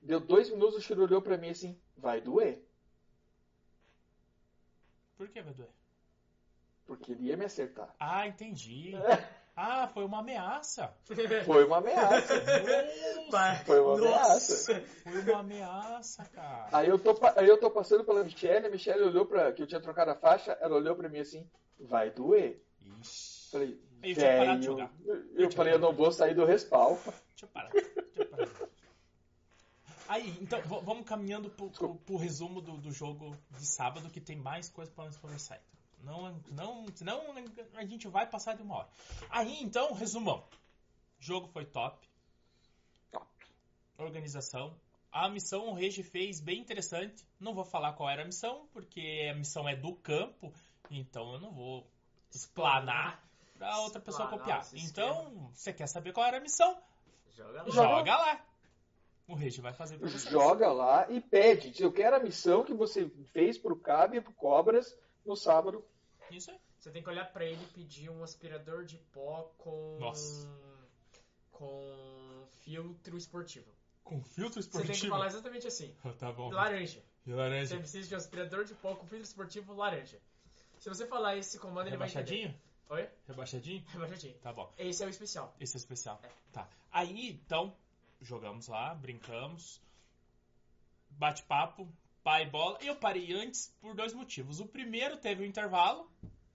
Deu 0.00 0.20
dois 0.20 0.48
minutos, 0.48 0.76
o 0.76 0.80
Shiro 0.80 1.02
olhou 1.02 1.20
pra 1.20 1.36
mim 1.36 1.50
assim, 1.50 1.76
vai 1.96 2.20
doer. 2.20 2.62
Por 5.16 5.28
que 5.28 5.42
vai 5.42 5.52
doer? 5.52 5.68
Porque 6.88 7.12
ele 7.12 7.24
ia 7.28 7.36
me 7.36 7.44
acertar. 7.44 7.94
Ah, 8.00 8.26
entendi. 8.26 8.94
Ah, 9.54 9.86
foi 9.88 10.04
uma 10.04 10.20
ameaça. 10.20 10.92
Foi 11.44 11.64
uma 11.64 11.76
ameaça. 11.78 12.34
Nossa, 13.30 13.64
Foi 13.64 13.80
uma 13.80 13.96
Nossa! 13.98 14.72
ameaça. 14.72 14.80
foi 15.02 15.20
uma 15.20 15.38
ameaça, 15.40 16.24
cara. 16.26 16.68
Aí 16.72 16.88
eu 16.88 16.98
tô, 16.98 17.16
aí 17.36 17.46
eu 17.46 17.60
tô 17.60 17.70
passando 17.70 18.04
pela 18.04 18.24
Michelle, 18.24 18.66
a 18.66 18.70
Michelle 18.70 19.02
olhou 19.02 19.26
pra. 19.26 19.52
que 19.52 19.62
eu 19.62 19.66
tinha 19.66 19.80
trocado 19.80 20.10
a 20.12 20.14
faixa, 20.14 20.52
ela 20.60 20.76
olhou 20.76 20.96
pra 20.96 21.08
mim 21.10 21.18
assim, 21.18 21.46
vai 21.78 22.10
doer. 22.10 22.64
Ixi. 23.00 23.50
Falei, 23.50 23.80
eu 24.02 24.14
de 24.14 24.14
velho. 24.14 24.62
jogar. 24.62 24.90
Eu, 25.04 25.24
eu 25.34 25.50
falei, 25.52 25.74
eu 25.74 25.78
não 25.78 25.92
vou 25.92 26.10
sair 26.10 26.34
do 26.34 26.44
respawn. 26.46 26.96
Deixa 27.04 27.44
eu 27.44 27.48
parar. 27.48 27.70
Deixa 27.70 27.90
eu 28.16 28.26
parar. 28.28 28.48
Aí, 30.08 30.38
então, 30.40 30.60
vamos 30.62 31.04
caminhando 31.06 31.50
pro, 31.50 31.68
pro- 31.70 31.96
pro 31.96 32.16
resumo 32.16 32.62
do, 32.62 32.78
do 32.78 32.90
jogo 32.92 33.36
de 33.50 33.66
sábado, 33.66 34.08
que 34.08 34.20
tem 34.20 34.36
mais 34.36 34.70
coisa 34.70 34.90
pra 34.90 35.04
nós 35.04 35.16
conversar. 35.18 35.56
então. 35.56 35.77
Não, 36.02 36.40
não, 36.52 36.86
senão 36.94 37.22
a 37.74 37.84
gente 37.84 38.08
vai 38.08 38.26
passar 38.26 38.54
de 38.54 38.62
uma 38.62 38.76
hora. 38.76 38.88
Aí, 39.30 39.62
então, 39.62 39.92
resumão. 39.92 40.44
O 41.18 41.22
jogo 41.22 41.48
foi 41.48 41.64
top. 41.64 42.08
Top. 43.10 43.26
Organização. 43.98 44.74
A 45.10 45.28
missão 45.28 45.68
o 45.68 45.74
Regi 45.74 46.02
fez 46.02 46.40
bem 46.40 46.60
interessante. 46.60 47.26
Não 47.40 47.54
vou 47.54 47.64
falar 47.64 47.94
qual 47.94 48.08
era 48.08 48.22
a 48.22 48.26
missão, 48.26 48.68
porque 48.72 49.28
a 49.30 49.34
missão 49.34 49.68
é 49.68 49.74
do 49.74 49.94
campo, 49.94 50.52
então 50.90 51.32
eu 51.32 51.40
não 51.40 51.50
vou 51.50 51.86
explanar 52.30 53.22
pra 53.56 53.78
outra 53.80 54.00
pessoa 54.00 54.28
copiar. 54.28 54.66
Então, 54.74 55.50
você 55.52 55.72
quer 55.72 55.88
saber 55.88 56.12
qual 56.12 56.26
era 56.26 56.36
a 56.36 56.40
missão? 56.40 56.80
Joga 57.34 57.62
lá. 57.62 57.70
Joga 57.70 58.16
lá. 58.16 58.44
O 59.26 59.34
Regi 59.34 59.60
vai 59.60 59.74
fazer 59.74 59.98
pra 59.98 60.08
você. 60.08 60.30
Joga 60.30 60.72
lá 60.72 61.10
e 61.10 61.20
pede. 61.20 61.82
Eu 61.82 61.92
quero 61.92 62.16
a 62.16 62.20
missão 62.20 62.64
que 62.64 62.72
você 62.72 63.08
fez 63.32 63.58
pro 63.58 63.78
Cab 63.78 64.16
e 64.16 64.20
pro 64.20 64.32
Cobras 64.32 64.96
no 65.28 65.36
sábado. 65.36 65.84
Isso 66.30 66.50
aí. 66.50 66.58
Você 66.78 66.90
tem 66.90 67.02
que 67.02 67.08
olhar 67.08 67.24
pra 67.32 67.44
ele 67.44 67.62
e 67.62 67.66
pedir 67.68 68.10
um 68.10 68.22
aspirador 68.22 68.84
de 68.84 68.96
pó 69.12 69.52
com. 69.58 69.98
Nossa. 69.98 70.48
Com 71.52 72.46
filtro 72.62 73.16
esportivo. 73.16 73.66
Com 74.04 74.22
filtro 74.22 74.62
Você 74.62 74.70
tem 74.70 74.80
que 74.82 74.92
esportivo. 74.92 75.10
falar 75.12 75.26
exatamente 75.26 75.66
assim. 75.66 75.94
Tá 76.18 76.32
bom. 76.32 76.50
Laranja. 76.50 77.02
E 77.26 77.30
Você 77.30 77.36
laranja. 77.36 77.76
precisa 77.78 78.08
de 78.08 78.14
um 78.14 78.18
aspirador 78.18 78.64
de 78.64 78.74
pó 78.74 78.94
com 78.94 79.06
filtro 79.06 79.24
esportivo 79.26 79.74
laranja. 79.74 80.18
Se 80.78 80.88
você 80.88 81.06
falar 81.06 81.36
esse 81.36 81.58
comando, 81.58 81.88
ele 81.88 81.96
vai 81.96 82.08
entender. 82.08 82.20
Rebaixadinho? 82.46 82.60
Oi? 82.90 83.08
Rebaixadinho? 83.26 83.84
Rebaixadinho. 83.88 84.34
Tá 84.38 84.52
bom. 84.52 84.72
Esse 84.78 85.02
é 85.02 85.06
o 85.06 85.10
especial. 85.10 85.54
Esse 85.60 85.76
é 85.76 85.78
especial. 85.78 86.20
É. 86.22 86.30
Tá. 86.52 86.68
Aí, 86.92 87.30
então, 87.30 87.76
jogamos 88.20 88.68
lá, 88.68 88.94
brincamos. 88.94 89.82
Bate-papo, 91.10 91.88
pai 92.28 92.44
bola. 92.44 92.76
Eu 92.82 92.94
parei 92.94 93.32
antes 93.32 93.74
por 93.80 93.94
dois 93.94 94.12
motivos. 94.12 94.60
O 94.60 94.66
primeiro 94.66 95.16
teve 95.16 95.42
o 95.42 95.46
intervalo, 95.46 96.06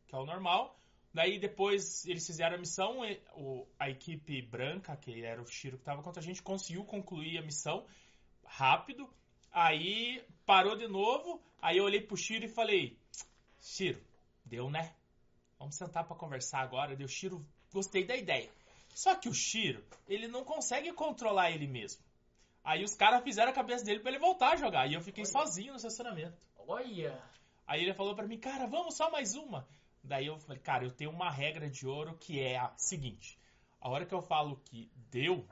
que 0.05 0.13
é 0.13 0.17
o 0.19 0.23
normal. 0.23 0.77
Daí 1.11 1.39
depois 1.39 2.05
eles 2.05 2.27
fizeram 2.27 2.57
a 2.57 2.59
missão, 2.59 2.99
a 3.79 3.89
equipe 3.89 4.39
branca, 4.43 4.95
que 4.95 5.23
era 5.23 5.41
o 5.41 5.47
Shiro 5.47 5.77
que 5.77 5.81
estava 5.81 6.03
contra 6.03 6.21
a 6.21 6.23
gente, 6.23 6.43
conseguiu 6.43 6.85
concluir 6.85 7.39
a 7.39 7.41
missão 7.41 7.87
rápido. 8.45 9.09
Aí 9.51 10.23
parou 10.45 10.75
de 10.75 10.87
novo. 10.87 11.41
Aí 11.59 11.79
eu 11.79 11.85
olhei 11.85 12.01
pro 12.01 12.15
Shiro 12.15 12.45
e 12.45 12.49
falei: 12.49 12.95
Shiro, 13.59 13.99
deu 14.45 14.69
né? 14.69 14.93
Vamos 15.57 15.75
sentar 15.75 16.05
pra 16.05 16.15
conversar 16.15 16.59
agora. 16.59 16.95
Deu 16.95 17.07
Shiro, 17.07 17.43
gostei 17.71 18.05
da 18.05 18.15
ideia. 18.15 18.51
Só 18.93 19.15
que 19.15 19.27
o 19.27 19.33
Shiro, 19.33 19.83
ele 20.07 20.27
não 20.27 20.43
consegue 20.43 20.93
controlar 20.93 21.49
ele 21.49 21.65
mesmo. 21.65 22.03
Aí 22.63 22.83
os 22.83 22.95
caras 22.95 23.23
fizeram 23.23 23.51
a 23.51 23.53
cabeça 23.53 23.83
dele 23.83 23.99
pra 23.99 24.09
ele 24.09 24.19
voltar 24.19 24.53
a 24.53 24.55
jogar. 24.55 24.87
E 24.87 24.93
eu 24.93 25.01
fiquei 25.01 25.23
Olha. 25.23 25.31
sozinho 25.31 25.71
no 25.71 25.77
estacionamento. 25.77 26.37
Olha! 26.57 27.21
Aí 27.67 27.81
ele 27.81 27.93
falou 27.93 28.15
pra 28.15 28.27
mim, 28.27 28.39
cara, 28.39 28.67
vamos 28.67 28.95
só 28.95 29.11
mais 29.11 29.35
uma. 29.35 29.67
Daí 30.03 30.27
eu 30.27 30.37
falei, 30.37 30.61
cara, 30.61 30.83
eu 30.83 30.91
tenho 30.91 31.11
uma 31.11 31.29
regra 31.29 31.69
de 31.69 31.87
ouro 31.87 32.17
que 32.17 32.39
é 32.39 32.57
a 32.57 32.73
seguinte: 32.77 33.39
a 33.79 33.89
hora 33.89 34.05
que 34.05 34.13
eu 34.13 34.21
falo 34.21 34.57
que 34.65 34.89
deu, 35.09 35.45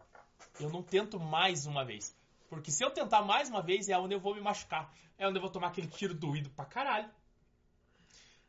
eu 0.60 0.70
não 0.70 0.82
tento 0.82 1.20
mais 1.20 1.66
uma 1.66 1.84
vez. 1.84 2.16
Porque 2.50 2.72
se 2.72 2.84
eu 2.84 2.92
tentar 2.92 3.22
mais 3.22 3.50
uma 3.50 3.62
vez, 3.62 3.88
é 3.88 3.98
onde 3.98 4.14
eu 4.14 4.20
vou 4.20 4.36
me 4.36 4.42
machucar. 4.42 4.94
É 5.18 5.28
onde 5.28 5.38
eu 5.38 5.42
vou 5.42 5.52
tomar 5.52 5.68
aquele 5.68 5.88
tiro 5.88 6.14
doído 6.14 6.50
pra 6.50 6.66
caralho. 6.66 7.10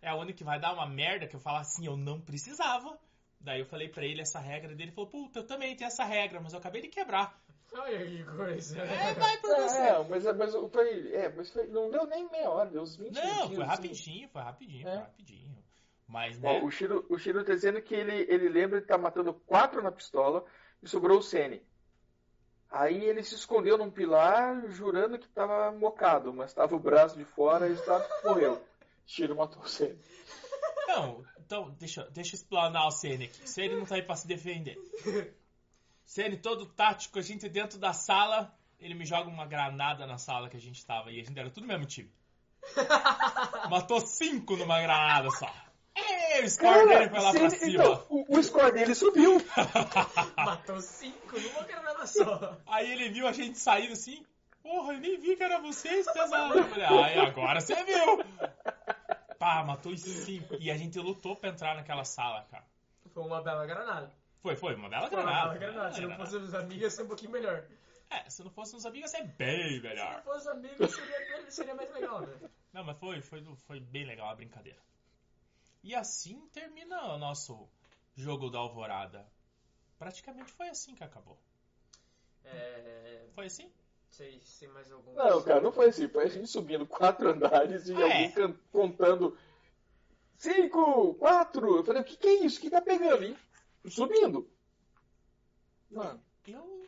É 0.00 0.12
onde 0.12 0.32
que 0.32 0.42
vai 0.42 0.58
dar 0.58 0.72
uma 0.72 0.86
merda 0.86 1.28
que 1.28 1.36
eu 1.36 1.40
falo 1.40 1.58
assim, 1.58 1.86
eu 1.86 1.96
não 1.96 2.20
precisava. 2.20 2.98
Daí 3.40 3.60
eu 3.60 3.66
falei 3.66 3.88
pra 3.88 4.04
ele 4.04 4.20
essa 4.20 4.40
regra 4.40 4.70
dele, 4.70 4.90
ele 4.90 4.92
falou, 4.92 5.10
puta, 5.10 5.40
eu 5.40 5.46
também 5.46 5.74
tenho 5.76 5.88
essa 5.88 6.04
regra, 6.04 6.40
mas 6.40 6.52
eu 6.52 6.58
acabei 6.58 6.82
de 6.82 6.88
quebrar. 6.88 7.40
Olha 7.74 8.06
que 8.06 8.24
coisa. 8.24 8.78
É, 8.82 9.14
vai 9.14 9.36
por 9.38 9.56
você. 9.56 9.78
É, 9.78 10.04
mas, 10.08 10.24
mas 10.36 10.54
foi, 10.70 11.12
é, 11.14 11.28
mas 11.34 11.50
foi, 11.50 11.66
não 11.68 11.90
deu 11.90 12.06
nem 12.06 12.28
meia 12.30 12.50
hora, 12.50 12.70
deu 12.70 12.82
uns 12.82 12.96
20 12.96 13.14
Não, 13.14 13.22
foi 13.48 13.56
assim. 13.56 13.62
rapidinho, 13.62 14.28
foi 14.28 14.42
rapidinho, 14.42 14.88
É. 14.88 14.90
foi 14.92 15.00
rapidinho. 15.00 15.64
Mas, 16.06 16.38
né? 16.38 16.60
Ó, 16.60 16.66
o 16.66 16.70
Shiro, 16.70 17.06
o 17.08 17.18
Shiro 17.18 17.42
tá 17.44 17.54
dizendo 17.54 17.80
que 17.80 17.94
ele, 17.94 18.26
ele 18.28 18.48
lembra 18.48 18.78
de 18.78 18.84
estar 18.84 18.98
matando 18.98 19.32
quatro 19.32 19.82
na 19.82 19.90
pistola 19.90 20.44
e 20.82 20.88
sobrou 20.88 21.18
o 21.18 21.22
Sene. 21.22 21.62
Aí 22.70 23.02
ele 23.04 23.22
se 23.22 23.34
escondeu 23.34 23.78
num 23.78 23.90
pilar, 23.90 24.66
jurando 24.70 25.18
que 25.18 25.26
estava 25.26 25.72
mocado, 25.72 26.32
mas 26.32 26.50
estava 26.50 26.74
o 26.74 26.78
braço 26.78 27.16
de 27.16 27.24
fora 27.24 27.68
e 27.68 27.72
estava, 27.72 28.06
morreu. 28.24 28.62
Shiro 29.06 29.36
matou 29.36 29.62
o 29.62 29.68
Sene. 29.68 29.98
Não, 30.88 31.24
então, 31.38 31.70
deixa, 31.78 32.02
deixa 32.10 32.34
eu 32.34 32.38
explanar 32.38 32.86
o 32.86 32.90
Cene 32.90 33.24
aqui. 33.24 33.48
Cene 33.48 33.76
não 33.76 33.86
tá 33.86 33.94
aí 33.94 34.02
pra 34.02 34.16
se 34.16 34.26
defender. 34.26 34.78
Cene 36.12 36.36
todo 36.36 36.66
tático, 36.66 37.18
a 37.18 37.22
gente 37.22 37.48
dentro 37.48 37.78
da 37.78 37.94
sala, 37.94 38.54
ele 38.78 38.92
me 38.92 39.06
joga 39.06 39.30
uma 39.30 39.46
granada 39.46 40.06
na 40.06 40.18
sala 40.18 40.50
que 40.50 40.58
a 40.58 40.60
gente 40.60 40.84
tava 40.84 41.10
e 41.10 41.18
a 41.18 41.24
gente 41.24 41.38
era 41.40 41.48
tudo 41.48 41.66
mesmo 41.66 41.86
time. 41.86 42.12
Matou 43.70 43.98
cinco 43.98 44.54
numa 44.54 44.78
granada 44.78 45.30
só. 45.30 45.50
Ê, 45.96 46.44
o 46.44 46.50
score 46.50 46.86
dele 46.86 47.08
foi 47.08 47.18
lá 47.18 47.32
pra 47.32 47.48
cima. 47.48 47.82
então, 47.82 48.06
o, 48.10 48.38
o 48.38 48.42
score 48.42 48.72
dele 48.72 48.94
subiu. 48.94 49.38
Matou 50.36 50.82
cinco 50.82 51.40
numa 51.40 51.62
granada 51.62 52.06
só. 52.06 52.58
Aí 52.66 52.92
ele 52.92 53.08
viu 53.08 53.26
a 53.26 53.32
gente 53.32 53.58
saindo 53.58 53.94
assim. 53.94 54.22
Porra, 54.62 54.92
eu 54.92 55.00
nem 55.00 55.18
vi 55.18 55.34
que 55.34 55.42
era 55.42 55.60
vocês, 55.62 56.04
pesado. 56.12 56.58
Eu 56.58 56.68
falei, 56.68 56.84
ai, 56.84 57.18
agora 57.20 57.58
você 57.58 57.74
viu. 57.84 58.22
Pá, 59.38 59.64
matou 59.64 59.90
os 59.90 60.02
cinco. 60.02 60.56
E 60.60 60.70
a 60.70 60.76
gente 60.76 60.98
lutou 60.98 61.36
pra 61.36 61.48
entrar 61.48 61.74
naquela 61.74 62.04
sala, 62.04 62.46
cara. 62.50 62.66
Foi 63.14 63.22
uma 63.24 63.40
bela 63.40 63.64
granada. 63.64 64.12
Foi, 64.42 64.56
foi, 64.56 64.74
uma 64.74 64.88
bela 64.88 65.08
Foi 65.08 65.16
uma 65.18 65.24
granada. 65.24 65.48
bela 65.48 65.58
granada. 65.58 65.94
Se 65.94 66.00
não 66.00 66.08
Granada. 66.08 66.30
fosse 66.30 66.42
os 66.44 66.54
amigos, 66.54 66.82
ia 66.82 66.90
ser 66.90 67.02
um 67.02 67.06
pouquinho 67.06 67.30
melhor. 67.30 67.64
É, 68.10 68.28
se 68.28 68.42
não 68.44 68.50
fosse 68.50 68.76
uns 68.76 68.84
amigos, 68.84 69.12
ia 69.12 69.18
ser 69.20 69.26
bem 69.28 69.68
Se 69.68 69.74
não 69.76 69.82
melhor. 69.88 70.22
fosse 70.22 70.38
os 70.40 70.46
amigos, 70.48 70.94
seria, 70.94 71.50
seria 71.50 71.74
mais 71.74 71.90
legal, 71.94 72.20
né? 72.20 72.50
Não, 72.72 72.84
mas 72.84 72.98
foi, 72.98 73.22
foi, 73.22 73.42
foi 73.66 73.80
bem 73.80 74.04
legal 74.04 74.28
a 74.28 74.34
brincadeira. 74.34 74.78
E 75.82 75.94
assim 75.94 76.46
termina 76.52 77.14
o 77.14 77.18
nosso 77.18 77.68
jogo 78.14 78.50
da 78.50 78.58
alvorada. 78.58 79.26
Praticamente 79.98 80.52
foi 80.52 80.68
assim 80.68 80.94
que 80.94 81.04
acabou. 81.04 81.38
É. 82.44 83.24
Foi 83.34 83.46
assim? 83.46 83.70
Sei, 84.10 84.40
sei 84.44 84.68
mais 84.68 84.90
algum. 84.92 85.14
Não, 85.14 85.42
cara, 85.42 85.60
não 85.60 85.72
foi 85.72 85.86
assim. 85.88 86.08
Foi 86.08 86.24
a 86.24 86.28
gente 86.28 86.46
subindo 86.48 86.86
quatro 86.86 87.30
andares 87.30 87.88
e 87.88 87.94
Ah, 87.94 88.02
alguém 88.02 88.26
é? 88.26 88.54
contando 88.70 89.38
cinco, 90.36 91.14
quatro. 91.14 91.76
Eu 91.78 91.84
falei, 91.84 92.02
o 92.02 92.04
que, 92.04 92.16
que 92.16 92.26
é 92.26 92.44
isso? 92.44 92.58
O 92.58 92.60
que 92.62 92.70
tá 92.70 92.80
pegando, 92.80 93.24
hein? 93.24 93.36
Subindo. 93.88 94.48
Mano, 95.90 96.22
Eu. 96.46 96.86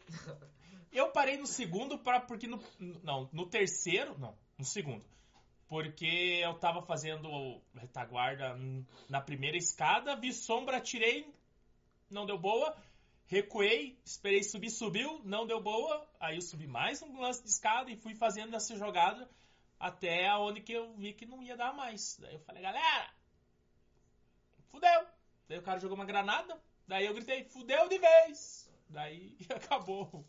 Eu 0.92 1.11
parei 1.11 1.36
no 1.36 1.47
segundo 1.47 1.99
para 1.99 2.20
porque 2.20 2.47
no 2.47 2.62
não, 3.03 3.28
no 3.32 3.47
terceiro, 3.47 4.16
não, 4.16 4.38
no 4.57 4.64
segundo. 4.64 5.05
Porque 5.66 6.40
eu 6.40 6.55
tava 6.55 6.82
fazendo 6.82 7.61
retaguarda 7.74 8.57
na 9.09 9.20
primeira 9.20 9.57
escada, 9.57 10.14
vi 10.14 10.32
sombra, 10.32 10.80
tirei, 10.80 11.26
não 12.09 12.24
deu 12.24 12.38
boa. 12.38 12.76
Recuei, 13.26 13.99
esperei 14.05 14.45
subir, 14.45 14.70
subiu, 14.70 15.20
não 15.24 15.47
deu 15.47 15.61
boa. 15.61 16.07
Aí 16.20 16.36
eu 16.36 16.42
subi 16.42 16.68
mais 16.68 17.03
um 17.03 17.20
lance 17.20 17.42
de 17.42 17.49
escada 17.49 17.90
e 17.90 17.97
fui 17.97 18.14
fazendo 18.14 18.55
essa 18.55 18.76
jogada 18.76 19.28
até 19.80 20.32
onde 20.36 20.61
que 20.61 20.72
eu 20.72 20.95
vi 20.95 21.12
que 21.12 21.26
não 21.26 21.42
ia 21.42 21.57
dar 21.57 21.74
mais. 21.74 22.16
Daí 22.20 22.34
eu 22.34 22.40
falei, 22.40 22.62
galera, 22.62 23.12
fudeu. 24.70 25.07
Daí 25.49 25.59
o 25.59 25.62
cara 25.62 25.80
jogou 25.80 25.97
uma 25.97 26.05
granada, 26.05 26.61
daí 26.87 27.07
eu 27.07 27.14
gritei, 27.14 27.45
fudeu 27.45 27.89
de 27.89 27.99
vez. 27.99 28.70
Daí 28.89 29.37
acabou 29.55 30.24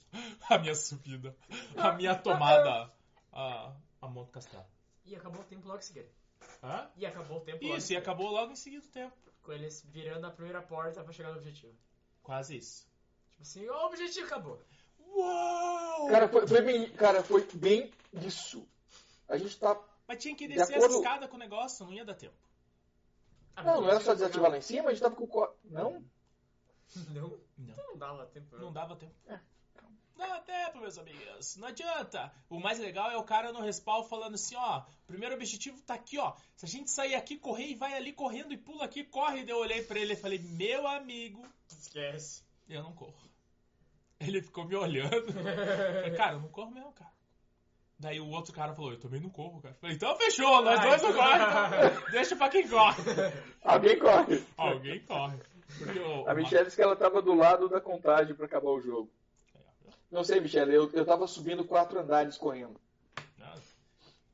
a 0.49 0.57
minha 0.57 0.75
subida, 0.75 1.35
a 1.77 1.91
minha 1.91 2.15
tomada 2.15 2.91
a, 3.31 3.73
a 4.01 4.07
Monte 4.07 4.31
Castelo. 4.31 4.65
E 5.05 5.15
acabou 5.15 5.41
o 5.41 5.45
tempo 5.45 5.67
logo 5.67 5.79
em 5.79 5.83
seguida. 5.83 6.09
Hã? 6.63 6.89
E 6.95 7.05
acabou 7.05 7.37
o 7.37 7.41
tempo 7.41 7.63
logo 7.63 7.75
em 7.75 7.77
Isso, 7.77 7.93
e 7.93 7.97
acabou 7.97 8.31
logo 8.31 8.51
em 8.51 8.55
seguida 8.55 8.85
o 8.85 8.89
tempo. 8.89 9.15
Com 9.43 9.51
eles 9.51 9.83
virando 9.87 10.25
a 10.25 10.31
primeira 10.31 10.61
porta 10.61 11.03
pra 11.03 11.13
chegar 11.13 11.31
no 11.31 11.37
objetivo. 11.37 11.75
Quase 12.23 12.57
isso. 12.57 12.87
Tipo 13.31 13.41
assim, 13.41 13.69
ó, 13.69 13.83
o 13.83 13.85
objetivo 13.87 14.25
acabou. 14.25 14.61
Uau! 15.15 16.07
cara, 16.07 16.27
foi, 16.27 16.47
foi 16.47 16.61
bem, 16.61 16.89
cara, 16.91 17.23
foi 17.23 17.47
bem 17.53 17.91
isso. 18.13 18.67
A 19.29 19.37
gente 19.37 19.57
tá. 19.59 19.79
Mas 20.07 20.21
tinha 20.21 20.35
que 20.35 20.47
De 20.47 20.55
descer 20.55 20.75
acordo- 20.75 20.95
a 20.95 20.97
escada 20.97 21.27
com 21.27 21.35
o 21.35 21.39
negócio, 21.39 21.85
não 21.85 21.93
ia 21.93 22.03
dar 22.05 22.15
tempo. 22.15 22.33
Ah, 23.55 23.63
Não, 23.63 23.81
não 23.81 23.89
era 23.89 23.99
só 23.99 24.13
desativar 24.13 24.49
lá 24.51 24.57
em 24.57 24.61
cima, 24.61 24.89
a 24.89 24.93
gente 24.93 25.01
tava 25.01 25.15
com 25.15 25.23
o. 25.23 25.27
co- 25.27 25.55
Não? 27.09 27.29
Não, 27.57 27.75
Não. 27.75 27.75
não 27.87 27.97
dava 27.97 28.25
tempo. 28.27 28.57
Não 28.57 28.73
dava 28.73 28.95
tempo. 28.95 29.13
Não 30.17 30.29
dá 30.29 30.39
tempo, 30.39 30.79
meus 30.79 30.97
amigos. 30.97 31.57
Não 31.57 31.67
adianta. 31.67 32.31
O 32.49 32.57
mais 32.59 32.79
legal 32.79 33.11
é 33.11 33.17
o 33.17 33.23
cara 33.23 33.51
no 33.51 33.59
respawn 33.61 34.03
falando 34.05 34.35
assim, 34.35 34.55
ó. 34.55 34.79
O 34.79 35.07
primeiro 35.07 35.35
objetivo 35.35 35.81
tá 35.81 35.93
aqui, 35.95 36.17
ó. 36.17 36.33
Se 36.55 36.65
a 36.65 36.69
gente 36.69 36.89
sair 36.89 37.15
aqui, 37.15 37.37
correr 37.37 37.67
e 37.67 37.75
vai 37.75 37.93
ali 37.95 38.13
correndo 38.13 38.53
e 38.53 38.57
pula 38.57 38.85
aqui, 38.85 39.03
corre. 39.03 39.43
Daí 39.43 39.49
eu 39.53 39.57
olhei 39.59 39.83
pra 39.83 39.99
ele 39.99 40.13
e 40.13 40.15
falei, 40.15 40.39
meu 40.39 40.87
amigo, 40.87 41.45
Esquece. 41.69 42.43
eu 42.69 42.81
não 42.81 42.93
corro. 42.93 43.13
Ele 44.19 44.41
ficou 44.41 44.63
me 44.65 44.75
olhando. 44.77 45.33
Falei, 45.33 46.11
cara, 46.15 46.33
eu 46.33 46.39
não 46.39 46.47
corro 46.47 46.71
mesmo, 46.71 46.93
cara. 46.93 47.11
Daí 47.99 48.19
o 48.21 48.29
outro 48.29 48.53
cara 48.53 48.73
falou, 48.73 48.91
eu 48.93 48.99
também 48.99 49.19
não 49.19 49.29
corro, 49.29 49.61
cara. 49.61 49.75
Falei, 49.75 49.95
então 49.97 50.15
fechou, 50.17 50.61
nós 50.63 50.79
Ai, 50.79 50.87
dois 50.89 51.01
não 51.01 51.09
então- 51.11 51.21
correm, 51.21 51.87
então 51.97 52.11
deixa 52.11 52.35
pra 52.37 52.49
quem 52.49 52.67
corre. 52.69 53.01
Alguém 53.63 53.99
corre. 53.99 54.45
Alguém 54.57 54.99
corre. 55.05 55.37
A 56.27 56.33
Michelle 56.33 56.65
disse 56.65 56.75
que 56.75 56.81
ela 56.81 56.95
tava 56.95 57.21
do 57.21 57.33
lado 57.33 57.67
da 57.67 57.81
contagem 57.81 58.35
pra 58.35 58.45
acabar 58.45 58.69
o 58.69 58.79
jogo. 58.81 59.11
Não 60.11 60.23
sei, 60.23 60.39
Michelle, 60.39 60.73
eu, 60.73 60.89
eu 60.91 61.05
tava 61.05 61.27
subindo 61.27 61.65
quatro 61.65 61.99
andares 61.99 62.37
correndo. 62.37 62.79
Não, 63.37 63.53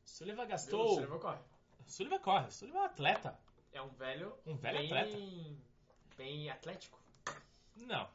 Sullivan 0.06 0.46
gastou. 0.46 1.02
Não 1.02 1.20
corre. 1.20 1.40
Sullivan 1.88 2.20
corre, 2.20 2.52
Sullivan 2.52 2.78
é 2.80 2.82
um 2.82 2.86
atleta. 2.86 3.40
É 3.74 3.82
um 3.82 3.90
velho. 3.90 4.34
Um 4.46 4.56
velho 4.56 4.78
bem, 4.78 4.92
atleta. 4.94 5.18
Bem 6.18 6.50
atlético. 6.50 7.00
Não, 7.78 8.08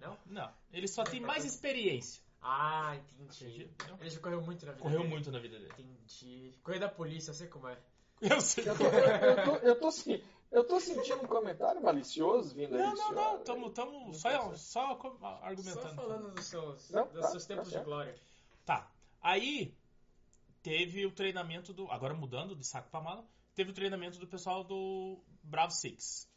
Não? 0.00 0.16
não. 0.26 0.50
Ele 0.72 0.86
só 0.86 1.02
tem 1.02 1.20
mais 1.20 1.44
experiência. 1.44 2.22
Ah, 2.40 2.94
entendi. 3.18 3.68
Não. 3.88 3.96
Ele 3.98 4.10
já 4.10 4.20
correu 4.20 4.42
muito 4.42 4.66
na 4.66 4.72
vida 4.72 4.82
Correu 4.82 4.98
dele. 4.98 5.10
muito 5.10 5.32
na 5.32 5.38
vida 5.38 5.58
dele. 5.58 5.72
Entendi. 5.78 6.52
Correu 6.62 6.80
da 6.80 6.88
polícia, 6.90 7.30
eu 7.30 7.34
sei 7.34 7.48
como 7.48 7.66
é. 7.68 7.78
Eu 8.20 8.40
sei. 8.40 8.68
Eu 8.68 8.76
tô, 8.76 8.84
eu, 8.84 8.90
eu 8.92 9.44
tô, 9.44 9.56
eu 9.66 9.80
tô, 9.80 9.90
se- 9.90 10.22
eu 10.54 10.64
tô 10.64 10.78
sentindo 10.78 11.24
um 11.24 11.26
comentário 11.26 11.82
malicioso 11.82 12.54
vindo 12.54 12.76
aí. 12.76 12.80
Não, 12.80 12.94
não, 12.94 13.12
não. 13.12 13.38
Tamo, 13.42 13.70
tamo 13.70 14.14
só, 14.14 14.54
só 14.54 14.98
argumentando. 15.42 15.88
Só 15.88 15.94
falando 15.94 16.32
dos 16.32 16.44
seus, 16.44 16.90
Não, 16.90 17.06
dos 17.08 17.20
tá, 17.20 17.28
seus 17.28 17.44
tá 17.44 17.54
tempos 17.54 17.68
de 17.68 17.74
certo. 17.74 17.84
glória. 17.84 18.14
Tá. 18.64 18.88
Aí 19.20 19.74
teve 20.62 21.04
o 21.04 21.10
treinamento 21.10 21.72
do. 21.72 21.90
Agora 21.90 22.14
mudando 22.14 22.54
de 22.54 22.64
saco 22.64 22.88
pra 22.88 23.00
mala. 23.00 23.26
Teve 23.54 23.72
o 23.72 23.74
treinamento 23.74 24.18
do 24.18 24.26
pessoal 24.28 24.62
do 24.62 25.20
Bravo 25.42 25.72
Six. 25.72 26.28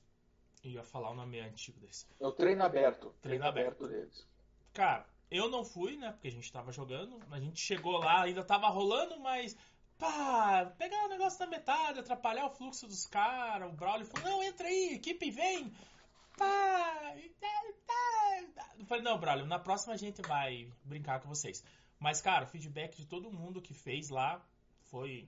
Eu 0.64 0.72
ia 0.72 0.84
falar 0.84 1.12
o 1.12 1.16
nome 1.16 1.40
antigo 1.40 1.80
desse. 1.80 2.08
É 2.20 2.26
o 2.26 2.32
treino 2.32 2.64
aberto. 2.64 3.14
Treino 3.22 3.46
aberto 3.46 3.88
deles. 3.88 4.28
Cara, 4.74 5.06
eu 5.30 5.50
não 5.50 5.64
fui, 5.64 5.96
né? 5.96 6.12
Porque 6.12 6.28
a 6.28 6.32
gente 6.32 6.52
tava 6.52 6.72
jogando. 6.72 7.20
A 7.30 7.40
gente 7.40 7.60
chegou 7.60 7.98
lá, 7.98 8.24
ainda 8.24 8.44
tava 8.44 8.68
rolando, 8.68 9.20
mas. 9.20 9.56
Pá, 9.98 10.72
pegar 10.78 11.06
o 11.06 11.10
negócio 11.10 11.40
na 11.40 11.48
metade, 11.48 12.00
atrapalhar 12.00 12.46
o 12.46 12.50
fluxo 12.52 12.88
dos 12.88 13.06
caras. 13.06 13.70
O 13.70 13.76
Braulio 13.76 14.06
falou: 14.06 14.30
não, 14.30 14.44
entra 14.44 14.68
aí, 14.68 14.94
equipe, 14.94 15.32
vem. 15.32 15.74
Pá, 16.38 17.14
e 17.18 17.30
tá, 17.30 17.48
tá. 17.88 18.70
Eu 18.78 18.86
falei: 18.86 19.04
não, 19.04 19.18
Braulio, 19.18 19.46
na 19.46 19.58
próxima 19.60 19.94
a 19.94 19.98
gente 19.98 20.22
vai 20.22 20.70
brincar 20.84 21.20
com 21.20 21.28
vocês. 21.28 21.64
Mas, 22.00 22.22
cara, 22.22 22.46
o 22.46 22.48
feedback 22.48 22.96
de 22.96 23.08
todo 23.08 23.32
mundo 23.32 23.62
que 23.62 23.74
fez 23.74 24.10
lá 24.10 24.40
foi. 24.86 25.28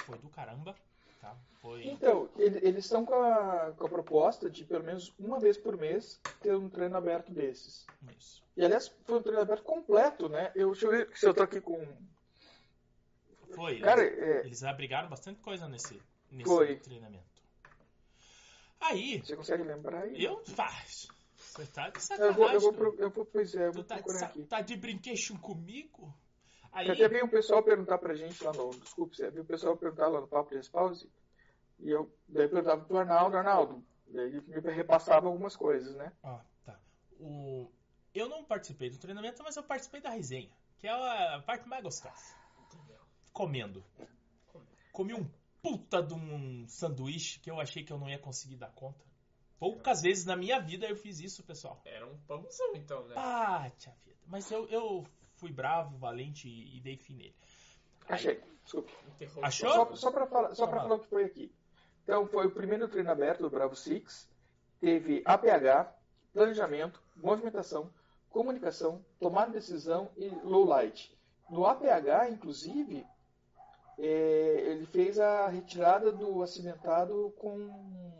Foi 0.00 0.18
do 0.18 0.28
caramba, 0.28 0.74
tá? 1.20 1.34
Foi. 1.62 1.86
Então, 1.86 2.28
ele- 2.36 2.58
eles 2.62 2.84
estão 2.84 3.06
com 3.06 3.14
a, 3.14 3.72
com 3.72 3.86
a 3.86 3.88
proposta 3.88 4.50
de 4.50 4.66
pelo 4.66 4.84
menos 4.84 5.14
uma 5.18 5.40
vez 5.40 5.56
por 5.56 5.78
mês 5.78 6.20
ter 6.42 6.54
um 6.54 6.68
treino 6.68 6.94
aberto 6.96 7.32
desses. 7.32 7.86
Isso. 8.18 8.44
E 8.54 8.62
aliás, 8.62 8.88
foi 9.06 9.18
um 9.18 9.22
treino 9.22 9.40
aberto 9.40 9.62
completo, 9.62 10.28
né? 10.28 10.52
Eu, 10.54 10.72
deixa 10.72 10.86
eu 10.86 10.90
ver 10.90 11.10
se 11.16 11.26
eu 11.26 11.32
tô 11.32 11.42
aqui 11.42 11.58
com. 11.60 11.86
Foi. 13.54 13.80
Cara, 13.80 14.02
eles, 14.02 14.18
é, 14.18 14.46
eles 14.46 14.64
abrigaram 14.64 15.08
bastante 15.08 15.40
coisa 15.40 15.68
nesse, 15.68 16.00
nesse 16.30 16.48
Foi. 16.48 16.76
treinamento. 16.76 17.24
Aí, 18.80 19.20
você 19.20 19.36
consegue 19.36 19.62
lembrar 19.62 20.02
aí? 20.02 20.22
Eu 20.22 20.44
faz. 20.44 21.08
Você 21.36 21.66
tá 21.66 21.88
de 21.88 21.96
Eu 21.98 22.00
sacanagem. 22.02 22.36
vou, 22.36 22.50
eu 22.50 22.60
vou, 22.60 22.72
cara. 22.72 22.90
pro- 22.90 23.00
eu 23.02 23.10
vou, 23.10 23.24
pois 23.26 23.54
é, 23.54 23.66
eu 23.66 23.70
Tu 23.72 23.74
vou 23.76 23.84
tá 23.84 23.94
procurar 23.96 24.26
aqui. 24.26 24.44
tá 24.44 24.60
de 24.60 24.76
brinquedo 24.76 25.38
comigo? 25.40 26.14
Aí, 26.72 26.90
Até 26.90 27.08
veio 27.08 27.24
o 27.26 27.30
pessoal 27.30 27.62
perguntar 27.62 27.98
pra 27.98 28.14
gente 28.14 28.42
lá 28.42 28.52
no. 28.52 28.70
Desculpe, 28.70 29.16
Zé, 29.16 29.30
veio 29.30 29.44
o 29.44 29.46
pessoal 29.46 29.76
perguntar 29.76 30.08
lá 30.08 30.20
no 30.20 30.26
Papo 30.26 30.50
de 30.50 30.56
Respause. 30.56 31.08
E 31.78 31.88
eu 31.90 32.12
daí 32.28 32.48
perguntava 32.48 32.84
pro 32.84 32.98
Arnaldo, 32.98 33.36
Arnaldo. 33.36 33.84
Daí 34.08 34.26
ele 34.26 34.40
me 34.40 34.72
repassava 34.72 35.28
algumas 35.28 35.56
coisas, 35.56 35.94
né? 35.94 36.12
ó, 36.22 36.40
tá. 36.64 36.78
O, 37.20 37.70
eu 38.12 38.28
não 38.28 38.44
participei 38.44 38.90
do 38.90 38.98
treinamento, 38.98 39.42
mas 39.42 39.56
eu 39.56 39.62
participei 39.62 40.00
da 40.00 40.10
resenha, 40.10 40.50
que 40.78 40.86
é 40.86 40.90
a 40.90 41.40
parte 41.46 41.68
mais 41.68 41.82
gostosa. 41.82 42.34
Comendo. 43.34 43.84
Comi 44.92 45.12
um 45.12 45.28
puta 45.60 46.00
de 46.00 46.14
um 46.14 46.64
sanduíche 46.68 47.40
que 47.40 47.50
eu 47.50 47.60
achei 47.60 47.82
que 47.82 47.92
eu 47.92 47.98
não 47.98 48.08
ia 48.08 48.18
conseguir 48.18 48.54
dar 48.56 48.70
conta. 48.70 49.04
Poucas 49.58 50.02
vezes 50.02 50.24
na 50.24 50.36
minha 50.36 50.60
vida 50.60 50.86
eu 50.86 50.94
fiz 50.94 51.18
isso, 51.18 51.42
pessoal. 51.42 51.82
Era 51.84 52.06
um 52.06 52.16
pãozão, 52.28 52.76
então, 52.76 53.04
né? 53.08 53.14
Ah, 53.16 53.70
tia 53.76 53.92
vida. 54.04 54.16
Mas 54.28 54.48
eu, 54.52 54.68
eu 54.68 55.04
fui 55.36 55.50
bravo, 55.50 55.96
valente 55.98 56.48
e, 56.48 56.76
e 56.76 56.80
dei 56.80 56.96
fim 56.96 57.14
nele. 57.16 57.34
Achei, 58.08 58.40
desculpe. 58.62 58.92
Achou? 59.42 59.70
Só, 59.72 59.96
só 59.96 60.10
para 60.12 60.26
falar, 60.26 60.54
só 60.54 60.64
Tá 60.66 60.70
pra 60.70 60.80
bom. 60.80 60.88
falar 60.88 61.00
o 61.00 61.00
que 61.00 61.08
foi 61.08 61.24
aqui. 61.24 61.52
Então, 62.04 62.26
foi 62.28 62.46
o 62.46 62.50
primeiro 62.52 62.86
treino 62.86 63.10
aberto 63.10 63.40
do 63.40 63.50
Bravo 63.50 63.74
Six. 63.74 64.28
Teve 64.80 65.22
APH, 65.24 65.92
planejamento, 66.32 67.02
movimentação, 67.16 67.90
comunicação, 68.30 69.04
tomada 69.18 69.48
de 69.48 69.54
decisão 69.54 70.10
e 70.16 70.28
low 70.28 70.64
light. 70.64 71.16
No 71.48 71.66
APH, 71.66 72.30
inclusive, 72.30 73.04
ele 73.98 74.86
fez 74.86 75.18
a 75.18 75.48
retirada 75.48 76.10
do 76.12 76.42
acidentado 76.42 77.32
com 77.38 78.12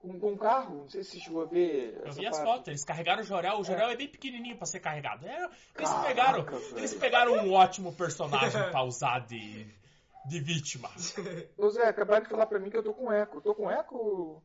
com, 0.00 0.20
com 0.20 0.32
um 0.32 0.36
carro. 0.36 0.76
Não 0.82 0.88
sei 0.88 1.02
se 1.04 1.20
chegou 1.20 1.42
a 1.42 1.46
ver. 1.46 1.96
Eu 2.00 2.06
essa 2.08 2.20
vi 2.20 2.26
as 2.26 2.36
parte. 2.36 2.48
fotos, 2.48 2.68
eles 2.68 2.84
carregaram 2.84 3.22
o 3.22 3.24
Jorel. 3.24 3.58
O 3.58 3.64
Jorel 3.64 3.88
é, 3.90 3.96
bem 3.96 4.08
pequenininho 4.08 4.56
pra 4.56 4.66
ser 4.66 4.80
carregado. 4.80 5.26
É, 5.26 5.36
eles, 5.44 5.50
Caraca, 5.74 6.06
pegaram, 6.06 6.44
velho. 6.44 6.78
eles 6.78 6.94
pegaram 6.94 7.32
um 7.34 7.52
ótimo 7.52 7.92
personagem 7.92 8.62
pra 8.70 8.82
usar 8.82 9.26
de, 9.26 9.66
de 10.26 10.40
vítima. 10.40 10.90
Ô 11.58 11.68
Zé, 11.70 11.88
acabaram 11.88 12.22
de 12.24 12.30
falar 12.30 12.46
pra 12.46 12.58
mim 12.58 12.70
que 12.70 12.76
eu 12.76 12.82
tô 12.84 12.94
com 12.94 13.12
eco. 13.12 13.40
Tô 13.40 13.54
com 13.54 13.70
eco? 13.70 14.42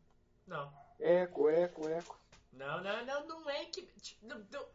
Não. 0.48 0.72
Eco, 1.00 1.50
eco, 1.50 1.88
eco. 1.90 2.20
Não, 2.54 2.84
não, 2.84 3.06
não, 3.06 3.28
não 3.28 3.50
é 3.50 3.66
que. 3.66 3.88
Não, 4.24 4.38
não. 4.52 4.66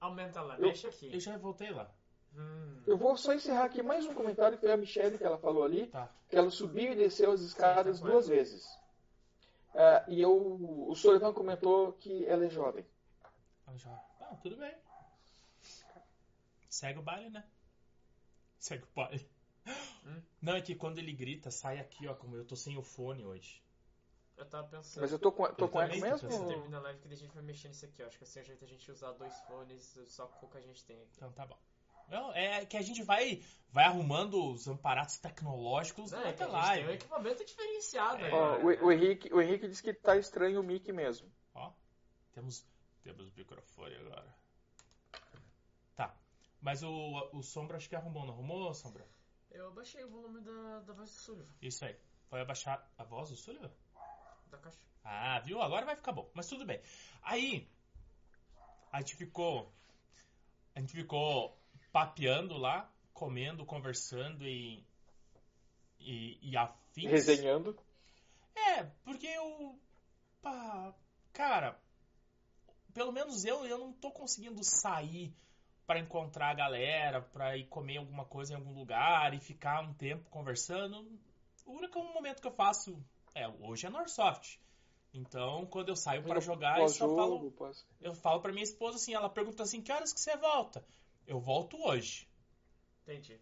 Aumenta 0.00 0.40
lá, 0.40 0.56
Eu- 0.56 0.62
mexe 0.62 0.86
aqui. 0.86 1.12
Eu 1.12 1.20
já 1.20 1.36
voltei 1.38 1.70
lá. 1.70 1.88
Hum. 2.34 2.82
Eu 2.86 2.96
vou 2.96 3.16
só 3.16 3.32
encerrar 3.34 3.64
aqui 3.64 3.82
mais 3.82 4.06
um 4.06 4.14
comentário 4.14 4.56
que 4.56 4.62
foi 4.64 4.72
a 4.72 4.76
Michelle 4.76 5.18
que 5.18 5.24
ela 5.24 5.38
falou 5.38 5.64
ali, 5.64 5.86
Tá. 5.88 6.10
que 6.28 6.36
ela 6.36 6.50
subiu 6.50 6.92
e 6.92 6.96
desceu 6.96 7.30
as 7.32 7.40
escadas 7.40 7.96
Sim, 7.98 8.02
tá 8.04 8.08
duas 8.10 8.28
vezes. 8.28 8.78
Ah, 9.74 10.04
e 10.08 10.20
eu, 10.20 10.34
o 10.88 10.94
Sullivan 10.94 11.32
comentou 11.32 11.92
que 11.94 12.24
ela 12.26 12.44
é 12.44 12.50
jovem. 12.50 12.84
Ela 13.66 13.76
já. 13.78 13.90
Ah, 14.20 14.36
tudo 14.42 14.56
bem. 14.56 14.74
Segue 16.68 16.98
o 16.98 17.02
baile, 17.02 17.30
né? 17.30 17.44
Segue 18.58 18.84
o 18.84 18.88
baile. 18.94 19.28
Hum? 20.04 20.22
Não, 20.40 20.54
é 20.56 20.60
que 20.60 20.74
quando 20.74 20.98
ele 20.98 21.12
grita, 21.12 21.50
sai 21.50 21.78
aqui, 21.78 22.06
ó, 22.08 22.14
como 22.14 22.36
eu 22.36 22.44
tô 22.44 22.56
sem 22.56 22.76
o 22.76 22.82
fone 22.82 23.24
hoje. 23.24 23.62
Eu 24.36 24.46
tava 24.46 24.66
pensando. 24.66 25.02
Mas 25.02 25.12
eu 25.12 25.18
tô 25.18 25.30
com, 25.30 25.44
tô 25.54 25.66
Eu 25.66 25.68
com 25.68 25.80
eco 25.80 25.94
tô 25.94 26.00
mesmo? 26.00 26.28
pensando. 26.28 26.48
Termina 26.48 26.78
a 26.78 26.80
live 26.80 26.98
que 27.00 27.08
daí 27.08 27.16
a 27.16 27.20
gente 27.20 27.34
vai 27.34 27.42
mexer 27.44 27.68
nisso 27.68 27.84
aqui, 27.84 28.02
ó. 28.02 28.06
Acho 28.06 28.18
que 28.18 28.24
assim 28.24 28.38
é 28.40 28.42
o 28.42 28.46
jeito 28.46 28.60
da 28.60 28.66
gente 28.66 28.90
usar 28.90 29.12
dois 29.12 29.38
fones 29.42 29.98
só 30.06 30.26
com 30.26 30.46
o 30.46 30.50
que 30.50 30.58
a 30.58 30.60
gente 30.62 30.84
tem 30.84 30.96
aqui. 31.02 31.12
Então 31.16 31.30
tá 31.32 31.46
bom. 31.46 31.58
Não, 32.08 32.32
é 32.34 32.64
que 32.66 32.76
a 32.76 32.82
gente 32.82 33.02
vai, 33.02 33.42
vai 33.70 33.84
arrumando 33.84 34.52
os 34.52 34.68
amparatos 34.68 35.18
tecnológicos 35.18 36.12
é 36.12 36.16
durante 36.16 36.36
que 36.36 36.42
a 36.42 36.46
a 36.46 36.50
gente 36.50 36.74
tem 36.76 36.86
um 36.86 36.90
equipamento 36.90 37.44
diferenciado, 37.44 38.16
É. 38.24 38.30
né? 38.30 38.30
Ó, 38.32 38.58
o, 38.58 38.86
o 38.86 38.92
Henrique, 38.92 39.32
o 39.32 39.40
Henrique 39.40 39.68
disse 39.68 39.82
que 39.82 39.94
tá 39.94 40.16
estranho 40.16 40.60
o 40.60 40.64
mic 40.64 40.90
mesmo. 40.92 41.30
Ó, 41.54 41.72
temos, 42.32 42.66
temos 43.02 43.32
microfone 43.34 43.94
agora. 43.96 44.34
Tá. 45.96 46.14
Mas 46.60 46.82
o, 46.82 47.30
o 47.32 47.42
Sombra 47.42 47.76
acho 47.76 47.88
que 47.88 47.96
arrumou, 47.96 48.24
não 48.26 48.34
arrumou, 48.34 48.72
Sombra? 48.74 49.06
Eu 49.50 49.68
abaixei 49.68 50.02
o 50.04 50.08
volume 50.10 50.40
da, 50.40 50.80
da 50.80 50.92
voz 50.94 51.10
do 51.10 51.16
Sullivan, 51.16 51.52
Isso 51.60 51.84
aí. 51.84 51.96
Foi 52.28 52.40
abaixar 52.40 52.90
a 52.96 53.04
voz 53.04 53.28
do 53.28 53.36
Sullivan? 53.36 53.70
da 54.50 54.58
caixa. 54.58 54.78
Ah, 55.04 55.40
viu? 55.40 55.60
Agora 55.60 55.84
vai 55.84 55.96
ficar 55.96 56.12
bom. 56.12 56.30
Mas 56.34 56.46
tudo 56.48 56.64
bem. 56.64 56.80
Aí, 57.22 57.68
a 58.92 59.00
gente 59.00 59.16
ficou. 59.16 59.72
A 60.74 60.80
gente 60.80 60.92
ficou 60.92 61.58
papeando 61.92 62.56
lá, 62.56 62.90
comendo, 63.12 63.64
conversando 63.64 64.46
e. 64.46 64.84
E, 66.00 66.38
e 66.42 66.56
afins. 66.56 67.10
Resenhando. 67.10 67.78
É, 68.54 68.84
porque 69.04 69.26
eu. 69.26 69.78
Pá, 70.40 70.92
cara, 71.32 71.78
pelo 72.92 73.12
menos 73.12 73.44
eu, 73.44 73.64
eu 73.64 73.78
não 73.78 73.92
tô 73.92 74.10
conseguindo 74.10 74.64
sair 74.64 75.32
pra 75.86 76.00
encontrar 76.00 76.50
a 76.50 76.54
galera, 76.54 77.20
pra 77.20 77.56
ir 77.56 77.66
comer 77.66 77.98
alguma 77.98 78.24
coisa 78.24 78.52
em 78.52 78.56
algum 78.56 78.72
lugar 78.72 79.34
e 79.34 79.40
ficar 79.40 79.80
um 79.82 79.94
tempo 79.94 80.28
conversando. 80.30 81.06
O 81.66 81.72
único 81.72 82.02
momento 82.02 82.40
que 82.40 82.48
eu 82.48 82.52
faço 82.52 82.98
é 83.34 83.46
hoje 83.46 83.86
é 83.86 83.90
Norsoft. 83.90 84.60
Então, 85.14 85.66
quando 85.66 85.90
eu 85.90 85.96
saio 85.96 86.22
pra 86.22 86.40
jogar, 86.40 86.80
eu 86.80 86.88
só 86.88 87.14
falo, 87.14 87.50
pós... 87.52 87.86
eu 88.00 88.14
falo 88.14 88.40
pra 88.40 88.52
minha 88.52 88.64
esposa 88.64 88.96
assim, 88.96 89.12
ela 89.14 89.28
pergunta 89.28 89.62
assim, 89.62 89.82
que 89.82 89.92
horas 89.92 90.12
que 90.12 90.20
você 90.20 90.36
volta? 90.36 90.84
Eu 91.26 91.40
volto 91.40 91.76
hoje. 91.84 92.28
Entendi. 93.02 93.38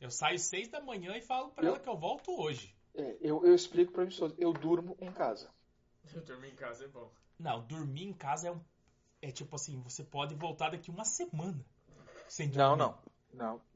Eu 0.00 0.10
saio 0.10 0.38
seis 0.38 0.68
da 0.68 0.80
manhã 0.80 1.16
e 1.16 1.20
falo 1.20 1.50
pra 1.50 1.64
Eu- 1.64 1.70
ela 1.70 1.78
que 1.80 1.88
eu 1.88 1.96
volto 1.96 2.30
hoje. 2.40 2.74
É, 2.94 3.16
eu, 3.20 3.44
eu 3.44 3.54
explico 3.54 3.92
pra 3.92 4.04
pessoas, 4.04 4.32
eu 4.38 4.52
durmo 4.52 4.96
em 5.00 5.12
casa. 5.12 5.50
Eu 6.14 6.22
dormir 6.22 6.48
em 6.52 6.56
casa 6.56 6.84
é 6.84 6.88
bom. 6.88 7.10
Não, 7.38 7.62
dormir 7.66 8.04
em 8.04 8.12
casa 8.12 8.48
é 8.48 8.52
um. 8.52 8.60
É 9.20 9.30
tipo 9.32 9.54
assim, 9.56 9.80
você 9.80 10.04
pode 10.04 10.34
voltar 10.34 10.70
daqui 10.70 10.90
uma 10.90 11.04
semana 11.04 11.64
sem 12.28 12.48
dormir. 12.48 12.58
não. 12.58 12.76
Não, 12.76 12.98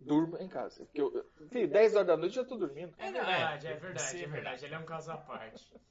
durmo 0.00 0.36
em 0.38 0.48
casa. 0.48 0.84
Porque 0.84 1.00
eu, 1.00 1.24
filho, 1.50 1.68
10 1.68 1.94
horas 1.94 2.06
da 2.06 2.16
noite 2.16 2.36
eu 2.36 2.42
já 2.42 2.48
tô 2.48 2.56
dormindo. 2.56 2.92
É 2.98 3.06
não, 3.10 3.12
verdade, 3.24 3.66
é, 3.66 3.70
é 3.70 3.74
verdade, 3.76 4.08
você 4.08 4.16
é 4.18 4.22
é 4.22 4.26
verdade. 4.26 4.64
Ele 4.64 4.74
é 4.74 4.78
um 4.78 4.84
caso 4.84 5.10
à 5.12 5.16
parte. 5.16 5.72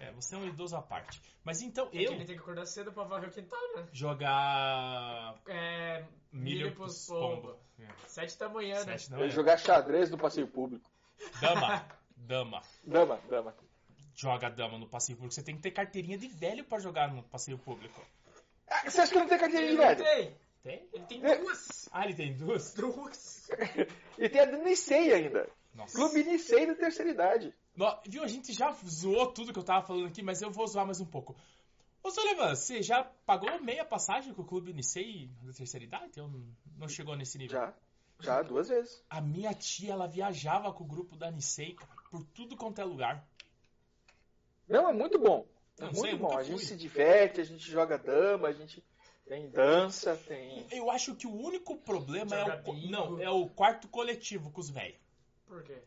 É, 0.00 0.10
você 0.12 0.34
é 0.34 0.38
um 0.38 0.46
idoso 0.46 0.76
à 0.76 0.82
parte. 0.82 1.22
Mas 1.44 1.62
então, 1.62 1.86
É 1.86 1.90
que 1.90 1.96
eu 2.04 2.12
ele 2.12 2.24
tem 2.24 2.36
que 2.36 2.42
acordar 2.42 2.66
cedo 2.66 2.92
pra 2.92 3.04
varrer 3.04 3.28
o 3.28 3.32
quintal, 3.32 3.58
né? 3.76 3.86
jogar 3.92 5.34
É. 5.46 6.04
milho, 6.32 6.66
Milho 6.66 6.74
pros 6.74 7.06
pros 7.06 7.18
pombo. 7.20 7.56
É, 7.78 7.86
Sete 8.06 8.38
da 8.38 8.48
manhã, 8.48 8.84
né? 8.84 8.98
Sete 8.98 9.10
não 9.12 9.20
Eu 9.20 9.26
é. 9.26 9.30
jogar 9.30 9.56
xadrez 9.56 10.10
no 10.10 10.18
passeio 10.18 10.46
público. 10.48 10.90
Dama, 11.40 11.86
dama. 12.16 12.62
Dama, 12.84 13.20
dama. 13.30 13.54
Joga 14.14 14.50
dama 14.50 14.78
no 14.78 14.88
passeio 14.88 15.16
público. 15.16 15.34
Você 15.34 15.42
tem 15.42 15.56
que 15.56 15.62
ter 15.62 15.70
carteirinha 15.70 16.18
de 16.18 16.28
velho 16.28 16.64
pra 16.64 16.78
jogar 16.78 17.08
no 17.12 17.22
passeio 17.22 17.56
público. 17.58 18.00
Ah, 18.68 18.90
você 18.90 19.00
acha 19.00 19.10
que 19.12 19.16
eu 19.16 19.20
não 19.22 19.28
tenho 19.28 19.40
carteirinha 19.40 19.70
de 19.72 19.76
não 19.76 19.84
velho? 19.86 20.04
tem! 20.04 20.36
Tem? 20.64 20.88
Ele 20.92 21.04
tem 21.06 21.24
É. 21.24 21.36
duas! 21.36 21.88
Ah, 21.92 22.04
ele 22.06 22.14
tem 22.14 22.34
duas? 22.36 22.74
Duas! 22.74 23.48
E 24.18 24.28
tem 24.28 24.40
a 24.40 24.44
do 24.46 24.58
Nicei 24.64 25.12
ainda. 25.12 25.48
Nossa. 25.74 25.94
Clube 25.96 26.24
Nicei 26.24 26.66
da 26.66 26.74
terceira 26.74 27.10
idade. 27.10 27.52
No- 27.76 27.98
viu, 28.06 28.22
a 28.22 28.28
gente 28.28 28.52
já 28.52 28.70
zoou 28.86 29.32
tudo 29.32 29.52
que 29.52 29.58
eu 29.58 29.62
tava 29.64 29.84
falando 29.86 30.06
aqui, 30.06 30.22
mas 30.22 30.40
eu 30.40 30.50
vou 30.50 30.66
zoar 30.66 30.86
mais 30.86 31.00
um 31.00 31.04
pouco. 31.06 31.36
Ô, 32.02 32.10
Sullivan, 32.10 32.54
você 32.54 32.80
já 32.82 33.02
pagou 33.26 33.60
meia 33.60 33.84
passagem 33.84 34.32
com 34.32 34.42
o 34.42 34.44
Clube 34.44 34.72
Nicei 34.72 35.28
da 35.42 35.52
terceira 35.52 35.84
idade? 35.84 36.12
Eu 36.18 36.28
não- 36.78 36.88
chegou 36.88 37.16
nesse 37.16 37.36
nível. 37.38 37.58
Já. 37.60 37.74
Já, 38.20 38.42
duas 38.42 38.68
vezes. 38.68 39.02
A 39.10 39.20
minha 39.20 39.52
tia, 39.52 39.92
ela 39.92 40.06
viajava 40.06 40.72
com 40.72 40.84
o 40.84 40.86
grupo 40.86 41.16
da 41.16 41.30
Nicei, 41.30 41.74
cara, 41.74 41.90
por 42.10 42.24
tudo 42.26 42.56
quanto 42.56 42.80
é 42.80 42.84
lugar. 42.84 43.26
Não, 44.68 44.88
é 44.88 44.92
muito 44.92 45.18
bom. 45.18 45.46
É 45.78 45.82
Não 45.86 45.92
muito 45.92 46.10
sei, 46.10 46.16
bom. 46.16 46.38
A 46.38 46.42
gente 46.44 46.64
se 46.64 46.76
diverte, 46.76 47.40
a 47.40 47.44
gente 47.44 47.68
joga 47.70 47.98
dama, 47.98 48.48
a 48.48 48.52
gente 48.52 48.82
tem 49.26 49.48
dança, 49.50 50.16
tem. 50.16 50.66
Eu 50.70 50.90
acho 50.90 51.14
que 51.14 51.26
o 51.26 51.32
único 51.34 51.76
problema 51.78 52.36
é 52.36 52.44
o, 52.44 52.72
não, 52.90 53.20
é 53.20 53.30
o 53.30 53.48
quarto 53.48 53.88
coletivo 53.88 54.50
com 54.50 54.60
os 54.60 54.70
velhos. 54.70 54.98
Por 55.46 55.62
quê? 55.62 55.82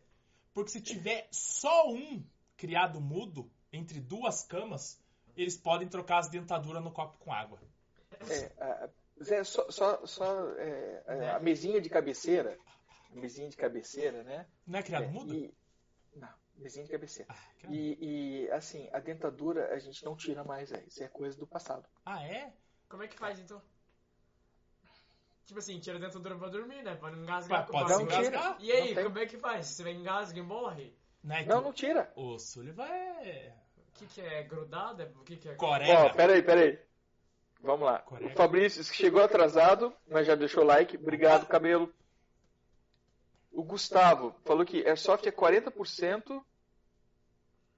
Porque 0.54 0.72
se 0.72 0.82
tiver 0.82 1.28
só 1.32 1.90
um 1.90 2.24
criado 2.56 3.00
mudo 3.00 3.50
entre 3.72 4.00
duas 4.00 4.44
camas, 4.44 5.00
eles 5.36 5.56
podem 5.58 5.88
trocar 5.88 6.20
as 6.20 6.30
dentaduras 6.30 6.84
no 6.84 6.92
copo 6.92 7.18
com 7.20 7.32
água. 7.32 7.60
É, 8.30 8.52
a- 8.60 8.90
Zé, 9.24 9.44
só, 9.44 9.70
só, 9.72 10.06
só 10.06 10.50
é, 10.58 11.04
a- 11.08 11.36
a 11.38 11.40
mesinha 11.40 11.82
de 11.82 11.90
cabeceira. 11.90 12.56
A 13.12 13.16
mesinha 13.16 13.50
de 13.50 13.58
cabeceira, 13.58 14.24
né? 14.24 14.46
Não 14.66 14.78
é 14.80 14.84
criado 14.84 15.06
É, 15.06 15.08
mudo? 15.08 15.34
e- 15.34 15.52
Não, 16.16 16.30
mesinha 16.56 16.86
de 16.86 16.92
cabeceira. 16.92 17.28
Ah, 17.34 17.68
E, 17.70 17.98
e, 18.46 18.52
assim, 18.52 18.88
a 18.94 19.00
dentadura 19.00 19.74
a 19.74 19.80
gente 19.80 20.04
não 20.06 20.16
tira 20.16 20.44
mais, 20.44 20.72
é. 20.72 20.84
Isso 20.88 21.04
é 21.04 21.08
coisa 21.08 21.36
do 21.38 21.48
passado. 21.48 21.88
Ah, 22.06 22.24
é? 22.24 22.54
Como 22.90 23.04
é 23.04 23.08
que 23.08 23.18
faz 23.18 23.40
então? 23.40 23.62
Tipo 25.46 25.60
assim, 25.60 25.80
tira 25.80 25.98
dentro 25.98 26.20
do 26.20 26.38
pra 26.38 26.50
dormir, 26.50 26.84
né? 26.84 26.96
Pra 26.96 27.10
não 27.10 27.24
engasgar 27.24 27.66
Pá, 27.66 27.72
pode 27.72 27.90
Não 27.90 28.02
engasgar. 28.02 28.58
E 28.60 28.72
aí, 28.72 28.90
Não 28.90 28.96
tem. 28.96 29.04
como 29.06 29.20
é 29.20 29.26
que 29.26 29.38
faz? 29.38 29.68
Você 29.68 29.90
engasga 29.90 30.38
e 30.38 30.42
morre? 30.42 30.94
Né, 31.24 31.46
Não, 31.46 31.60
que 31.60 31.66
não 31.66 31.74
tira. 31.74 32.12
O 32.16 32.38
Sullivan 32.38 32.86
é... 32.86 33.54
O 33.78 34.00
que, 34.00 34.06
que 34.08 34.22
é? 34.22 34.44
Grudado? 34.44 35.02
É- 35.02 35.06
O 35.06 35.24
que, 35.24 35.38
que 35.38 35.50
é? 35.50 35.56
Corega. 35.56 36.06
Ó, 36.06 36.10
peraí, 36.14 36.44
peraí. 36.44 36.80
Vamos 37.62 37.86
lá. 37.86 38.00
Correto. 38.00 38.32
O 38.32 38.36
Fabrício 38.36 38.84
que 38.84 38.96
chegou 38.96 39.22
atrasado, 39.24 39.94
mas 40.08 40.28
já 40.28 40.36
deixou 40.36 40.64
o 40.64 40.68
like. 40.68 40.98
Obrigado, 40.98 41.48
cabelo. 41.48 41.94
O 43.52 43.64
Gustavo 43.64 44.36
falou 44.46 44.66
que 44.66 44.86
Airsoft 44.86 45.26
é 45.26 45.32
40% 45.32 46.44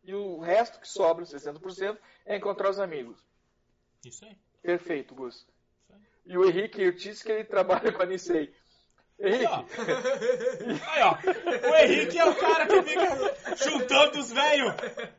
e 0.03 0.13
o 0.13 0.39
resto 0.39 0.79
que 0.79 0.87
sobra, 0.87 1.23
60%, 1.23 1.97
é 2.25 2.35
encontrar 2.35 2.69
os 2.69 2.79
amigos. 2.79 3.23
Isso 4.03 4.25
aí. 4.25 4.37
Perfeito, 4.61 5.15
Gus. 5.15 5.45
E 6.25 6.37
o 6.37 6.45
Henrique 6.45 6.91
disse 6.91 7.23
que 7.23 7.31
ele 7.31 7.43
trabalha 7.43 7.91
com 7.91 8.03
a 8.03 8.05
Nicei. 8.05 8.53
Aí, 9.21 9.33
Henrique, 9.33 9.45
ó. 9.47 9.65
Aí, 10.87 11.01
ó. 11.03 11.69
O 11.69 11.75
Henrique 11.75 12.19
é 12.19 12.25
o 12.25 12.35
cara 12.35 12.67
que 12.67 12.81
fica 12.83 13.55
juntando 13.55 14.19
os 14.19 14.31
velhos. 14.31 14.73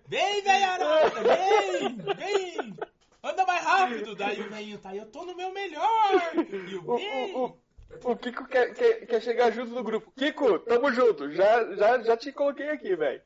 Vem, 0.07 0.43
velharada, 0.43 1.21
vem, 1.23 1.97
vem. 1.97 2.77
Anda 3.23 3.45
mais 3.45 3.65
rápido. 3.65 4.15
Daí 4.15 4.41
o 4.41 4.49
velhinho 4.49 4.79
tá 4.79 4.91
aí, 4.91 4.99
eu 4.99 5.07
tô 5.07 5.25
no 5.25 5.37
meu 5.37 5.53
melhor. 5.53 6.33
E 6.69 6.75
o 6.77 6.85
o, 6.85 6.95
o, 6.95 7.47
o, 7.47 8.11
o 8.13 8.17
Kiko 8.17 8.47
quer, 8.47 8.73
quer, 8.75 9.07
quer 9.07 9.21
chegar 9.21 9.51
junto 9.51 9.73
no 9.73 9.83
grupo. 9.83 10.11
Kiko, 10.17 10.59
tamo 10.61 10.91
junto. 10.93 11.31
Já, 11.31 11.75
já, 11.75 12.03
já 12.03 12.17
te 12.17 12.33
coloquei 12.33 12.69
aqui, 12.69 12.97
velho. 12.97 13.21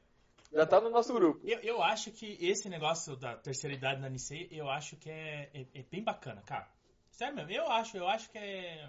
Já 0.54 0.64
tá 0.64 0.80
no 0.80 0.88
nosso 0.88 1.12
grupo. 1.12 1.40
Eu, 1.44 1.58
eu 1.60 1.82
acho 1.82 2.12
que 2.12 2.38
esse 2.40 2.68
negócio 2.68 3.16
da 3.16 3.36
terceira 3.36 3.74
idade 3.74 4.00
na 4.00 4.08
Nicei, 4.08 4.46
eu 4.52 4.70
acho 4.70 4.96
que 4.96 5.10
é, 5.10 5.50
é, 5.52 5.66
é 5.74 5.82
bem 5.82 6.00
bacana, 6.02 6.40
cara. 6.42 6.68
Sério 7.10 7.34
mesmo, 7.34 7.50
eu 7.50 7.68
acho, 7.72 7.96
eu 7.96 8.06
acho 8.06 8.30
que 8.30 8.38
é... 8.38 8.88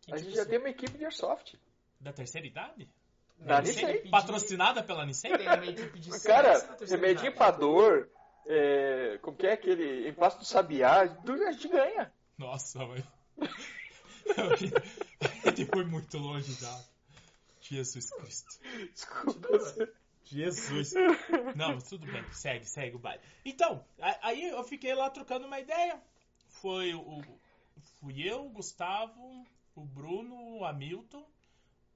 que, 0.00 0.12
A 0.12 0.16
tipo 0.16 0.18
gente 0.18 0.34
já 0.34 0.42
assim, 0.42 0.50
tem 0.50 0.58
uma 0.58 0.70
equipe 0.70 0.98
de 0.98 1.04
Airsoft. 1.04 1.54
Da 2.00 2.12
terceira 2.12 2.44
idade? 2.46 2.88
Da? 3.38 3.62
Nicei. 3.62 4.08
Patrocinada 4.10 4.82
pela 4.82 5.06
Nicei? 5.06 5.30
Tem 5.36 5.46
uma 5.46 5.66
equipe 5.66 6.00
de 6.00 6.10
Cara, 6.22 6.54
CS 6.54 6.68
na 6.68 6.74
terceira 6.74 7.00
remedinho 7.00 7.32
idade. 7.32 7.36
pra 7.36 7.50
dor, 7.52 8.10
é, 8.46 9.18
como 9.22 9.36
que 9.36 9.46
é 9.46 9.52
aquele 9.52 10.08
emplasto 10.08 10.40
do 10.40 10.44
sabiá, 10.44 11.06
tudo 11.08 11.44
a 11.44 11.52
gente 11.52 11.68
ganha. 11.68 12.12
Nossa. 12.36 12.80
A 12.82 12.86
gente 15.50 15.64
foi 15.72 15.84
muito 15.84 16.18
longe 16.18 16.52
já. 16.54 16.76
Jesus 17.60 18.10
Cristo. 18.10 18.58
Desculpa. 18.92 19.48
Jesus. 20.24 20.92
Não, 21.56 21.78
tudo 21.78 22.06
bem. 22.06 22.24
Segue, 22.32 22.64
segue 22.64 22.96
o 22.96 22.98
baile. 22.98 23.22
Então, 23.44 23.84
aí 24.22 24.48
eu 24.48 24.62
fiquei 24.64 24.94
lá 24.94 25.10
trocando 25.10 25.46
uma 25.46 25.60
ideia. 25.60 26.00
Foi 26.48 26.94
o. 26.94 27.22
Fui 28.00 28.20
eu, 28.22 28.46
o 28.46 28.50
Gustavo, 28.50 29.46
o 29.74 29.84
Bruno, 29.84 30.58
o 30.58 30.64
Hamilton, 30.64 31.24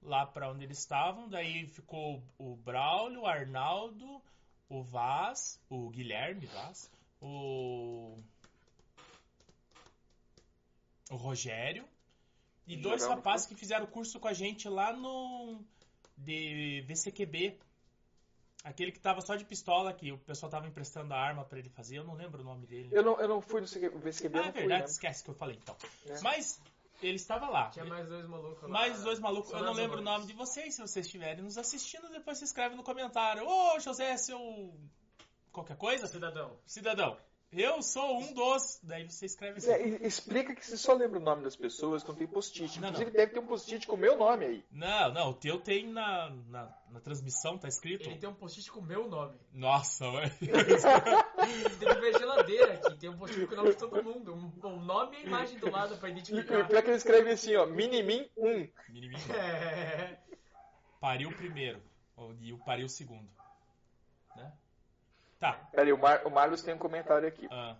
lá 0.01 0.25
pra 0.25 0.51
onde 0.51 0.63
eles 0.63 0.79
estavam. 0.79 1.29
Daí 1.29 1.67
ficou 1.67 2.23
o 2.37 2.55
Braulio, 2.55 3.21
o 3.21 3.25
Arnaldo, 3.25 4.21
o 4.69 4.81
Vaz, 4.83 5.61
o 5.69 5.89
Guilherme 5.89 6.45
Vaz, 6.47 6.91
o. 7.21 8.17
O 11.09 11.15
Rogério. 11.15 11.87
E 12.67 12.75
dois 12.75 13.05
rapazes 13.05 13.47
que 13.47 13.55
fizeram 13.55 13.85
curso 13.85 14.19
com 14.19 14.27
a 14.27 14.33
gente 14.33 14.67
lá 14.67 14.91
no. 14.91 15.61
De 16.17 16.81
VCQB. 16.87 17.57
Aquele 18.67 18.91
que 18.91 18.99
tava 18.99 19.21
só 19.21 19.35
de 19.35 19.45
pistola, 19.45 19.93
que 19.93 20.11
o 20.11 20.17
pessoal 20.17 20.49
tava 20.51 20.67
emprestando 20.67 21.13
a 21.13 21.17
arma 21.17 21.45
pra 21.45 21.57
ele 21.57 21.69
fazer. 21.69 21.97
Eu 21.97 22.03
não 22.03 22.15
lembro 22.15 22.41
o 22.41 22.43
nome 22.43 22.65
dele. 22.67 22.89
Eu 22.91 23.01
não, 23.01 23.17
eu 23.19 23.27
não 23.27 23.41
fui 23.41 23.61
no 23.61 23.67
VCB, 23.67 24.37
Ah, 24.37 24.41
é 24.41 24.45
não 24.45 24.51
fui, 24.51 24.61
verdade, 24.61 24.81
né? 24.83 24.89
esquece 24.89 25.23
que 25.23 25.29
eu 25.29 25.33
falei 25.33 25.57
então. 25.61 25.75
É. 26.05 26.19
Mas 26.21 26.59
ele 27.01 27.15
estava 27.15 27.47
lá. 27.47 27.69
Tinha 27.69 27.85
mais 27.85 28.07
dois 28.09 28.27
malucos 28.27 28.61
lá. 28.63 28.69
Mais 28.69 29.01
dois 29.03 29.19
malucos, 29.19 29.51
eu 29.51 29.63
não 29.63 29.73
lembro 29.73 29.99
o 29.99 30.03
nome 30.03 30.25
de 30.25 30.33
vocês. 30.33 30.75
Se 30.75 30.81
vocês 30.81 31.05
estiverem 31.05 31.43
nos 31.43 31.57
assistindo, 31.57 32.09
depois 32.09 32.39
se 32.39 32.43
escreve 32.43 32.75
no 32.75 32.83
comentário. 32.83 33.47
Ô, 33.47 33.79
José, 33.79 34.17
seu. 34.17 34.37
qualquer 35.51 35.77
coisa? 35.77 36.05
Cidadão. 36.05 36.59
Cidadão. 36.65 37.17
Eu 37.51 37.81
sou 37.81 38.19
um 38.19 38.33
dos. 38.33 38.79
Daí 38.83 39.09
você 39.09 39.25
escreve 39.25 39.57
assim. 39.59 39.71
É, 39.71 40.05
explica 40.05 40.53
que 40.53 40.65
você 40.65 40.75
só 40.75 40.93
lembra 40.93 41.17
o 41.17 41.23
nome 41.23 41.43
das 41.43 41.55
pessoas 41.55 42.03
quando 42.03 42.17
tem 42.17 42.27
post-it. 42.27 42.79
Não, 42.79 42.89
Inclusive 42.89 43.11
deve 43.11 43.31
ter 43.31 43.39
um 43.39 43.47
post-it 43.47 43.87
com 43.87 43.95
o 43.95 43.97
meu 43.97 44.17
nome 44.17 44.45
aí. 44.45 44.65
Não, 44.69 45.13
não, 45.13 45.29
o 45.29 45.33
teu 45.33 45.59
tem 45.59 45.87
na, 45.87 46.29
na, 46.49 46.77
na 46.89 46.99
transmissão, 46.99 47.57
tá 47.57 47.67
escrito. 47.67 48.09
Ele 48.09 48.17
tem 48.17 48.29
um 48.29 48.33
post-it 48.33 48.69
com 48.69 48.81
o 48.81 48.83
meu 48.83 49.07
nome. 49.07 49.39
Nossa, 49.53 50.09
ué. 50.09 50.29
Tem 51.79 51.87
que 51.89 52.01
ver 52.01 52.15
a 52.15 52.19
geladeira 52.19 52.73
aqui, 52.73 52.95
tem 52.97 53.09
um 53.09 53.17
post-it 53.17 53.47
com 53.47 53.53
o 53.53 53.57
nome 53.57 53.69
de 53.69 53.77
todo 53.77 54.03
mundo. 54.03 54.33
Um, 54.33 54.67
um 54.67 54.81
nome 54.83 55.15
e 55.15 55.19
a 55.19 55.23
imagem 55.23 55.59
do 55.59 55.69
lado 55.69 55.95
pra 55.97 56.09
E, 56.09 56.11
e 56.11 56.15
identificar. 56.15 56.67
pior 56.67 56.81
que 56.81 56.89
ele 56.89 56.97
escreve 56.97 57.29
assim, 57.31 57.55
ó, 57.55 57.65
Minimin 57.65 58.27
1. 58.35 58.67
Miniminho. 58.89 59.21
É. 59.33 60.17
Pariu 60.99 61.31
primeiro. 61.31 61.81
E 62.41 62.51
o 62.51 62.57
pariu 62.57 62.89
segundo. 62.89 63.29
Tá. 65.39 65.53
Peraí, 65.71 65.93
o, 65.93 65.97
Mar 65.97 66.25
o 66.25 66.31
Marlos 66.31 66.61
tem 66.63 66.73
um 66.73 66.79
comentário 66.79 67.27
aqui. 67.27 67.47
ah, 67.51 67.75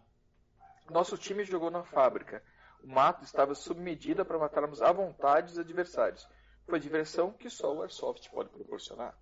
Nosso 0.89 1.17
time 1.17 1.43
jogou 1.43 1.71
na 1.71 1.83
fábrica. 1.83 2.43
O 2.83 2.87
mato 2.87 3.23
estava 3.23 3.55
sob 3.55 3.81
medida 3.81 4.23
para 4.23 4.37
matarmos 4.37 4.81
à 4.81 4.91
vontade 4.91 5.51
os 5.51 5.59
adversários. 5.59 6.27
Foi 6.65 6.79
diversão 6.79 7.33
que 7.33 7.49
só 7.49 7.73
o 7.73 7.81
Airsoft 7.81 8.29
pode 8.29 8.49
proporcionar. 8.49 9.17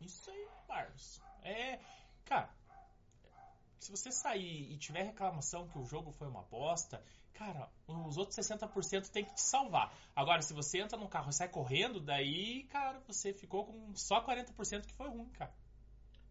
Isso 0.00 0.30
aí, 0.30 0.48
Marcos. 0.68 1.20
É, 1.42 1.78
cara, 2.24 2.50
se 3.78 3.90
você 3.90 4.10
sair 4.10 4.72
e 4.72 4.76
tiver 4.76 5.02
reclamação 5.02 5.68
que 5.68 5.78
o 5.78 5.84
jogo 5.84 6.10
foi 6.12 6.26
uma 6.26 6.42
bosta, 6.42 7.02
cara, 7.34 7.70
os 7.86 8.16
outros 8.16 8.36
60% 8.36 9.08
tem 9.10 9.24
que 9.24 9.34
te 9.34 9.40
salvar. 9.40 9.92
Agora, 10.14 10.42
se 10.42 10.52
você 10.52 10.78
entra 10.78 10.98
no 10.98 11.08
carro 11.08 11.30
e 11.30 11.32
sai 11.32 11.48
correndo, 11.48 12.00
daí, 12.00 12.64
cara, 12.64 13.00
você 13.06 13.32
ficou 13.32 13.66
com 13.66 13.94
só 13.94 14.24
40% 14.24 14.86
que 14.86 14.94
foi 14.94 15.08
ruim, 15.08 15.28
cara. 15.30 15.52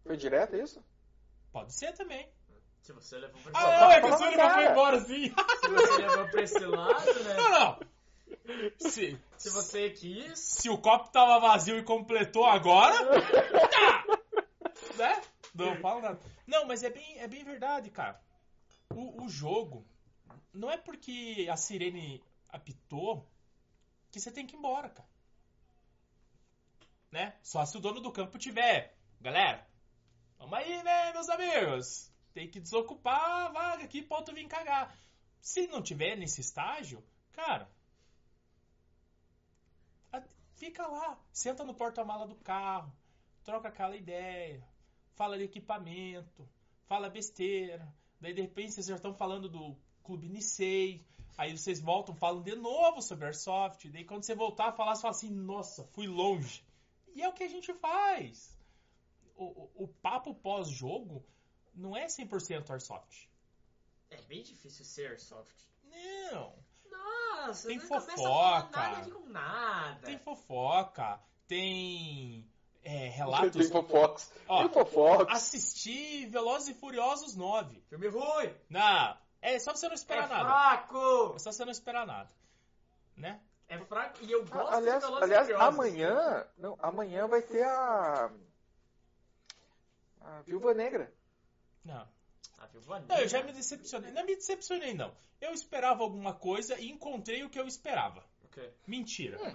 Foi 0.08 0.16
direto 0.16 0.56
isso? 0.56 0.82
Pode 1.52 1.72
ser 1.74 1.92
também. 1.92 2.26
Se 2.80 2.94
você 2.94 3.18
levou 3.18 3.38
pra 3.42 3.52
Ah, 3.54 3.60
esse 3.60 3.70
não, 3.70 3.80
lado, 3.80 3.92
é 3.92 4.00
que 4.00 4.06
o 4.06 4.18
Sullivan 4.18 4.50
foi 4.54 4.66
embora 4.70 5.00
sim. 5.00 5.34
se 5.60 5.68
você 5.68 5.98
levou 5.98 6.28
pra 6.30 6.42
esse 6.42 6.58
lado, 6.60 7.24
né? 7.24 7.34
Não, 7.36 7.50
não. 7.50 7.78
Se, 8.78 9.18
Se 9.36 9.50
você 9.50 9.90
quis. 9.90 10.38
se 10.38 10.70
o 10.70 10.78
copo 10.78 11.10
tava 11.10 11.38
vazio 11.40 11.76
e 11.78 11.82
completou 11.84 12.46
agora, 12.46 12.94
tá! 13.68 14.04
Né? 14.96 15.20
Não 15.54 15.76
fala 15.80 16.00
nada. 16.00 16.20
Não, 16.46 16.64
mas 16.64 16.82
é 16.82 16.88
bem, 16.88 17.18
é 17.18 17.28
bem 17.28 17.44
verdade, 17.44 17.90
cara. 17.90 18.18
O, 18.94 19.24
o 19.24 19.28
jogo, 19.28 19.86
não 20.54 20.70
é 20.70 20.78
porque 20.78 21.46
a 21.52 21.56
sirene 21.58 22.24
apitou 22.48 23.28
que 24.10 24.18
você 24.18 24.30
tem 24.32 24.46
que 24.46 24.56
ir 24.56 24.58
embora, 24.58 24.88
cara. 24.88 25.08
Né? 27.12 27.34
Só 27.42 27.62
se 27.66 27.76
o 27.76 27.80
dono 27.80 28.00
do 28.00 28.10
campo 28.10 28.38
tiver. 28.38 28.96
Galera, 29.20 29.67
vamos 30.38 30.58
aí, 30.58 30.82
né, 30.82 31.12
meus 31.12 31.28
amigos? 31.28 32.12
Tem 32.32 32.48
que 32.48 32.60
desocupar 32.60 33.46
a 33.46 33.48
vaga 33.48 33.84
aqui 33.84 34.02
pra 34.02 34.18
outro 34.18 34.34
vir 34.34 34.46
cagar. 34.46 34.96
Se 35.40 35.66
não 35.66 35.82
tiver 35.82 36.16
nesse 36.16 36.40
estágio, 36.40 37.04
cara, 37.32 37.68
fica 40.58 40.86
lá, 40.86 41.18
senta 41.32 41.64
no 41.64 41.72
porta-mala 41.72 42.26
do 42.26 42.34
carro, 42.34 42.92
troca 43.44 43.68
aquela 43.68 43.96
ideia, 43.96 44.62
fala 45.14 45.38
de 45.38 45.44
equipamento, 45.44 46.48
fala 46.86 47.08
besteira. 47.08 47.92
Daí 48.20 48.34
de 48.34 48.42
repente 48.42 48.72
vocês 48.72 48.86
já 48.86 48.96
estão 48.96 49.14
falando 49.14 49.48
do 49.48 49.76
Clube 50.02 50.28
Nicei, 50.28 51.06
aí 51.36 51.56
vocês 51.56 51.80
voltam, 51.80 52.14
falam 52.14 52.42
de 52.42 52.56
novo 52.56 53.00
sobre 53.00 53.26
Airsoft. 53.26 53.88
Daí 53.88 54.04
quando 54.04 54.24
você 54.24 54.34
voltar 54.34 54.68
a 54.68 54.72
falar, 54.72 54.96
você 54.96 55.02
fala 55.02 55.14
assim: 55.14 55.30
nossa, 55.30 55.84
fui 55.92 56.08
longe. 56.08 56.64
E 57.14 57.22
é 57.22 57.28
o 57.28 57.32
que 57.32 57.44
a 57.44 57.48
gente 57.48 57.72
faz. 57.74 58.57
O, 59.38 59.84
o, 59.84 59.88
papo 60.02 60.34
pós-jogo 60.34 61.24
não 61.74 61.96
é 61.96 62.06
100% 62.06 62.70
Airsoft. 62.70 63.28
É 64.10 64.20
bem 64.22 64.42
difícil 64.42 64.84
ser 64.84 65.10
Airsoft. 65.10 65.54
Não. 65.84 66.54
Nossa, 66.90 67.68
Tem 67.68 67.78
fofoca. 67.78 68.76
nada 68.76 69.10
com 69.10 69.26
nada. 69.28 70.00
Tem 70.06 70.18
fofoca, 70.18 71.20
tem 71.46 72.44
é, 72.82 73.08
relatos. 73.08 73.52
Tem 73.52 73.70
Fofox. 73.70 74.32
Ó, 74.48 74.62
Tem 74.62 74.72
Fofox. 74.72 75.32
Assistir 75.32 76.26
Velozes 76.26 76.68
e 76.68 76.74
Furiosos 76.74 77.36
9. 77.36 77.80
Filme 77.88 78.08
ruim. 78.08 78.54
Não, 78.68 79.16
é 79.40 79.58
só 79.58 79.72
você 79.74 79.86
não 79.86 79.92
É 79.92 79.94
esperar 79.94 80.28
nada. 80.28 80.44
fraco. 80.44 81.32
É 81.36 81.38
só 81.38 81.52
você 81.52 81.64
não 81.64 81.72
esperar 81.72 82.06
nada. 82.06 82.30
Né? 83.16 83.40
É 83.68 83.78
fraco 83.78 84.18
e 84.22 84.32
eu 84.32 84.44
gosto 84.46 84.72
Ah, 84.72 84.76
aliás, 84.76 85.00
de 85.00 85.06
Velozes 85.06 85.20
e 85.20 85.24
aliás 85.24 85.46
Furiosos. 85.46 85.68
amanhã. 85.74 86.46
Não, 86.56 86.76
amanhã 86.80 87.26
vai 87.28 87.42
ter 87.42 87.62
a. 87.62 88.30
A 90.28 90.42
Viúva 90.42 90.74
Negra. 90.74 91.12
Não. 91.84 92.06
A 92.58 92.66
Viúva 92.66 93.00
Não, 93.00 93.16
eu 93.18 93.28
já 93.28 93.38
me 93.38 93.44
Negra. 93.46 93.58
decepcionei. 93.60 94.10
Não 94.12 94.24
me 94.26 94.36
decepcionei, 94.36 94.94
não. 94.94 95.16
Eu 95.40 95.52
esperava 95.52 96.02
alguma 96.02 96.34
coisa 96.34 96.78
e 96.78 96.90
encontrei 96.90 97.42
o 97.44 97.50
que 97.50 97.58
eu 97.58 97.66
esperava. 97.66 98.24
O 98.42 98.48
quê? 98.48 98.70
Mentira. 98.86 99.38
Não? 99.38 99.46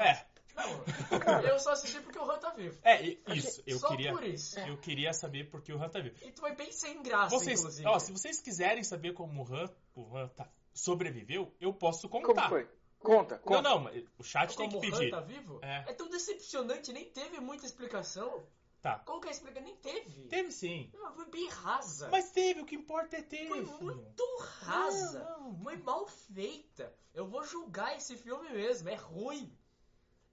É, 0.00 0.26
Não, 0.54 0.84
eu 1.44 1.58
só 1.58 1.72
assisti 1.72 2.00
porque 2.00 2.18
o 2.18 2.30
Han 2.30 2.38
tá 2.38 2.50
vivo. 2.50 2.78
é, 2.82 3.02
isso. 3.34 3.62
Eu 3.66 3.78
só 3.78 3.88
queria, 3.88 4.12
por 4.12 4.24
isso. 4.24 4.58
eu 4.60 4.78
queria 4.78 5.12
saber 5.12 5.50
porque 5.50 5.72
o 5.72 5.82
Han 5.82 5.88
tá 5.90 6.00
vivo. 6.00 6.16
E 6.24 6.30
tu 6.32 6.40
foi 6.40 6.54
bem 6.54 6.72
sem 6.72 7.02
graça, 7.02 7.28
Vocês, 7.36 7.60
inclusive. 7.60 7.86
ó, 7.88 7.98
se 7.98 8.12
vocês 8.12 8.40
quiserem 8.40 8.82
saber 8.84 9.12
como 9.12 9.42
o 9.42 9.54
Han, 9.54 9.68
o 9.94 10.16
Han 10.16 10.28
tá- 10.28 10.48
sobreviveu, 10.72 11.54
eu 11.60 11.74
posso 11.74 12.08
Como 12.08 12.24
contar. 12.24 12.48
foi? 12.48 12.68
Conta, 12.98 13.34
Não, 13.36 13.42
conta. 13.42 13.62
não, 13.62 13.78
mas 13.80 14.04
o 14.18 14.22
chat 14.24 14.56
tem 14.56 14.68
Como 14.68 14.80
que 14.80 14.90
o 14.90 14.94
Han 14.94 14.98
pedir. 14.98 15.10
tá 15.10 15.20
vivo? 15.20 15.58
É. 15.62 15.90
É 15.90 15.92
tão 15.92 16.08
decepcionante, 16.08 16.92
nem 16.92 17.04
teve 17.10 17.38
muita 17.40 17.66
explicação. 17.66 18.46
Tá. 18.86 19.00
Qual 19.00 19.20
que 19.20 19.28
é 19.28 19.32
a? 19.32 19.60
Nem 19.60 19.74
teve. 19.76 20.28
Teve 20.28 20.52
sim. 20.52 20.88
Não, 20.94 21.12
foi 21.12 21.28
bem 21.28 21.48
rasa. 21.48 22.08
Mas 22.08 22.30
teve, 22.30 22.60
o 22.60 22.64
que 22.64 22.76
importa 22.76 23.16
é 23.16 23.22
ter. 23.22 23.48
Foi 23.48 23.62
muito 23.62 24.22
rasa. 24.60 25.24
Não, 25.24 25.50
não. 25.50 25.64
Foi 25.64 25.76
mal 25.78 26.06
feita. 26.06 26.94
Eu 27.12 27.26
vou 27.26 27.42
julgar 27.42 27.96
esse 27.96 28.16
filme 28.16 28.48
mesmo. 28.50 28.88
É 28.88 28.94
ruim. 28.94 29.52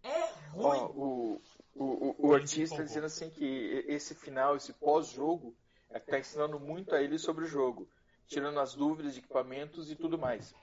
É 0.03 0.25
ruim. 0.51 0.79
Ó, 0.79 0.85
o, 0.91 1.41
o, 1.73 1.83
o, 1.83 2.27
o 2.27 2.37
está 2.37 2.61
empolgou. 2.61 2.85
dizendo 2.85 3.05
assim 3.07 3.31
que 3.31 3.85
esse 3.87 4.13
final, 4.13 4.55
esse 4.55 4.71
pós-jogo, 4.73 5.55
é 5.89 5.99
que 5.99 6.11
tá 6.11 6.19
ensinando 6.19 6.59
muito 6.59 6.93
a 6.93 7.01
ele 7.01 7.17
sobre 7.17 7.45
o 7.45 7.47
jogo. 7.47 7.89
Tirando 8.27 8.59
as 8.59 8.75
dúvidas 8.75 9.15
de 9.15 9.19
equipamentos 9.19 9.89
e 9.89 9.95
tudo 9.95 10.15
mais. 10.15 10.53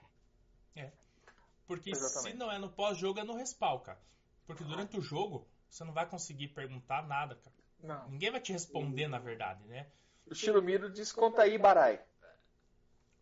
Porque 1.66 1.90
Exatamente. 1.90 2.32
se 2.32 2.36
não 2.36 2.50
é 2.50 2.58
no 2.58 2.68
pós-jogo, 2.68 3.20
é 3.20 3.24
no 3.24 3.36
respawn, 3.36 3.78
cara. 3.78 4.00
Porque 4.44 4.64
durante 4.64 4.98
o 4.98 5.00
jogo, 5.00 5.46
você 5.68 5.84
não 5.84 5.92
vai 5.92 6.04
conseguir 6.04 6.48
perguntar 6.48 7.06
nada, 7.06 7.36
cara. 7.36 7.59
Não. 7.82 8.08
Ninguém 8.08 8.30
vai 8.30 8.40
te 8.40 8.52
responder, 8.52 9.08
na 9.08 9.18
verdade, 9.18 9.64
né? 9.66 9.86
O 10.26 10.34
Shiromiro 10.34 10.90
diz 10.90 11.12
conta 11.12 11.42
aí, 11.42 11.58
Barai. 11.58 12.00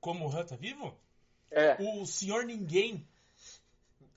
Como 0.01 0.27
o 0.29 0.33
Han 0.37 0.45
tá 0.45 0.57
vivo, 0.57 0.97
É. 1.51 1.77
o 1.81 2.05
senhor 2.07 2.45
ninguém. 2.45 3.07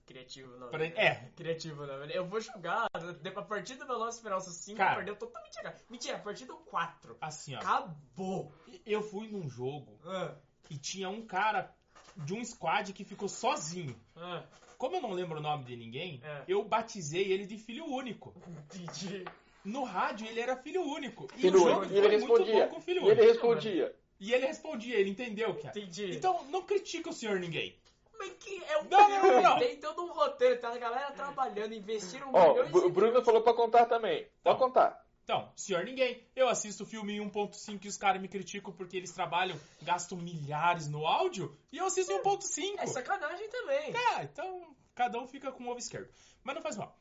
Criativo 0.05 0.57
não. 0.57 0.69
Pra- 0.69 0.79
né? 0.79 0.93
é. 0.97 1.15
Criativo 1.37 1.85
não. 1.85 2.03
Eu 2.05 2.27
vou 2.27 2.41
julgar. 2.41 2.87
A 2.93 3.41
partir 3.43 3.75
do 3.75 3.85
Velozes 3.87 4.19
e 4.19 4.23
Furiosos 4.23 4.55
5, 4.57 4.77
Cara. 4.77 4.95
perdeu 4.97 5.15
totalmente 5.15 5.57
a 5.59 5.61
graça. 5.61 5.85
Mentira, 5.89 6.17
a 6.17 6.19
partir 6.19 6.45
do 6.45 6.57
4. 6.57 7.17
Assim, 7.21 7.55
ó. 7.55 7.59
Acabou. 7.59 8.53
Eu 8.85 9.01
fui 9.01 9.29
num 9.29 9.47
jogo 9.49 9.97
Ah, 10.05 10.35
e 10.69 10.77
tinha 10.77 11.09
um 11.09 11.25
cara 11.25 11.73
de 12.17 12.33
um 12.33 12.43
squad 12.43 12.91
que 12.93 13.05
ficou 13.05 13.29
sozinho. 13.29 13.95
ah, 14.17 14.43
Como 14.77 14.95
eu 14.97 15.01
não 15.01 15.11
lembro 15.11 15.37
o 15.37 15.41
nome 15.41 15.63
de 15.63 15.75
ninguém, 15.77 16.19
É. 16.23 16.43
eu 16.47 16.63
batizei 16.65 17.31
ele 17.31 17.45
de 17.45 17.57
filho 17.57 17.85
único. 17.85 18.33
entendi. 18.47 19.23
No 19.64 19.84
rádio 19.84 20.28
ele 20.28 20.39
era 20.39 20.55
filho 20.55 20.82
único. 20.82 21.28
E 21.36 21.41
Filho 21.41 21.62
o 21.64 21.68
jogo 21.68 21.82
único. 21.82 21.93
Ele 21.93 22.20
foi 22.20 22.28
muito 22.28 22.34
respondia. 22.43 22.68
bom 22.68 22.74
com 22.76 22.82
filho 22.82 23.01
E 23.01 23.09
ele 23.09 23.22
único. 23.22 23.34
respondia. 23.34 23.95
E 24.20 24.34
ele 24.34 24.45
respondia, 24.45 24.95
ele 24.97 25.09
entendeu, 25.09 25.55
cara. 25.55 25.70
Entendi. 25.80 26.16
Então, 26.16 26.43
não 26.49 26.64
critica 26.64 27.09
o 27.09 27.14
senhor 27.14 27.39
ninguém. 27.39 27.76
Mas 28.18 28.34
que 28.39 28.64
é 28.66 28.78
um 28.78 28.84
Não, 28.84 29.09
não, 29.09 29.41
não. 29.41 29.59
Tem 29.59 29.78
todo 29.78 30.03
um 30.03 30.14
roteiro, 30.14 30.59
tá? 30.59 30.70
A 30.74 30.78
galera 30.78 31.12
trabalhando, 31.12 31.74
investiram 31.74 32.30
Ó, 32.32 32.53
milhões 32.53 32.74
o 32.76 32.82
de... 32.82 32.89
Bruno 32.91 33.24
falou 33.24 33.41
pra 33.41 33.53
contar 33.53 33.88
também. 33.88 34.20
Então. 34.20 34.32
Pode 34.43 34.59
contar. 34.59 35.05
Então, 35.24 35.51
senhor 35.55 35.84
ninguém. 35.84 36.24
Eu 36.36 36.47
assisto 36.49 36.84
o 36.84 36.86
filme 36.86 37.14
em 37.18 37.30
1.5 37.32 37.84
e 37.86 37.88
os 37.88 37.97
caras 37.97 38.22
me 38.22 38.28
criticam 38.28 38.72
porque 38.74 38.97
eles 38.97 39.12
trabalham, 39.12 39.59
gastam 39.82 40.18
milhares 40.18 40.88
no 40.88 41.05
áudio, 41.07 41.55
e 41.72 41.78
eu 41.78 41.86
assisto 41.86 42.12
em 42.12 42.20
1.5. 42.22 42.76
É 42.80 42.88
sacanagem 42.88 43.47
também. 43.49 43.93
É, 43.95 44.24
então, 44.24 44.76
Cada 44.93 45.18
um 45.20 45.28
fica 45.28 45.51
com 45.51 45.64
o 45.64 45.70
ovo 45.70 45.80
esquerdo. 45.80 46.09
Mas 46.43 46.53
não 46.55 46.62
faz 46.62 46.76
mal. 46.76 46.95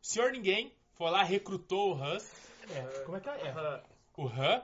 Senhor 0.00 0.32
ninguém 0.32 0.72
foi 0.94 1.10
lá, 1.10 1.22
recrutou 1.22 1.94
o 1.96 2.02
Han. 2.02 2.18
É, 2.70 2.80
como 3.04 3.16
é 3.16 3.20
que 3.20 3.28
é? 3.28 3.32
É. 3.48 3.82
O 4.16 4.26
Han. 4.26 4.62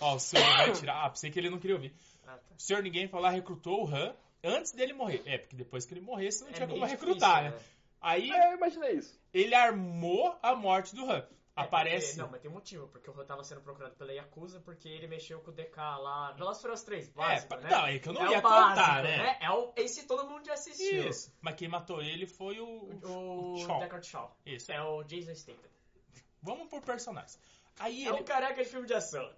Ó, 0.00 0.14
o 0.14 0.18
senhor 0.20 0.46
vai 0.56 0.72
tirar. 0.72 1.04
Ah, 1.04 1.10
pensei 1.10 1.30
que 1.30 1.38
ele 1.38 1.50
não 1.50 1.58
queria 1.58 1.76
ouvir. 1.76 1.94
Ah, 2.26 2.32
tá. 2.36 2.54
O 2.56 2.60
senhor 2.60 2.82
ninguém 2.82 3.08
foi 3.08 3.20
lá, 3.20 3.28
recrutou 3.30 3.84
o 3.84 3.94
Han 3.94 4.14
antes 4.42 4.72
dele 4.72 4.92
morrer. 4.92 5.22
É, 5.26 5.38
porque 5.38 5.56
depois 5.56 5.84
que 5.84 5.92
ele 5.94 6.00
morresse 6.00 6.42
não 6.42 6.50
É 6.50 6.52
tinha 6.54 6.68
como 6.68 6.84
recrutar, 6.84 7.44
difícil, 7.44 7.58
né? 7.58 7.74
Aí 8.00 8.30
É, 8.30 8.52
eu 8.52 8.56
imaginei 8.56 8.92
isso. 8.92 9.18
ele 9.34 9.54
armou 9.54 10.34
a 10.42 10.54
morte 10.54 10.94
do 10.94 11.04
Han. 11.10 11.26
É, 11.56 11.62
Aparece. 11.62 12.06
porque- 12.08 12.22
não, 12.22 12.30
mas 12.30 12.40
tem 12.40 12.50
um 12.50 12.54
motivo, 12.54 12.88
porque 12.88 13.10
o 13.10 13.20
Han 13.20 13.24
tava 13.26 13.42
sendo 13.44 13.60
procurado 13.60 13.94
pela 13.96 14.12
Yakuza 14.12 14.60
porque 14.60 14.88
ele 14.88 15.06
mexeu 15.08 15.40
com 15.40 15.50
o 15.50 15.54
DK 15.54 15.76
lá. 15.98 16.32
Furiosos 16.32 16.82
3, 16.84 17.08
básico, 17.10 17.48
pa- 17.48 17.56
né? 17.58 17.68
não, 17.70 17.86
é 17.86 17.98
que 17.98 18.08
eu 18.08 18.12
não 18.12 18.26
é 18.26 18.30
ia 18.30 18.38
o 18.38 18.42
básico, 18.42 18.80
contar, 18.86 19.02
né? 19.02 19.38
É 19.40 19.50
o, 19.50 19.72
esse 19.76 20.06
todo 20.06 20.28
mundo 20.28 20.46
já 20.46 20.54
assistiu. 20.54 21.08
Isso. 21.08 21.32
Mas 21.40 21.56
quem 21.56 21.68
matou 21.68 22.00
ele 22.02 22.26
foi 22.26 22.60
o. 22.60 23.00
O 23.04 23.56
Shaw. 23.66 23.80
Deckard 23.80 24.06
Shaw. 24.06 24.36
Isso. 24.46 24.70
É 24.72 24.80
o 24.82 25.02
Jason 25.02 25.34
Statham. 25.34 25.70
Vamos 26.40 26.68
por 26.68 26.80
personagens. 26.82 27.38
Aí 27.78 28.04
É 28.06 28.08
ele. 28.10 28.20
um 28.20 28.24
careca 28.24 28.62
de 28.62 28.70
filme 28.70 28.86
de 28.86 28.94
ação. 28.94 29.28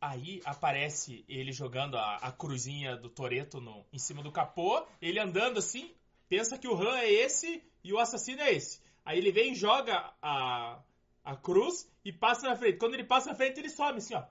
Aí 0.00 0.40
aparece 0.44 1.24
ele 1.28 1.52
jogando 1.52 1.96
a, 1.96 2.16
a 2.16 2.32
cruzinha 2.32 2.96
do 2.96 3.08
Toreto 3.08 3.60
no, 3.60 3.86
em 3.92 3.98
cima 3.98 4.20
do 4.22 4.32
capô, 4.32 4.84
ele 5.00 5.20
andando 5.20 5.58
assim, 5.60 5.94
pensa 6.28 6.58
que 6.58 6.66
o 6.66 6.74
Han 6.74 6.98
é 6.98 7.08
esse 7.12 7.62
e 7.84 7.92
o 7.92 7.98
assassino 8.00 8.42
é 8.42 8.52
esse. 8.52 8.81
Aí 9.04 9.18
ele 9.18 9.32
vem, 9.32 9.54
joga 9.54 10.12
a, 10.22 10.80
a 11.24 11.36
cruz 11.36 11.90
e 12.04 12.12
passa 12.12 12.48
na 12.48 12.56
frente. 12.56 12.78
Quando 12.78 12.94
ele 12.94 13.04
passa 13.04 13.30
na 13.30 13.36
frente, 13.36 13.58
ele 13.58 13.68
some 13.68 13.98
assim, 13.98 14.14
ó. 14.14 14.22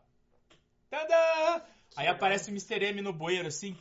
Tadã! 0.90 1.64
Aí 1.96 2.08
aparece 2.08 2.50
o 2.50 2.54
Mr. 2.54 2.86
M 2.86 3.02
no 3.02 3.14
bueiro 3.14 3.48
assim. 3.48 3.78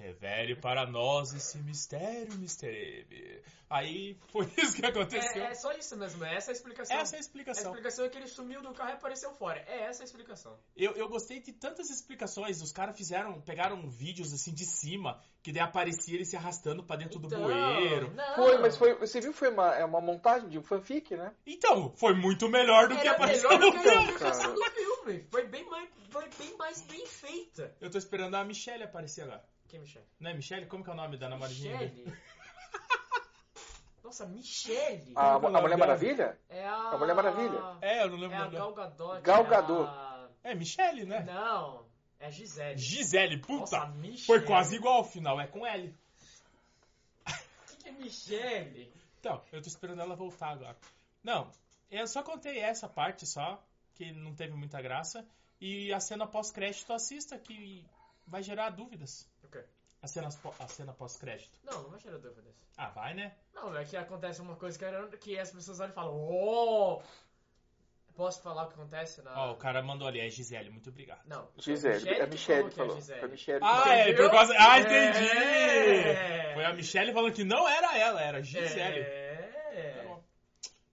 Revele 0.00 0.56
para 0.56 0.86
nós 0.86 1.34
esse 1.34 1.58
mistério, 1.58 2.32
Mr. 2.32 2.66
M. 2.66 3.42
Aí 3.68 4.18
foi 4.32 4.46
isso 4.56 4.74
que 4.74 4.84
aconteceu. 4.86 5.44
É, 5.44 5.50
é 5.50 5.54
só 5.54 5.70
isso 5.72 5.96
mesmo, 5.96 6.24
é 6.24 6.34
essa 6.34 6.50
a 6.50 6.54
explicação. 6.54 6.96
Essa 6.96 7.14
é 7.14 7.18
a 7.18 7.18
A 7.18 7.20
explicação. 7.20 7.64
explicação 7.70 8.04
é 8.04 8.08
que 8.08 8.16
ele 8.18 8.26
sumiu 8.26 8.62
do 8.62 8.72
carro 8.72 8.90
e 8.90 8.92
apareceu 8.94 9.30
fora. 9.34 9.62
É 9.68 9.82
essa 9.84 10.02
a 10.02 10.04
explicação. 10.06 10.58
Eu, 10.74 10.92
eu 10.92 11.08
gostei 11.08 11.38
de 11.40 11.52
tantas 11.52 11.90
explicações. 11.90 12.62
Os 12.62 12.72
caras 12.72 12.96
fizeram, 12.96 13.40
pegaram 13.42 13.88
vídeos 13.90 14.32
assim 14.32 14.52
de 14.54 14.64
cima, 14.64 15.22
que 15.42 15.52
daí 15.52 15.62
aparecia 15.62 16.14
ele 16.14 16.24
se 16.24 16.36
arrastando 16.36 16.82
pra 16.82 16.96
dentro 16.96 17.18
do 17.18 17.26
Então, 17.26 17.42
bueiro. 17.42 18.10
Não. 18.14 18.34
Foi, 18.36 18.58
mas 18.58 18.76
foi. 18.76 18.94
Você 18.98 19.20
viu 19.20 19.32
que 19.32 19.38
foi 19.38 19.50
uma, 19.50 19.74
é 19.76 19.84
uma 19.84 20.00
montagem 20.00 20.48
de 20.48 20.58
um 20.58 20.62
fanfic, 20.62 21.14
né? 21.14 21.32
Então, 21.46 21.92
foi 21.96 22.14
muito 22.14 22.48
melhor 22.48 22.88
do 22.88 22.94
que 22.96 23.02
Era 23.06 23.12
apareceu 23.12 23.50
melhor 23.50 23.60
no 23.60 23.70
do 23.70 23.82
que 23.82 23.88
a 23.88 23.92
filme. 23.92 24.04
explicação 24.06 24.54
do 24.54 24.64
filme. 24.70 25.26
Foi 25.30 25.46
bem 25.46 25.64
mais, 25.68 25.88
foi 26.10 26.28
bem 26.38 26.56
mais 26.56 26.80
bem 26.82 27.06
feita. 27.06 27.76
Eu 27.80 27.90
tô 27.90 27.98
esperando 27.98 28.34
a 28.34 28.44
Michelle 28.44 28.82
aparecer 28.82 29.22
agora. 29.22 29.44
Quem, 29.70 29.80
Michelle? 29.80 30.06
Não 30.18 30.30
é 30.30 30.34
Michelle? 30.34 30.66
Como 30.66 30.82
que 30.82 30.90
é 30.90 30.92
o 30.92 30.96
nome 30.96 31.16
da 31.16 31.28
namoradinha 31.28 31.78
dele? 31.78 31.90
Michelle? 32.04 32.18
Nossa, 34.02 34.26
Michelle. 34.26 35.12
A, 35.14 35.20
que 35.20 35.20
é 35.20 35.22
o 35.22 35.46
a 35.46 35.50
nome 35.50 35.60
Mulher? 35.60 35.76
Maravilha? 35.78 36.38
É 36.48 36.66
a... 36.66 36.74
A 36.90 36.98
Mulher 36.98 37.14
Maravilha. 37.14 37.60
É, 37.80 38.02
eu 38.02 38.10
não 38.10 38.18
lembro 38.18 38.36
É 38.36 38.40
a. 38.40 38.46
Gal 38.48 38.74
Gadot. 38.74 39.20
Gal 39.22 39.44
é 39.44 39.48
Gadot. 39.48 39.88
a- 39.88 40.28
É 40.42 40.54
Michelle, 40.54 41.04
né? 41.06 41.20
Não, 41.22 41.86
é 42.18 42.26
a 42.26 42.30
Gisele. 42.30 42.78
Gisele, 42.78 43.38
puta. 43.38 43.60
Nossa, 43.60 43.86
Michelle. 43.86 44.22
foi 44.26 44.40
quase 44.42 44.74
igual 44.76 44.94
ao 44.96 45.04
final, 45.04 45.40
é 45.40 45.46
com 45.46 45.64
L. 45.64 45.94
O 47.28 47.32
que, 47.66 47.76
que 47.76 47.88
é 47.88 47.92
Michelle? 47.92 48.92
Então, 49.20 49.40
eu 49.52 49.62
tô 49.62 49.68
esperando 49.68 50.00
ela 50.00 50.16
voltar 50.16 50.48
agora. 50.50 50.76
Não, 51.22 51.48
eu 51.90 52.06
só 52.08 52.22
contei 52.22 52.58
essa 52.58 52.88
parte 52.88 53.26
só, 53.26 53.62
que 53.94 54.10
não 54.12 54.34
teve 54.34 54.54
muita 54.54 54.80
graça. 54.82 55.24
E 55.60 55.92
a 55.92 56.00
cena 56.00 56.26
pós-crédito 56.26 56.90
assista, 56.92 57.38
que 57.38 57.86
vai 58.26 58.42
gerar 58.42 58.70
dúvidas. 58.70 59.28
A 60.02 60.06
cena, 60.08 60.28
a 60.58 60.66
cena 60.68 60.92
pós-crédito. 60.94 61.58
Não, 61.62 61.82
não 61.82 61.90
vai 61.90 62.00
gerar 62.00 62.16
dúvidas. 62.18 62.54
Ah, 62.76 62.88
vai, 62.88 63.12
né? 63.12 63.34
Não, 63.54 63.76
é 63.76 63.84
que 63.84 63.96
acontece 63.96 64.40
uma 64.40 64.56
coisa 64.56 64.78
que, 64.78 64.84
era- 64.84 65.06
que 65.18 65.38
as 65.38 65.52
pessoas 65.52 65.78
olham 65.80 65.90
e 65.90 65.94
falam, 65.94 66.14
oh! 66.14 67.02
Posso 68.14 68.42
falar 68.42 68.64
o 68.64 68.68
que 68.68 68.74
acontece 68.74 69.22
na... 69.22 69.32
Ó, 69.48 69.52
o 69.52 69.56
cara 69.56 69.82
mandou 69.82 70.06
ali, 70.08 70.20
é 70.20 70.28
Gisele, 70.28 70.68
muito 70.70 70.90
obrigado. 70.90 71.20
Não, 71.26 71.48
Gisele. 71.58 71.94
Michelle 71.98 72.20
É 72.20 72.26
Michelle 72.26 72.64
que 72.70 72.74
é 72.74 72.76
falou. 72.84 72.96
Gisele. 72.96 73.20
Foi 73.20 73.28
Michelle. 73.28 73.60
Ah, 73.62 73.88
é, 73.94 74.12
por 74.14 74.30
causa... 74.30 74.54
Ah, 74.58 74.80
entendi! 74.80 75.28
É. 75.28 76.54
Foi 76.54 76.64
a 76.64 76.72
Michelle 76.72 77.12
falando 77.12 77.32
que 77.34 77.44
não 77.44 77.68
era 77.68 77.96
ela, 77.98 78.20
era 78.22 78.38
a 78.38 78.42
Gisele. 78.42 79.04
Tá 79.04 79.10
É. 79.10 80.04
bom. 80.06 80.24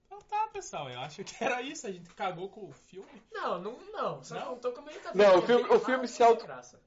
Então 0.06 0.20
tá, 0.22 0.48
pessoal, 0.54 0.90
eu 0.90 1.00
acho 1.00 1.24
que 1.24 1.44
era 1.44 1.62
isso, 1.62 1.88
a 1.88 1.92
gente 1.92 2.10
cagou 2.14 2.50
com 2.50 2.66
o 2.68 2.72
filme. 2.72 3.24
Não, 3.32 3.60
não, 3.60 3.78
não. 3.92 4.24
Só 4.24 4.36
Não? 4.36 4.48
contou 4.56 4.72
como 4.74 4.90
ele 4.90 5.00
tá 5.00 5.12
Não, 5.16 5.40
o 5.40 5.42
filme- 5.42 5.70
é 5.70 5.74
o 5.74 5.80
filme 5.80 6.08
se 6.08 6.22
auto- 6.24 6.40
sem 6.42 6.48
graça. 6.48 6.80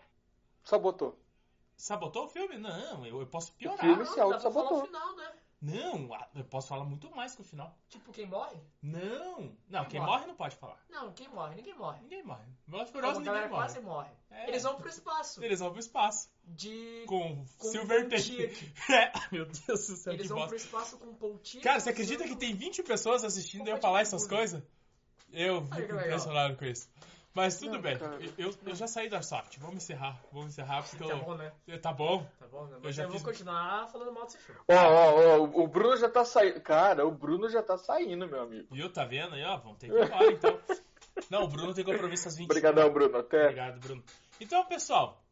Sabotou. 1.80 2.24
O 2.26 2.28
filme? 2.28 2.58
Não, 2.58 3.06
eu, 3.06 3.20
eu 3.20 3.26
posso 3.26 3.52
O 3.52 3.54
piorar. 3.54 3.80
filme 3.80 4.02
Ah, 4.02 4.04
se 4.06 4.10
dá 4.10 4.14
pra 4.16 4.24
auto-sabotou. 4.24 4.84
o 4.84 5.16
né? 5.16 5.32
Não, 5.62 6.08
eu 6.34 6.44
posso 6.44 6.68
falar 6.68 6.84
muito 6.84 7.14
mais 7.14 7.34
que 7.34 7.42
o 7.42 7.44
final. 7.44 7.74
Tipo, 7.88 8.12
quem 8.12 8.26
morre? 8.26 8.56
Não, 8.82 9.54
não, 9.68 9.80
Quem 9.82 9.90
quem 9.90 10.00
morre? 10.00 10.12
morre 10.12 10.26
não 10.26 10.34
pode 10.34 10.56
falar. 10.56 10.78
Não, 10.88 11.12
quem 11.12 11.28
morre? 11.28 11.54
Ninguém 11.56 11.74
morre. 11.74 12.00
Ninguém 12.00 12.22
morre. 12.22 12.44
Velozes 12.66 12.90
Furiosos 12.92 13.18
ninguém 13.18 13.34
morre. 13.34 13.48
quase 13.48 13.80
morre. 13.80 14.10
É. 14.30 14.48
Eles 14.48 14.62
vão 14.62 14.76
pro 14.76 14.88
espaço. 14.88 15.44
Eles 15.44 15.60
vão 15.60 15.70
pro 15.70 15.80
espaço. 15.80 16.30
De... 16.44 17.04
Com, 17.06 17.44
Com 17.58 17.68
Silver. 17.68 18.08
Tape. 18.08 18.72
É, 18.92 19.12
meu 19.32 19.44
Deus 19.44 19.86
do 19.86 19.96
céu, 19.96 20.12
Eles 20.14 20.28
vão 20.28 20.38
bosta. 20.38 20.48
pro 20.48 20.56
espaço 20.56 20.98
com 20.98 21.14
pontinho. 21.14 21.62
Cara, 21.62 21.78
você 21.80 21.90
acredita 21.90 22.24
que 22.24 22.36
tem 22.36 22.54
20 22.54 22.82
pessoas 22.82 23.22
assistindo 23.24 23.68
eu 23.68 23.76
falar 23.78 24.00
essas 24.00 24.26
coisas? 24.26 24.62
Eu 25.32 25.62
fico 25.66 25.82
impressionado 25.94 26.56
com 26.56 26.64
isso. 26.64 26.88
Mas 27.32 27.58
tudo 27.58 27.74
Não, 27.74 27.80
bem, 27.80 27.96
eu, 28.36 28.52
eu 28.66 28.74
já 28.74 28.88
saí 28.88 29.08
da 29.08 29.22
Soft. 29.22 29.56
Vamos 29.58 29.76
encerrar. 29.76 30.20
Vamos 30.32 30.48
encerrar 30.48 30.82
porque 30.82 31.04
Tá 31.04 31.10
eu. 31.10 31.24
bom, 31.24 31.34
né? 31.36 31.52
Tá 31.80 31.92
bom? 31.92 32.26
Tá 32.38 32.46
bom, 32.48 32.66
né? 32.66 32.76
Eu 32.76 32.80
Mas 32.82 32.96
já 32.96 33.04
eu, 33.04 33.08
vou 33.08 33.18
fiz- 33.18 33.26
continuar 33.28 33.86
falando 33.88 34.12
mal 34.12 34.24
desse 34.24 34.38
filme. 34.38 34.60
Ó, 34.68 34.74
ó, 34.74 35.38
ó, 35.38 35.62
o 35.62 35.68
Bruno 35.68 35.96
já 35.96 36.08
tá 36.10 36.24
saindo. 36.24 36.60
Cara, 36.60 37.06
o 37.06 37.12
Bruno 37.12 37.48
já 37.48 37.62
tá 37.62 37.78
saindo, 37.78 38.26
meu 38.26 38.42
amigo. 38.42 38.74
Viu? 38.74 38.92
Tá 38.92 39.04
vendo 39.04 39.34
aí? 39.36 39.44
Ó, 39.44 39.56
vamos 39.58 39.78
ter 39.78 39.88
que 39.90 39.94
ir 39.96 40.04
embora 40.04 40.32
então. 40.32 40.60
Não, 41.30 41.44
o 41.44 41.48
Bruno 41.48 41.72
tem 41.72 41.84
compromisso 41.84 42.26
às 42.26 42.36
20 42.36 42.46
Obrigadão, 42.46 42.92
Bruno. 42.92 43.18
Até. 43.18 43.42
Obrigado, 43.44 43.78
Bruno. 43.78 44.02
Então, 44.40 44.64
pessoal, 44.64 45.22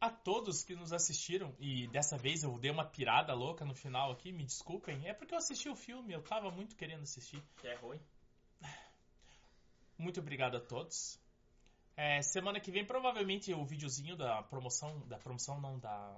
a 0.00 0.10
todos 0.10 0.62
que 0.62 0.76
nos 0.76 0.92
assistiram, 0.92 1.52
e 1.58 1.88
dessa 1.88 2.16
vez 2.16 2.44
eu 2.44 2.56
dei 2.58 2.70
uma 2.70 2.84
pirada 2.84 3.34
louca 3.34 3.64
no 3.64 3.74
final 3.74 4.12
aqui, 4.12 4.30
me 4.30 4.44
desculpem, 4.44 5.08
é 5.08 5.12
porque 5.14 5.34
eu 5.34 5.38
assisti 5.38 5.68
o 5.68 5.74
filme, 5.74 6.12
eu 6.12 6.22
tava 6.22 6.50
muito 6.52 6.76
querendo 6.76 7.02
assistir. 7.02 7.42
Que 7.60 7.66
é 7.68 7.74
ruim. 7.74 7.98
Muito 9.98 10.20
obrigado 10.20 10.56
a 10.56 10.60
todos. 10.60 11.20
É, 11.96 12.22
semana 12.22 12.60
que 12.60 12.70
vem, 12.70 12.86
provavelmente, 12.86 13.52
o 13.52 13.64
videozinho 13.64 14.16
da 14.16 14.42
promoção, 14.44 15.00
da 15.08 15.18
promoção 15.18 15.60
não, 15.60 15.78
da 15.78 16.16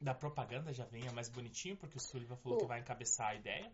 da 0.00 0.12
propaganda 0.12 0.72
já 0.72 0.84
venha 0.84 1.12
mais 1.12 1.28
bonitinho, 1.28 1.76
porque 1.76 1.96
o 1.96 2.00
Sullivan 2.00 2.36
falou 2.36 2.58
que 2.58 2.66
vai 2.66 2.80
encabeçar 2.80 3.28
a 3.28 3.34
ideia. 3.36 3.72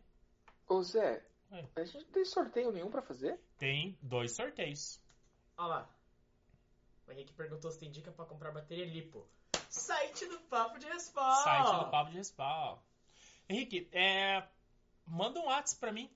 Ô, 0.69 0.83
Zé, 0.83 1.25
É. 1.51 1.65
a 1.75 1.85
gente 1.87 2.05
não 2.05 2.13
tem 2.13 2.25
sorteio 2.27 2.71
nenhum 2.71 2.91
pra 2.91 3.01
fazer? 3.01 3.41
Tem 3.57 3.99
dois 4.03 4.37
sorteios. 4.37 5.01
Olha 5.57 5.69
lá. 5.69 5.91
O 7.07 7.13
Henrique 7.13 7.33
perguntou 7.33 7.71
se 7.71 7.79
tem 7.79 7.91
dica 7.91 8.13
pra 8.13 8.27
comprar 8.27 8.53
bateria 8.53 8.85
lipo. 8.85 9.27
Site 9.71 10.27
do 10.27 10.39
Papo 10.41 10.79
de 10.79 10.87
Respawn. 10.87 11.43
Site 11.45 11.85
do 11.85 11.91
Papo 11.91 12.11
de 12.11 12.19
Respawn. 12.19 12.79
Henrique, 13.49 13.89
é, 13.91 14.47
manda 15.07 15.41
um 15.41 15.47
WhatsApp 15.47 15.81
pra 15.81 15.93
mim. 15.93 16.11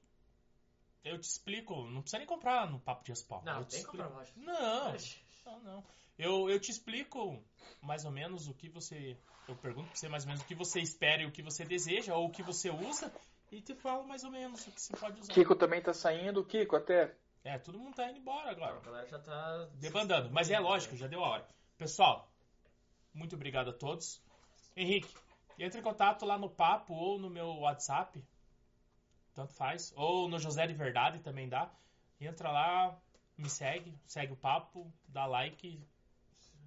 Eu 1.04 1.18
te 1.18 1.24
explico. 1.24 1.74
Não 1.86 2.00
precisa 2.00 2.18
nem 2.18 2.26
comprar 2.26 2.70
no 2.70 2.78
Papo 2.78 3.04
de 3.04 3.10
Respawn. 3.10 3.42
Não, 3.44 3.58
eu 3.58 3.64
te 3.64 3.70
tem 3.70 3.80
que 3.80 3.86
explico. 3.86 4.08
comprar 4.08 4.18
loja. 4.18 4.32
Não, 4.36 4.94
não, 5.46 5.60
não. 5.62 5.84
Eu, 6.18 6.50
eu 6.50 6.60
te 6.60 6.70
explico 6.70 7.42
mais 7.80 8.04
ou 8.04 8.10
menos 8.10 8.48
o 8.48 8.54
que 8.54 8.68
você. 8.68 9.16
Eu 9.48 9.56
pergunto 9.56 9.88
pra 9.88 9.96
você 9.96 10.08
mais 10.08 10.22
ou 10.24 10.28
menos 10.28 10.42
o 10.42 10.46
que 10.46 10.54
você 10.54 10.80
espera 10.80 11.22
e 11.22 11.26
o 11.26 11.32
que 11.32 11.42
você 11.42 11.64
deseja, 11.64 12.14
ou 12.14 12.26
o 12.26 12.30
que 12.30 12.42
você 12.42 12.70
usa, 12.70 13.12
e 13.50 13.60
te 13.60 13.74
falo 13.74 14.04
mais 14.06 14.22
ou 14.22 14.30
menos 14.30 14.64
o 14.66 14.70
que 14.70 14.80
você 14.80 14.96
pode 14.96 15.20
usar. 15.20 15.32
Kiko 15.32 15.56
também 15.56 15.82
tá 15.82 15.92
saindo, 15.92 16.40
o 16.40 16.44
Kiko 16.44 16.76
até. 16.76 17.12
É, 17.42 17.58
todo 17.58 17.76
mundo 17.76 17.96
tá 17.96 18.08
indo 18.08 18.20
embora 18.20 18.48
A 18.48 18.52
agora. 18.52 18.78
galera 18.80 19.08
já 19.08 19.18
tá... 19.18 19.68
Debandando. 19.74 20.30
Mas 20.30 20.48
é 20.48 20.60
lógico, 20.60 20.94
já 20.94 21.08
deu 21.08 21.24
a 21.24 21.28
hora. 21.28 21.48
Pessoal, 21.76 22.30
muito 23.12 23.34
obrigado 23.34 23.70
a 23.70 23.72
todos. 23.72 24.22
Henrique, 24.76 25.12
entre 25.58 25.80
em 25.80 25.82
contato 25.82 26.24
lá 26.24 26.38
no 26.38 26.48
papo 26.48 26.94
ou 26.94 27.18
no 27.18 27.28
meu 27.28 27.48
WhatsApp. 27.58 28.22
Tanto 29.34 29.52
faz. 29.54 29.92
Ou 29.96 30.28
no 30.28 30.38
José 30.38 30.66
de 30.66 30.74
Verdade 30.74 31.20
também 31.20 31.48
dá. 31.48 31.70
Entra 32.20 32.50
lá, 32.50 32.98
me 33.36 33.48
segue, 33.50 33.92
segue 34.06 34.32
o 34.32 34.36
papo, 34.36 34.92
dá 35.08 35.26
like, 35.26 35.80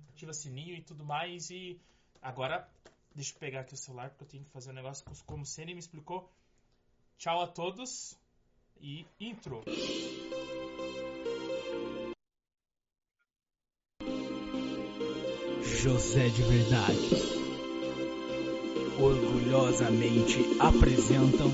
ativa 0.09 0.33
sininho 0.33 0.75
e 0.75 0.81
tudo 0.81 1.05
mais. 1.05 1.49
E 1.49 1.79
agora, 2.21 2.67
deixa 3.13 3.33
eu 3.33 3.39
pegar 3.39 3.61
aqui 3.61 3.73
o 3.73 3.77
celular 3.77 4.09
porque 4.09 4.23
eu 4.23 4.27
tenho 4.27 4.43
que 4.43 4.51
fazer 4.51 4.71
um 4.71 4.73
negócio 4.73 5.05
como 5.25 5.43
o 5.43 5.45
Ceni 5.45 5.73
me 5.73 5.79
explicou. 5.79 6.29
Tchau 7.17 7.41
a 7.41 7.47
todos 7.47 8.17
e 8.81 9.05
intro. 9.19 9.63
José 15.61 16.29
de 16.29 16.41
Verdade. 16.41 17.35
Orgulhosamente 18.99 20.57
apresentam 20.59 21.51